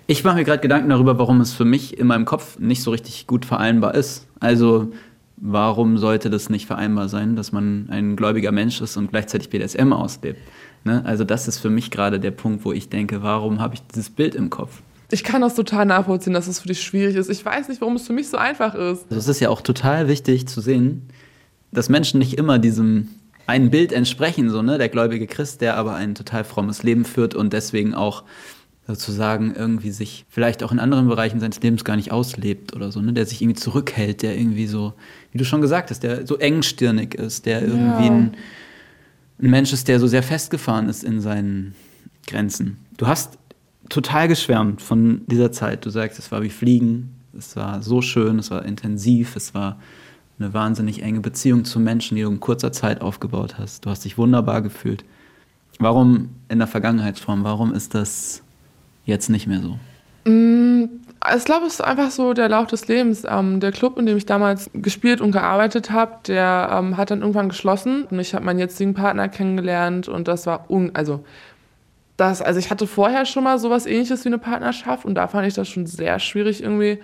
ich 0.07 0.23
mache 0.23 0.37
mir 0.37 0.43
gerade 0.43 0.61
Gedanken 0.61 0.89
darüber, 0.89 1.17
warum 1.17 1.41
es 1.41 1.53
für 1.53 1.65
mich 1.65 1.97
in 1.97 2.07
meinem 2.07 2.25
Kopf 2.25 2.59
nicht 2.59 2.83
so 2.83 2.91
richtig 2.91 3.27
gut 3.27 3.45
vereinbar 3.45 3.95
ist. 3.95 4.27
Also 4.39 4.91
warum 5.37 5.97
sollte 5.97 6.29
das 6.29 6.49
nicht 6.49 6.65
vereinbar 6.65 7.09
sein, 7.09 7.35
dass 7.35 7.51
man 7.51 7.87
ein 7.89 8.15
gläubiger 8.15 8.51
Mensch 8.51 8.81
ist 8.81 8.97
und 8.97 9.11
gleichzeitig 9.11 9.49
BDSM 9.49 9.93
auslebt? 9.93 10.39
Ne? 10.83 11.03
Also 11.05 11.23
das 11.23 11.47
ist 11.47 11.59
für 11.59 11.69
mich 11.69 11.91
gerade 11.91 12.19
der 12.19 12.31
Punkt, 12.31 12.65
wo 12.65 12.71
ich 12.71 12.89
denke, 12.89 13.23
warum 13.23 13.59
habe 13.59 13.75
ich 13.75 13.81
dieses 13.87 14.09
Bild 14.09 14.35
im 14.35 14.49
Kopf? 14.49 14.81
Ich 15.11 15.23
kann 15.23 15.41
das 15.41 15.55
total 15.55 15.85
nachvollziehen, 15.85 16.33
dass 16.33 16.47
es 16.47 16.59
für 16.59 16.67
dich 16.67 16.81
schwierig 16.81 17.15
ist. 17.15 17.29
Ich 17.29 17.45
weiß 17.45 17.69
nicht, 17.69 17.81
warum 17.81 17.95
es 17.95 18.07
für 18.07 18.13
mich 18.13 18.29
so 18.29 18.37
einfach 18.37 18.73
ist. 18.73 19.05
Also 19.09 19.17
es 19.17 19.27
ist 19.27 19.39
ja 19.39 19.49
auch 19.49 19.61
total 19.61 20.07
wichtig 20.07 20.47
zu 20.47 20.59
sehen, 20.59 21.07
dass 21.71 21.89
Menschen 21.89 22.19
nicht 22.19 22.37
immer 22.37 22.57
diesem 22.57 23.09
einen 23.45 23.69
Bild 23.69 23.91
entsprechen, 23.91 24.49
so 24.49 24.61
ne, 24.61 24.77
der 24.77 24.89
gläubige 24.89 25.27
Christ, 25.27 25.61
der 25.61 25.75
aber 25.75 25.95
ein 25.95 26.15
total 26.15 26.43
frommes 26.43 26.83
Leben 26.83 27.05
führt 27.05 27.35
und 27.35 27.53
deswegen 27.53 27.93
auch 27.93 28.23
sozusagen 28.85 29.55
irgendwie 29.55 29.91
sich 29.91 30.25
vielleicht 30.29 30.61
auch 30.63 30.71
in 30.71 30.79
anderen 30.79 31.07
Bereichen 31.07 31.39
seines 31.39 31.61
Lebens 31.61 31.85
gar 31.85 31.95
nicht 31.95 32.11
auslebt 32.11 32.75
oder 32.75 32.91
so, 32.91 33.01
ne? 33.01 33.13
der 33.13 33.25
sich 33.25 33.41
irgendwie 33.41 33.59
zurückhält, 33.59 34.21
der 34.21 34.37
irgendwie 34.37 34.67
so, 34.67 34.93
wie 35.31 35.37
du 35.37 35.45
schon 35.45 35.61
gesagt 35.61 35.89
hast, 35.89 36.03
der 36.03 36.27
so 36.27 36.37
engstirnig 36.37 37.15
ist, 37.15 37.45
der 37.45 37.61
irgendwie 37.61 38.05
ja. 38.05 38.11
ein, 38.11 38.33
ein 39.41 39.49
Mensch 39.49 39.71
ist, 39.71 39.87
der 39.87 39.99
so 39.99 40.07
sehr 40.07 40.23
festgefahren 40.23 40.89
ist 40.89 41.03
in 41.03 41.21
seinen 41.21 41.75
Grenzen. 42.27 42.77
Du 42.97 43.07
hast 43.07 43.37
total 43.89 44.27
geschwärmt 44.27 44.81
von 44.81 45.21
dieser 45.27 45.51
Zeit. 45.51 45.85
Du 45.85 45.89
sagst, 45.89 46.19
es 46.19 46.31
war 46.31 46.41
wie 46.41 46.49
Fliegen, 46.49 47.15
es 47.37 47.55
war 47.55 47.81
so 47.81 48.01
schön, 48.01 48.37
es 48.39 48.51
war 48.51 48.65
intensiv, 48.65 49.35
es 49.35 49.53
war 49.53 49.79
eine 50.39 50.53
wahnsinnig 50.53 51.01
enge 51.03 51.21
Beziehung 51.21 51.63
zu 51.63 51.79
Menschen, 51.79 52.15
die 52.15 52.23
du 52.23 52.29
in 52.29 52.39
kurzer 52.39 52.71
Zeit 52.71 53.01
aufgebaut 53.01 53.57
hast. 53.57 53.85
Du 53.85 53.89
hast 53.89 54.03
dich 54.03 54.17
wunderbar 54.17 54.61
gefühlt. 54.61 55.05
Warum 55.79 56.29
in 56.49 56.59
der 56.59 56.67
Vergangenheitsform? 56.67 57.43
Warum 57.43 57.73
ist 57.73 57.95
das 57.95 58.43
jetzt 59.05 59.29
nicht 59.29 59.47
mehr 59.47 59.61
so? 59.61 60.29
Mm, 60.29 60.85
ich 61.35 61.45
glaube, 61.45 61.65
es 61.65 61.75
ist 61.75 61.81
einfach 61.81 62.11
so 62.11 62.33
der 62.33 62.49
Lauf 62.49 62.67
des 62.67 62.87
Lebens. 62.87 63.23
Ähm, 63.27 63.59
der 63.59 63.71
Club, 63.71 63.97
in 63.97 64.05
dem 64.05 64.17
ich 64.17 64.25
damals 64.25 64.69
gespielt 64.73 65.21
und 65.21 65.31
gearbeitet 65.31 65.91
habe, 65.91 66.17
der 66.27 66.69
ähm, 66.71 66.97
hat 66.97 67.11
dann 67.11 67.21
irgendwann 67.21 67.49
geschlossen. 67.49 68.05
Und 68.05 68.19
ich 68.19 68.33
habe 68.33 68.45
meinen 68.45 68.59
jetzigen 68.59 68.93
Partner 68.93 69.29
kennengelernt 69.29 70.07
und 70.07 70.27
das 70.27 70.45
war 70.45 70.69
un 70.69 70.91
also 70.93 71.23
das, 72.17 72.41
also 72.41 72.59
ich 72.59 72.69
hatte 72.69 72.85
vorher 72.85 73.25
schon 73.25 73.43
mal 73.43 73.57
sowas 73.57 73.85
ähnliches 73.85 74.23
wie 74.23 74.29
eine 74.29 74.37
Partnerschaft 74.37 75.03
und 75.03 75.15
da 75.15 75.27
fand 75.27 75.47
ich 75.47 75.55
das 75.55 75.67
schon 75.67 75.85
sehr 75.87 76.19
schwierig 76.19 76.61
irgendwie. 76.61 76.99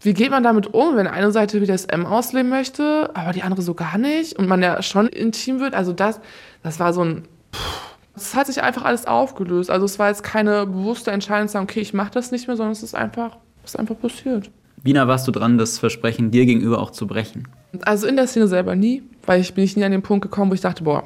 Wie 0.00 0.14
geht 0.14 0.30
man 0.30 0.42
damit 0.42 0.72
um, 0.74 0.96
wenn 0.96 1.08
eine 1.08 1.32
Seite 1.32 1.60
BDSM 1.60 2.06
ausleben 2.06 2.48
möchte, 2.48 3.10
aber 3.14 3.32
die 3.32 3.42
andere 3.42 3.62
so 3.62 3.74
gar 3.74 3.98
nicht 3.98 4.38
und 4.38 4.48
man 4.48 4.62
ja 4.62 4.80
schon 4.80 5.08
intim 5.08 5.60
wird? 5.60 5.74
Also 5.74 5.92
das, 5.92 6.20
das 6.62 6.78
war 6.78 6.92
so 6.92 7.04
ein. 7.04 7.24
Pff, 7.52 7.87
es 8.20 8.34
hat 8.34 8.46
sich 8.46 8.62
einfach 8.62 8.84
alles 8.84 9.06
aufgelöst. 9.06 9.70
Also 9.70 9.86
es 9.86 9.98
war 9.98 10.08
jetzt 10.08 10.22
keine 10.22 10.66
bewusste 10.66 11.10
Entscheidung 11.10 11.48
zu 11.48 11.52
sagen, 11.52 11.64
okay, 11.64 11.80
ich 11.80 11.94
mache 11.94 12.10
das 12.12 12.30
nicht 12.30 12.46
mehr, 12.46 12.56
sondern 12.56 12.72
es 12.72 12.82
ist 12.82 12.94
einfach, 12.94 13.36
es 13.64 13.70
ist 13.70 13.76
einfach 13.80 13.98
passiert. 13.98 14.50
Wie 14.82 14.92
nah 14.92 15.08
warst 15.08 15.26
du 15.26 15.32
dran, 15.32 15.58
das 15.58 15.78
Versprechen 15.78 16.30
dir 16.30 16.46
gegenüber 16.46 16.80
auch 16.80 16.90
zu 16.90 17.06
brechen? 17.06 17.48
Also 17.82 18.06
in 18.06 18.16
der 18.16 18.26
Szene 18.26 18.48
selber 18.48 18.76
nie, 18.76 19.02
weil 19.26 19.40
ich 19.40 19.54
bin 19.54 19.64
ich 19.64 19.76
nie 19.76 19.84
an 19.84 19.92
den 19.92 20.02
Punkt 20.02 20.22
gekommen, 20.22 20.50
wo 20.50 20.54
ich 20.54 20.60
dachte, 20.60 20.84
boah, 20.84 21.04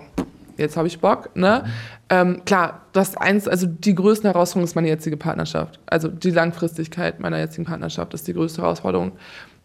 jetzt 0.56 0.76
habe 0.76 0.86
ich 0.86 1.00
Bock. 1.00 1.34
Ne? 1.34 1.62
Mhm. 1.64 1.70
Ähm, 2.10 2.44
klar, 2.44 2.82
das 2.92 3.16
eins, 3.16 3.48
also 3.48 3.66
die 3.66 3.94
größte 3.94 4.28
Herausforderung 4.28 4.64
ist 4.64 4.74
meine 4.74 4.88
jetzige 4.88 5.16
Partnerschaft. 5.16 5.80
Also 5.86 6.08
die 6.08 6.30
Langfristigkeit 6.30 7.20
meiner 7.20 7.38
jetzigen 7.38 7.64
Partnerschaft 7.64 8.14
ist 8.14 8.28
die 8.28 8.34
größte 8.34 8.62
Herausforderung, 8.62 9.12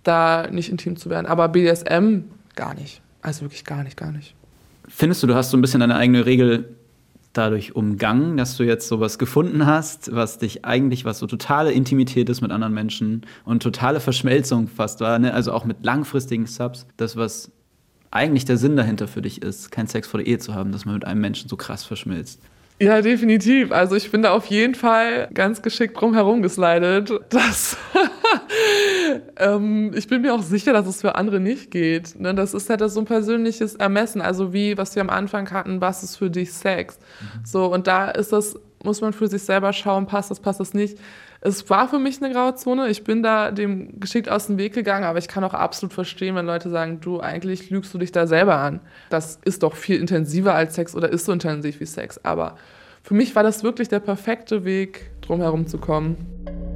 da 0.03 0.47
nicht 0.49 0.69
intim 0.69 0.95
zu 0.95 1.09
werden. 1.09 1.25
Aber 1.25 1.49
BDSM 1.49 2.23
gar 2.55 2.73
nicht. 2.73 3.01
Also 3.21 3.41
wirklich 3.41 3.65
gar 3.65 3.83
nicht, 3.83 3.97
gar 3.97 4.11
nicht. 4.11 4.33
Findest 4.87 5.21
du, 5.21 5.27
du 5.27 5.35
hast 5.35 5.51
so 5.51 5.57
ein 5.57 5.61
bisschen 5.61 5.81
deine 5.81 5.97
eigene 5.97 6.25
Regel 6.25 6.76
dadurch 7.37 7.75
umgangen, 7.75 8.37
dass 8.37 8.57
du 8.57 8.63
jetzt 8.63 8.87
sowas 8.87 9.19
gefunden 9.19 9.65
hast, 9.65 10.13
was 10.15 10.37
dich 10.37 10.65
eigentlich, 10.65 11.05
was 11.05 11.19
so 11.19 11.27
totale 11.27 11.71
Intimität 11.71 12.29
ist 12.29 12.41
mit 12.41 12.51
anderen 12.51 12.73
Menschen 12.73 13.25
und 13.45 13.63
totale 13.63 13.99
Verschmelzung 13.99 14.67
fast 14.67 14.99
war, 15.01 15.19
ne? 15.19 15.33
also 15.33 15.51
auch 15.51 15.65
mit 15.65 15.83
langfristigen 15.83 16.45
Subs, 16.45 16.87
das, 16.97 17.15
was 17.15 17.51
eigentlich 18.11 18.45
der 18.45 18.57
Sinn 18.57 18.75
dahinter 18.75 19.07
für 19.07 19.21
dich 19.21 19.41
ist, 19.41 19.71
keinen 19.71 19.87
Sex 19.87 20.07
vor 20.07 20.19
der 20.19 20.27
Ehe 20.27 20.39
zu 20.39 20.55
haben, 20.55 20.71
dass 20.71 20.85
man 20.85 20.95
mit 20.95 21.05
einem 21.05 21.21
Menschen 21.21 21.49
so 21.49 21.57
krass 21.57 21.83
verschmilzt. 21.83 22.41
Ja, 22.79 23.01
definitiv. 23.01 23.71
Also 23.71 23.95
ich 23.95 24.11
bin 24.11 24.21
da 24.21 24.31
auf 24.31 24.45
jeden 24.47 24.75
Fall 24.75 25.29
ganz 25.33 25.63
geschickt 25.63 25.99
drum 25.99 26.13
herum 26.13 26.43
geslidet. 26.43 27.11
Das 27.29 27.75
ähm, 29.37 29.91
ich 29.95 30.07
bin 30.07 30.21
mir 30.21 30.33
auch 30.33 30.41
sicher, 30.41 30.73
dass 30.73 30.87
es 30.87 31.01
für 31.01 31.15
andere 31.15 31.39
nicht 31.39 31.71
geht. 31.71 32.19
Ne? 32.19 32.33
Das 32.33 32.53
ist 32.53 32.69
halt 32.69 32.81
so 32.89 32.99
ein 32.99 33.05
persönliches 33.05 33.75
Ermessen. 33.75 34.21
Also 34.21 34.53
wie, 34.53 34.77
was 34.77 34.95
wir 34.95 35.01
am 35.01 35.09
Anfang 35.09 35.49
hatten, 35.51 35.81
was 35.81 36.03
ist 36.03 36.17
für 36.17 36.29
dich 36.29 36.53
Sex? 36.53 36.99
Mhm. 36.99 37.45
So, 37.45 37.73
und 37.73 37.87
da 37.87 38.09
ist 38.09 38.33
das, 38.33 38.55
muss 38.83 39.01
man 39.01 39.13
für 39.13 39.27
sich 39.27 39.43
selber 39.43 39.73
schauen, 39.73 40.05
passt 40.05 40.31
das, 40.31 40.39
passt 40.39 40.59
das 40.59 40.73
nicht. 40.73 40.97
Es 41.41 41.69
war 41.69 41.87
für 41.87 41.99
mich 41.99 42.21
eine 42.21 42.33
graue 42.33 42.55
Zone. 42.55 42.89
Ich 42.89 43.03
bin 43.03 43.21
da 43.21 43.51
dem 43.51 43.99
geschickt 43.99 44.29
aus 44.29 44.47
dem 44.47 44.57
Weg 44.57 44.73
gegangen, 44.73 45.03
aber 45.03 45.19
ich 45.19 45.27
kann 45.27 45.43
auch 45.43 45.53
absolut 45.53 45.93
verstehen, 45.93 46.35
wenn 46.35 46.45
Leute 46.45 46.69
sagen, 46.69 46.99
du, 46.99 47.19
eigentlich 47.19 47.69
lügst 47.69 47.93
du 47.93 47.97
dich 47.97 48.11
da 48.11 48.27
selber 48.27 48.57
an. 48.57 48.81
Das 49.09 49.39
ist 49.45 49.63
doch 49.63 49.75
viel 49.75 49.99
intensiver 49.99 50.55
als 50.55 50.75
Sex 50.75 50.95
oder 50.95 51.09
ist 51.09 51.25
so 51.25 51.31
intensiv 51.31 51.79
wie 51.79 51.85
Sex. 51.85 52.19
Aber 52.23 52.57
für 53.03 53.13
mich 53.13 53.35
war 53.35 53.43
das 53.43 53.63
wirklich 53.63 53.87
der 53.87 53.99
perfekte 53.99 54.65
Weg, 54.65 55.11
drum 55.21 55.39
herum 55.39 55.67
zu 55.67 55.77
kommen. 55.77 56.66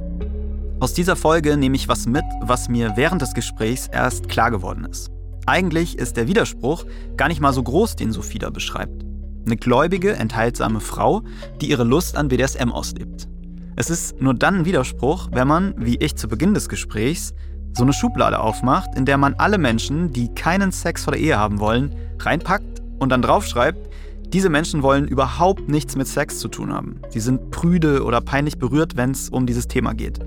Aus 0.82 0.94
dieser 0.94 1.14
Folge 1.14 1.56
nehme 1.56 1.76
ich 1.76 1.86
was 1.86 2.06
mit, 2.06 2.24
was 2.40 2.68
mir 2.68 2.96
während 2.96 3.22
des 3.22 3.34
Gesprächs 3.34 3.86
erst 3.86 4.28
klar 4.28 4.50
geworden 4.50 4.84
ist. 4.84 5.12
Eigentlich 5.46 5.96
ist 5.96 6.16
der 6.16 6.26
Widerspruch 6.26 6.86
gar 7.16 7.28
nicht 7.28 7.40
mal 7.40 7.52
so 7.52 7.62
groß, 7.62 7.94
den 7.94 8.10
Sophie 8.10 8.40
da 8.40 8.50
beschreibt. 8.50 9.04
Eine 9.46 9.56
gläubige, 9.56 10.14
enthaltsame 10.14 10.80
Frau, 10.80 11.22
die 11.60 11.70
ihre 11.70 11.84
Lust 11.84 12.16
an 12.16 12.26
BDSM 12.26 12.72
auslebt. 12.72 13.28
Es 13.76 13.90
ist 13.90 14.20
nur 14.20 14.34
dann 14.34 14.56
ein 14.56 14.64
Widerspruch, 14.64 15.28
wenn 15.30 15.46
man, 15.46 15.74
wie 15.78 15.98
ich 15.98 16.16
zu 16.16 16.26
Beginn 16.26 16.52
des 16.52 16.68
Gesprächs, 16.68 17.32
so 17.74 17.84
eine 17.84 17.92
Schublade 17.92 18.40
aufmacht, 18.40 18.96
in 18.96 19.04
der 19.04 19.18
man 19.18 19.34
alle 19.34 19.58
Menschen, 19.58 20.12
die 20.12 20.34
keinen 20.34 20.72
Sex 20.72 21.04
vor 21.04 21.12
der 21.12 21.22
Ehe 21.22 21.38
haben 21.38 21.60
wollen, 21.60 21.94
reinpackt 22.18 22.82
und 22.98 23.10
dann 23.10 23.22
draufschreibt, 23.22 23.88
diese 24.32 24.48
Menschen 24.48 24.82
wollen 24.82 25.06
überhaupt 25.06 25.68
nichts 25.68 25.94
mit 25.94 26.08
Sex 26.08 26.40
zu 26.40 26.48
tun 26.48 26.72
haben. 26.72 27.00
Sie 27.10 27.20
sind 27.20 27.52
prüde 27.52 28.02
oder 28.02 28.20
peinlich 28.20 28.58
berührt, 28.58 28.96
wenn 28.96 29.12
es 29.12 29.28
um 29.28 29.46
dieses 29.46 29.68
Thema 29.68 29.92
geht. 29.92 30.18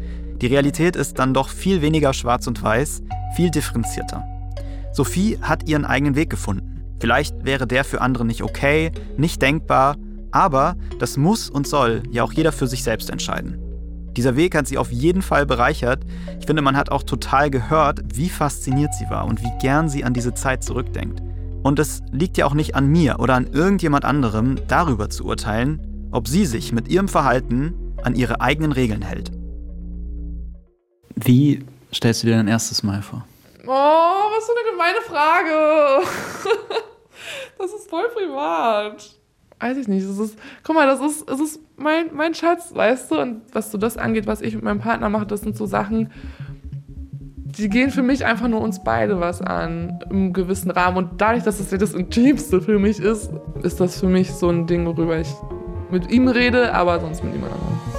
Die 0.41 0.47
Realität 0.47 0.95
ist 0.95 1.17
dann 1.19 1.33
doch 1.33 1.49
viel 1.49 1.81
weniger 1.81 2.13
schwarz 2.13 2.47
und 2.47 2.61
weiß, 2.61 3.01
viel 3.35 3.49
differenzierter. 3.49 4.23
Sophie 4.91 5.37
hat 5.41 5.67
ihren 5.67 5.85
eigenen 5.85 6.15
Weg 6.15 6.29
gefunden. 6.29 6.83
Vielleicht 6.99 7.45
wäre 7.45 7.67
der 7.67 7.83
für 7.83 8.01
andere 8.01 8.25
nicht 8.25 8.43
okay, 8.43 8.91
nicht 9.17 9.41
denkbar, 9.41 9.95
aber 10.31 10.75
das 10.99 11.17
muss 11.17 11.49
und 11.49 11.67
soll 11.67 12.03
ja 12.11 12.23
auch 12.23 12.33
jeder 12.33 12.51
für 12.51 12.67
sich 12.67 12.83
selbst 12.83 13.09
entscheiden. 13.09 13.59
Dieser 14.15 14.37
Weg 14.37 14.55
hat 14.55 14.67
sie 14.67 14.77
auf 14.77 14.91
jeden 14.91 15.21
Fall 15.21 15.45
bereichert. 15.45 16.03
Ich 16.39 16.45
finde, 16.45 16.61
man 16.61 16.77
hat 16.77 16.89
auch 16.89 17.03
total 17.03 17.49
gehört, 17.49 18.01
wie 18.13 18.29
fasziniert 18.29 18.93
sie 18.93 19.09
war 19.09 19.25
und 19.25 19.41
wie 19.41 19.51
gern 19.61 19.89
sie 19.89 20.05
an 20.05 20.13
diese 20.13 20.33
Zeit 20.33 20.63
zurückdenkt. 20.63 21.21
Und 21.63 21.79
es 21.79 22.01
liegt 22.11 22.37
ja 22.37 22.45
auch 22.45 22.53
nicht 22.53 22.75
an 22.75 22.87
mir 22.87 23.19
oder 23.19 23.35
an 23.35 23.47
irgendjemand 23.47 24.05
anderem, 24.05 24.55
darüber 24.67 25.09
zu 25.09 25.25
urteilen, 25.25 25.81
ob 26.11 26.27
sie 26.27 26.45
sich 26.45 26.71
mit 26.71 26.87
ihrem 26.87 27.07
Verhalten 27.07 27.73
an 28.03 28.15
ihre 28.15 28.39
eigenen 28.39 28.71
Regeln 28.71 29.01
hält. 29.01 29.31
Wie 31.15 31.65
stellst 31.93 32.23
du 32.23 32.27
dir 32.27 32.35
dein 32.35 32.47
erstes 32.47 32.83
Mal 32.83 33.01
vor? 33.01 33.25
Oh, 33.65 33.69
was 33.69 34.45
für 34.45 34.51
eine 34.51 34.71
gemeine 34.71 35.01
Frage. 35.01 36.07
das 37.57 37.73
ist 37.73 37.89
voll 37.89 38.07
privat 38.09 39.15
weiß 39.59 39.77
ich 39.77 39.87
nicht, 39.87 40.03
es 40.03 40.19
ist, 40.19 40.37
guck 40.63 40.75
mal, 40.75 40.85
das 40.85 40.99
ist, 40.99 41.29
es 41.29 41.39
ist 41.39 41.59
mein, 41.77 42.13
mein 42.13 42.33
Schatz, 42.33 42.73
weißt 42.73 43.11
du, 43.11 43.19
und 43.19 43.41
was 43.53 43.71
so 43.71 43.77
das 43.77 43.97
angeht, 43.97 44.27
was 44.27 44.41
ich 44.41 44.55
mit 44.55 44.63
meinem 44.63 44.79
Partner 44.79 45.09
mache, 45.09 45.25
das 45.25 45.41
sind 45.41 45.57
so 45.57 45.65
Sachen, 45.65 46.11
die 47.57 47.69
gehen 47.69 47.89
für 47.89 48.03
mich 48.03 48.25
einfach 48.25 48.47
nur 48.47 48.61
uns 48.61 48.83
beide 48.83 49.19
was 49.19 49.41
an, 49.41 49.99
im 50.09 50.33
gewissen 50.33 50.71
Rahmen. 50.71 50.97
Und 50.97 51.21
dadurch, 51.21 51.43
dass 51.43 51.71
ja 51.71 51.77
das 51.77 51.93
Intimste 51.93 52.61
für 52.61 52.79
mich 52.79 52.99
ist, 52.99 53.31
ist 53.63 53.79
das 53.79 53.99
für 53.99 54.07
mich 54.07 54.33
so 54.33 54.49
ein 54.49 54.67
Ding, 54.67 54.85
worüber 54.85 55.17
ich 55.17 55.29
mit 55.89 56.11
ihm 56.11 56.27
rede, 56.27 56.73
aber 56.73 56.99
sonst 56.99 57.23
mit 57.23 57.33
niemand 57.33 57.53
anderem. 57.53 57.94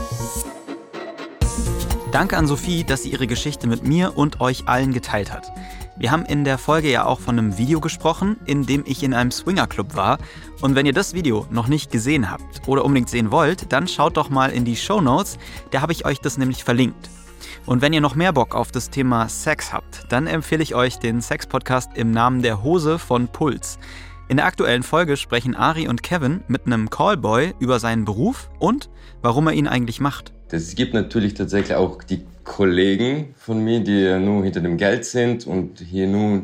Danke 2.17 2.39
an 2.39 2.47
Sophie, 2.47 2.83
dass 2.83 3.03
sie 3.03 3.11
ihre 3.11 3.27
Geschichte 3.27 3.67
mit 3.67 3.87
mir 3.87 4.17
und 4.17 4.41
euch 4.41 4.67
allen 4.69 4.95
geteilt 4.95 5.31
hat. 5.31 5.53
Wir 5.99 6.11
haben 6.11 6.25
in 6.25 6.45
der 6.45 6.57
Folge 6.57 6.91
ja 6.91 7.05
auch 7.05 7.21
von 7.21 7.39
einem 7.39 7.59
Video 7.59 7.79
gesprochen, 7.79 8.39
in 8.47 8.65
dem 8.65 8.85
ich 8.87 9.03
in 9.03 9.13
einem 9.13 9.31
Swingerclub 9.31 9.97
war. 9.97 10.17
Und 10.63 10.75
wenn 10.75 10.87
ihr 10.87 10.95
das 10.95 11.13
Video 11.13 11.47
noch 11.51 11.69
nicht 11.69 11.93
gesehen 11.93 12.31
habt 12.31 12.67
oder 12.67 12.87
unbedingt 12.87 13.11
sehen 13.11 13.31
wollt, 13.33 13.71
dann 13.71 13.87
schaut 13.87 14.17
doch 14.17 14.31
mal 14.31 14.51
in 14.51 14.65
die 14.65 14.77
Show 14.77 15.03
Notes. 15.03 15.37
Da 15.73 15.83
habe 15.83 15.93
ich 15.93 16.07
euch 16.07 16.19
das 16.19 16.39
nämlich 16.39 16.65
verlinkt. 16.65 17.11
Und 17.67 17.83
wenn 17.83 17.93
ihr 17.93 18.01
noch 18.01 18.15
mehr 18.15 18.33
Bock 18.33 18.55
auf 18.55 18.73
das 18.73 18.89
Thema 18.89 19.29
Sex 19.29 19.75
habt, 19.75 20.07
dann 20.09 20.27
empfehle 20.27 20.63
ich 20.63 20.75
euch 20.75 20.99
den 20.99 21.21
Sex-Podcast 21.21 21.91
im 21.97 22.13
Namen 22.13 22.41
der 22.41 22.63
Hose 22.63 22.99
von 22.99 23.29
Puls. 23.29 23.79
In 24.29 24.39
der 24.39 24.47
aktuellen 24.47 24.85
Folge 24.85 25.19
sprechen 25.19 25.55
Ari 25.55 25.87
und 25.87 26.03
Kevin 26.03 26.43
mit 26.49 26.65
einem 26.65 26.89
Callboy 26.89 27.53
über 27.59 27.79
seinen 27.79 28.07
Beruf 28.07 28.49
und 28.59 28.89
warum 29.21 29.49
er 29.49 29.53
ihn 29.53 29.69
eigentlich 29.69 30.01
macht. 30.01 30.33
Es 30.51 30.75
gibt 30.75 30.95
natürlich 30.95 31.35
tatsächlich 31.35 31.77
auch 31.77 32.03
die 32.03 32.25
Kollegen 32.45 33.35
von 33.37 33.63
mir, 33.63 33.81
die 33.81 34.19
nur 34.19 34.45
hinter 34.45 34.61
dem 34.61 34.77
Geld 34.77 35.05
sind 35.05 35.47
und 35.47 35.81
hier 35.81 36.07
nur 36.07 36.43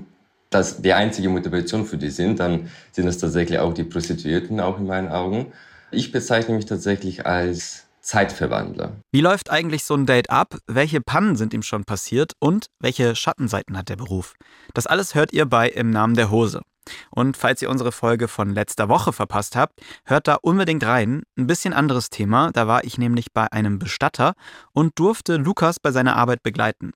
das 0.50 0.82
die 0.82 0.92
einzige 0.92 1.28
Motivation 1.28 1.86
für 1.86 1.96
die 1.96 2.10
sind, 2.10 2.40
dann 2.40 2.68
sind 2.90 3.06
das 3.06 3.18
tatsächlich 3.18 3.58
auch 3.58 3.72
die 3.72 3.84
Prostituierten, 3.84 4.60
auch 4.60 4.78
in 4.78 4.86
meinen 4.86 5.08
Augen. 5.08 5.52
Ich 5.90 6.12
bezeichne 6.12 6.54
mich 6.54 6.66
tatsächlich 6.66 7.26
als 7.26 7.86
Zeitverwandler. 8.00 8.96
Wie 9.12 9.20
läuft 9.20 9.50
eigentlich 9.50 9.84
so 9.84 9.94
ein 9.94 10.06
Date 10.06 10.28
ab? 10.30 10.58
Welche 10.66 11.00
Pannen 11.00 11.36
sind 11.36 11.54
ihm 11.54 11.62
schon 11.62 11.84
passiert? 11.84 12.32
Und 12.40 12.66
welche 12.80 13.14
Schattenseiten 13.14 13.78
hat 13.78 13.88
der 13.88 13.96
Beruf? 13.96 14.34
Das 14.74 14.86
alles 14.86 15.14
hört 15.14 15.32
ihr 15.32 15.46
bei 15.46 15.68
Im 15.68 15.90
Namen 15.90 16.14
der 16.14 16.30
Hose. 16.30 16.62
Und 17.10 17.36
falls 17.36 17.62
ihr 17.62 17.70
unsere 17.70 17.92
Folge 17.92 18.28
von 18.28 18.50
letzter 18.50 18.88
Woche 18.88 19.12
verpasst 19.12 19.56
habt, 19.56 19.80
hört 20.04 20.28
da 20.28 20.36
unbedingt 20.36 20.84
rein. 20.84 21.22
Ein 21.36 21.46
bisschen 21.46 21.72
anderes 21.72 22.10
Thema, 22.10 22.50
da 22.52 22.66
war 22.66 22.84
ich 22.84 22.98
nämlich 22.98 23.32
bei 23.32 23.50
einem 23.52 23.78
Bestatter 23.78 24.34
und 24.72 24.98
durfte 24.98 25.36
Lukas 25.36 25.78
bei 25.80 25.92
seiner 25.92 26.16
Arbeit 26.16 26.42
begleiten. 26.42 26.92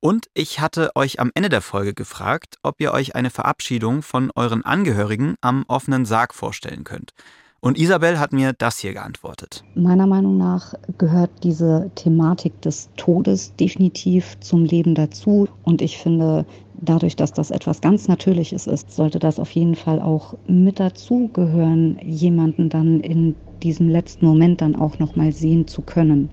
Und 0.00 0.26
ich 0.34 0.60
hatte 0.60 0.90
euch 0.94 1.20
am 1.20 1.30
Ende 1.34 1.48
der 1.48 1.62
Folge 1.62 1.94
gefragt, 1.94 2.56
ob 2.62 2.80
ihr 2.80 2.92
euch 2.92 3.14
eine 3.14 3.30
Verabschiedung 3.30 4.02
von 4.02 4.30
euren 4.34 4.64
Angehörigen 4.64 5.36
am 5.40 5.64
offenen 5.68 6.04
Sarg 6.04 6.34
vorstellen 6.34 6.84
könnt. 6.84 7.12
Und 7.62 7.78
Isabel 7.78 8.18
hat 8.18 8.32
mir 8.32 8.54
das 8.54 8.78
hier 8.78 8.94
geantwortet. 8.94 9.64
Meiner 9.74 10.06
Meinung 10.06 10.38
nach 10.38 10.72
gehört 10.96 11.30
diese 11.42 11.90
Thematik 11.94 12.60
des 12.62 12.88
Todes 12.96 13.54
definitiv 13.56 14.38
zum 14.40 14.64
Leben 14.64 14.94
dazu. 14.94 15.46
Und 15.62 15.82
ich 15.82 15.98
finde, 15.98 16.46
dadurch, 16.80 17.16
dass 17.16 17.34
das 17.34 17.50
etwas 17.50 17.82
ganz 17.82 18.08
Natürliches 18.08 18.66
ist, 18.66 18.90
sollte 18.90 19.18
das 19.18 19.38
auf 19.38 19.50
jeden 19.50 19.74
Fall 19.74 20.00
auch 20.00 20.34
mit 20.46 20.80
dazu 20.80 21.28
gehören, 21.34 21.98
jemanden 22.02 22.70
dann 22.70 23.00
in 23.00 23.36
diesem 23.62 23.90
letzten 23.90 24.24
Moment 24.24 24.62
dann 24.62 24.74
auch 24.74 24.98
noch 24.98 25.14
mal 25.16 25.32
sehen 25.32 25.66
zu 25.66 25.82
können. 25.82 26.30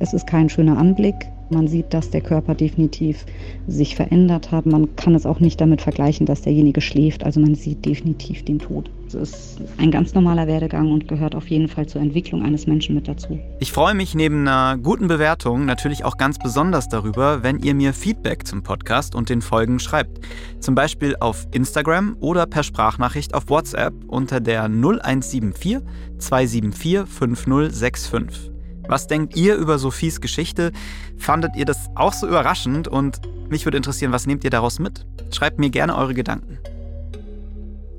Es 0.00 0.12
ist 0.12 0.26
kein 0.26 0.48
schöner 0.48 0.76
Anblick, 0.76 1.14
man 1.50 1.68
sieht, 1.68 1.92
dass 1.94 2.10
der 2.10 2.20
Körper 2.20 2.54
definitiv 2.54 3.24
sich 3.66 3.96
verändert 3.96 4.50
hat. 4.52 4.66
Man 4.66 4.94
kann 4.96 5.14
es 5.14 5.26
auch 5.26 5.40
nicht 5.40 5.60
damit 5.60 5.82
vergleichen, 5.82 6.26
dass 6.26 6.42
derjenige 6.42 6.80
schläft. 6.80 7.24
Also 7.24 7.40
man 7.40 7.54
sieht 7.54 7.84
definitiv 7.84 8.44
den 8.44 8.58
Tod. 8.58 8.90
Es 9.06 9.14
ist 9.14 9.62
ein 9.78 9.90
ganz 9.90 10.12
normaler 10.14 10.46
Werdegang 10.46 10.92
und 10.92 11.08
gehört 11.08 11.34
auf 11.34 11.48
jeden 11.48 11.68
Fall 11.68 11.86
zur 11.86 12.02
Entwicklung 12.02 12.42
eines 12.42 12.66
Menschen 12.66 12.94
mit 12.94 13.08
dazu. 13.08 13.38
Ich 13.58 13.72
freue 13.72 13.94
mich 13.94 14.14
neben 14.14 14.46
einer 14.46 14.76
guten 14.76 15.08
Bewertung 15.08 15.64
natürlich 15.64 16.04
auch 16.04 16.18
ganz 16.18 16.38
besonders 16.38 16.88
darüber, 16.88 17.42
wenn 17.42 17.58
ihr 17.60 17.74
mir 17.74 17.94
Feedback 17.94 18.46
zum 18.46 18.62
Podcast 18.62 19.14
und 19.14 19.30
den 19.30 19.40
Folgen 19.40 19.78
schreibt. 19.78 20.20
Zum 20.60 20.74
Beispiel 20.74 21.16
auf 21.20 21.46
Instagram 21.52 22.16
oder 22.20 22.46
per 22.46 22.62
Sprachnachricht 22.62 23.34
auf 23.34 23.48
WhatsApp 23.48 23.94
unter 24.08 24.40
der 24.40 24.64
0174 24.64 25.78
274 26.18 27.06
5065. 27.06 28.57
Was 28.88 29.06
denkt 29.06 29.36
ihr 29.36 29.54
über 29.56 29.78
Sophies 29.78 30.22
Geschichte? 30.22 30.72
Fandet 31.18 31.54
ihr 31.56 31.66
das 31.66 31.88
auch 31.94 32.14
so 32.14 32.26
überraschend? 32.26 32.88
Und 32.88 33.20
mich 33.50 33.66
würde 33.66 33.76
interessieren, 33.76 34.12
was 34.12 34.26
nehmt 34.26 34.44
ihr 34.44 34.50
daraus 34.50 34.78
mit? 34.78 35.04
Schreibt 35.30 35.58
mir 35.58 35.68
gerne 35.68 35.94
eure 35.94 36.14
Gedanken. 36.14 36.58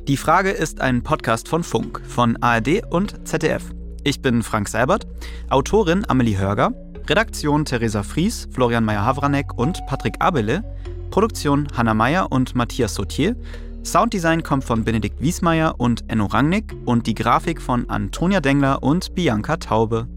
Die 0.08 0.18
Frage 0.18 0.50
ist 0.50 0.82
ein 0.82 1.04
Podcast 1.04 1.48
von 1.48 1.64
Funk, 1.64 2.02
von 2.08 2.42
ARD 2.42 2.82
und 2.90 3.28
ZDF. 3.28 3.64
Ich 4.04 4.24
bin 4.24 4.42
Frank 4.42 4.68
Seibert, 4.68 5.06
Autorin 5.52 6.10
Amelie 6.10 6.40
Hörger, 6.40 6.74
Redaktion 7.08 7.66
Theresa 7.66 8.02
Fries, 8.02 8.48
Florian 8.52 8.84
Meyer-Havranek 8.84 9.60
und 9.60 9.86
Patrick 9.86 10.16
Abele, 10.18 10.64
Produktion 11.12 11.68
Hanna 11.78 11.94
Meyer 11.94 12.32
und 12.32 12.56
Matthias 12.56 12.96
Sautier, 12.96 13.36
Sounddesign 13.84 14.42
kommt 14.42 14.64
von 14.64 14.84
Benedikt 14.84 15.22
Wiesmeier 15.22 15.76
und 15.78 16.04
Enno 16.10 16.26
Rangnick 16.26 16.76
und 16.86 17.06
die 17.06 17.16
Grafik 17.16 17.62
von 17.62 17.90
Antonia 17.90 18.42
Dengler 18.42 18.82
und 18.82 19.14
Bianca 19.14 19.58
Taube. 19.58 20.08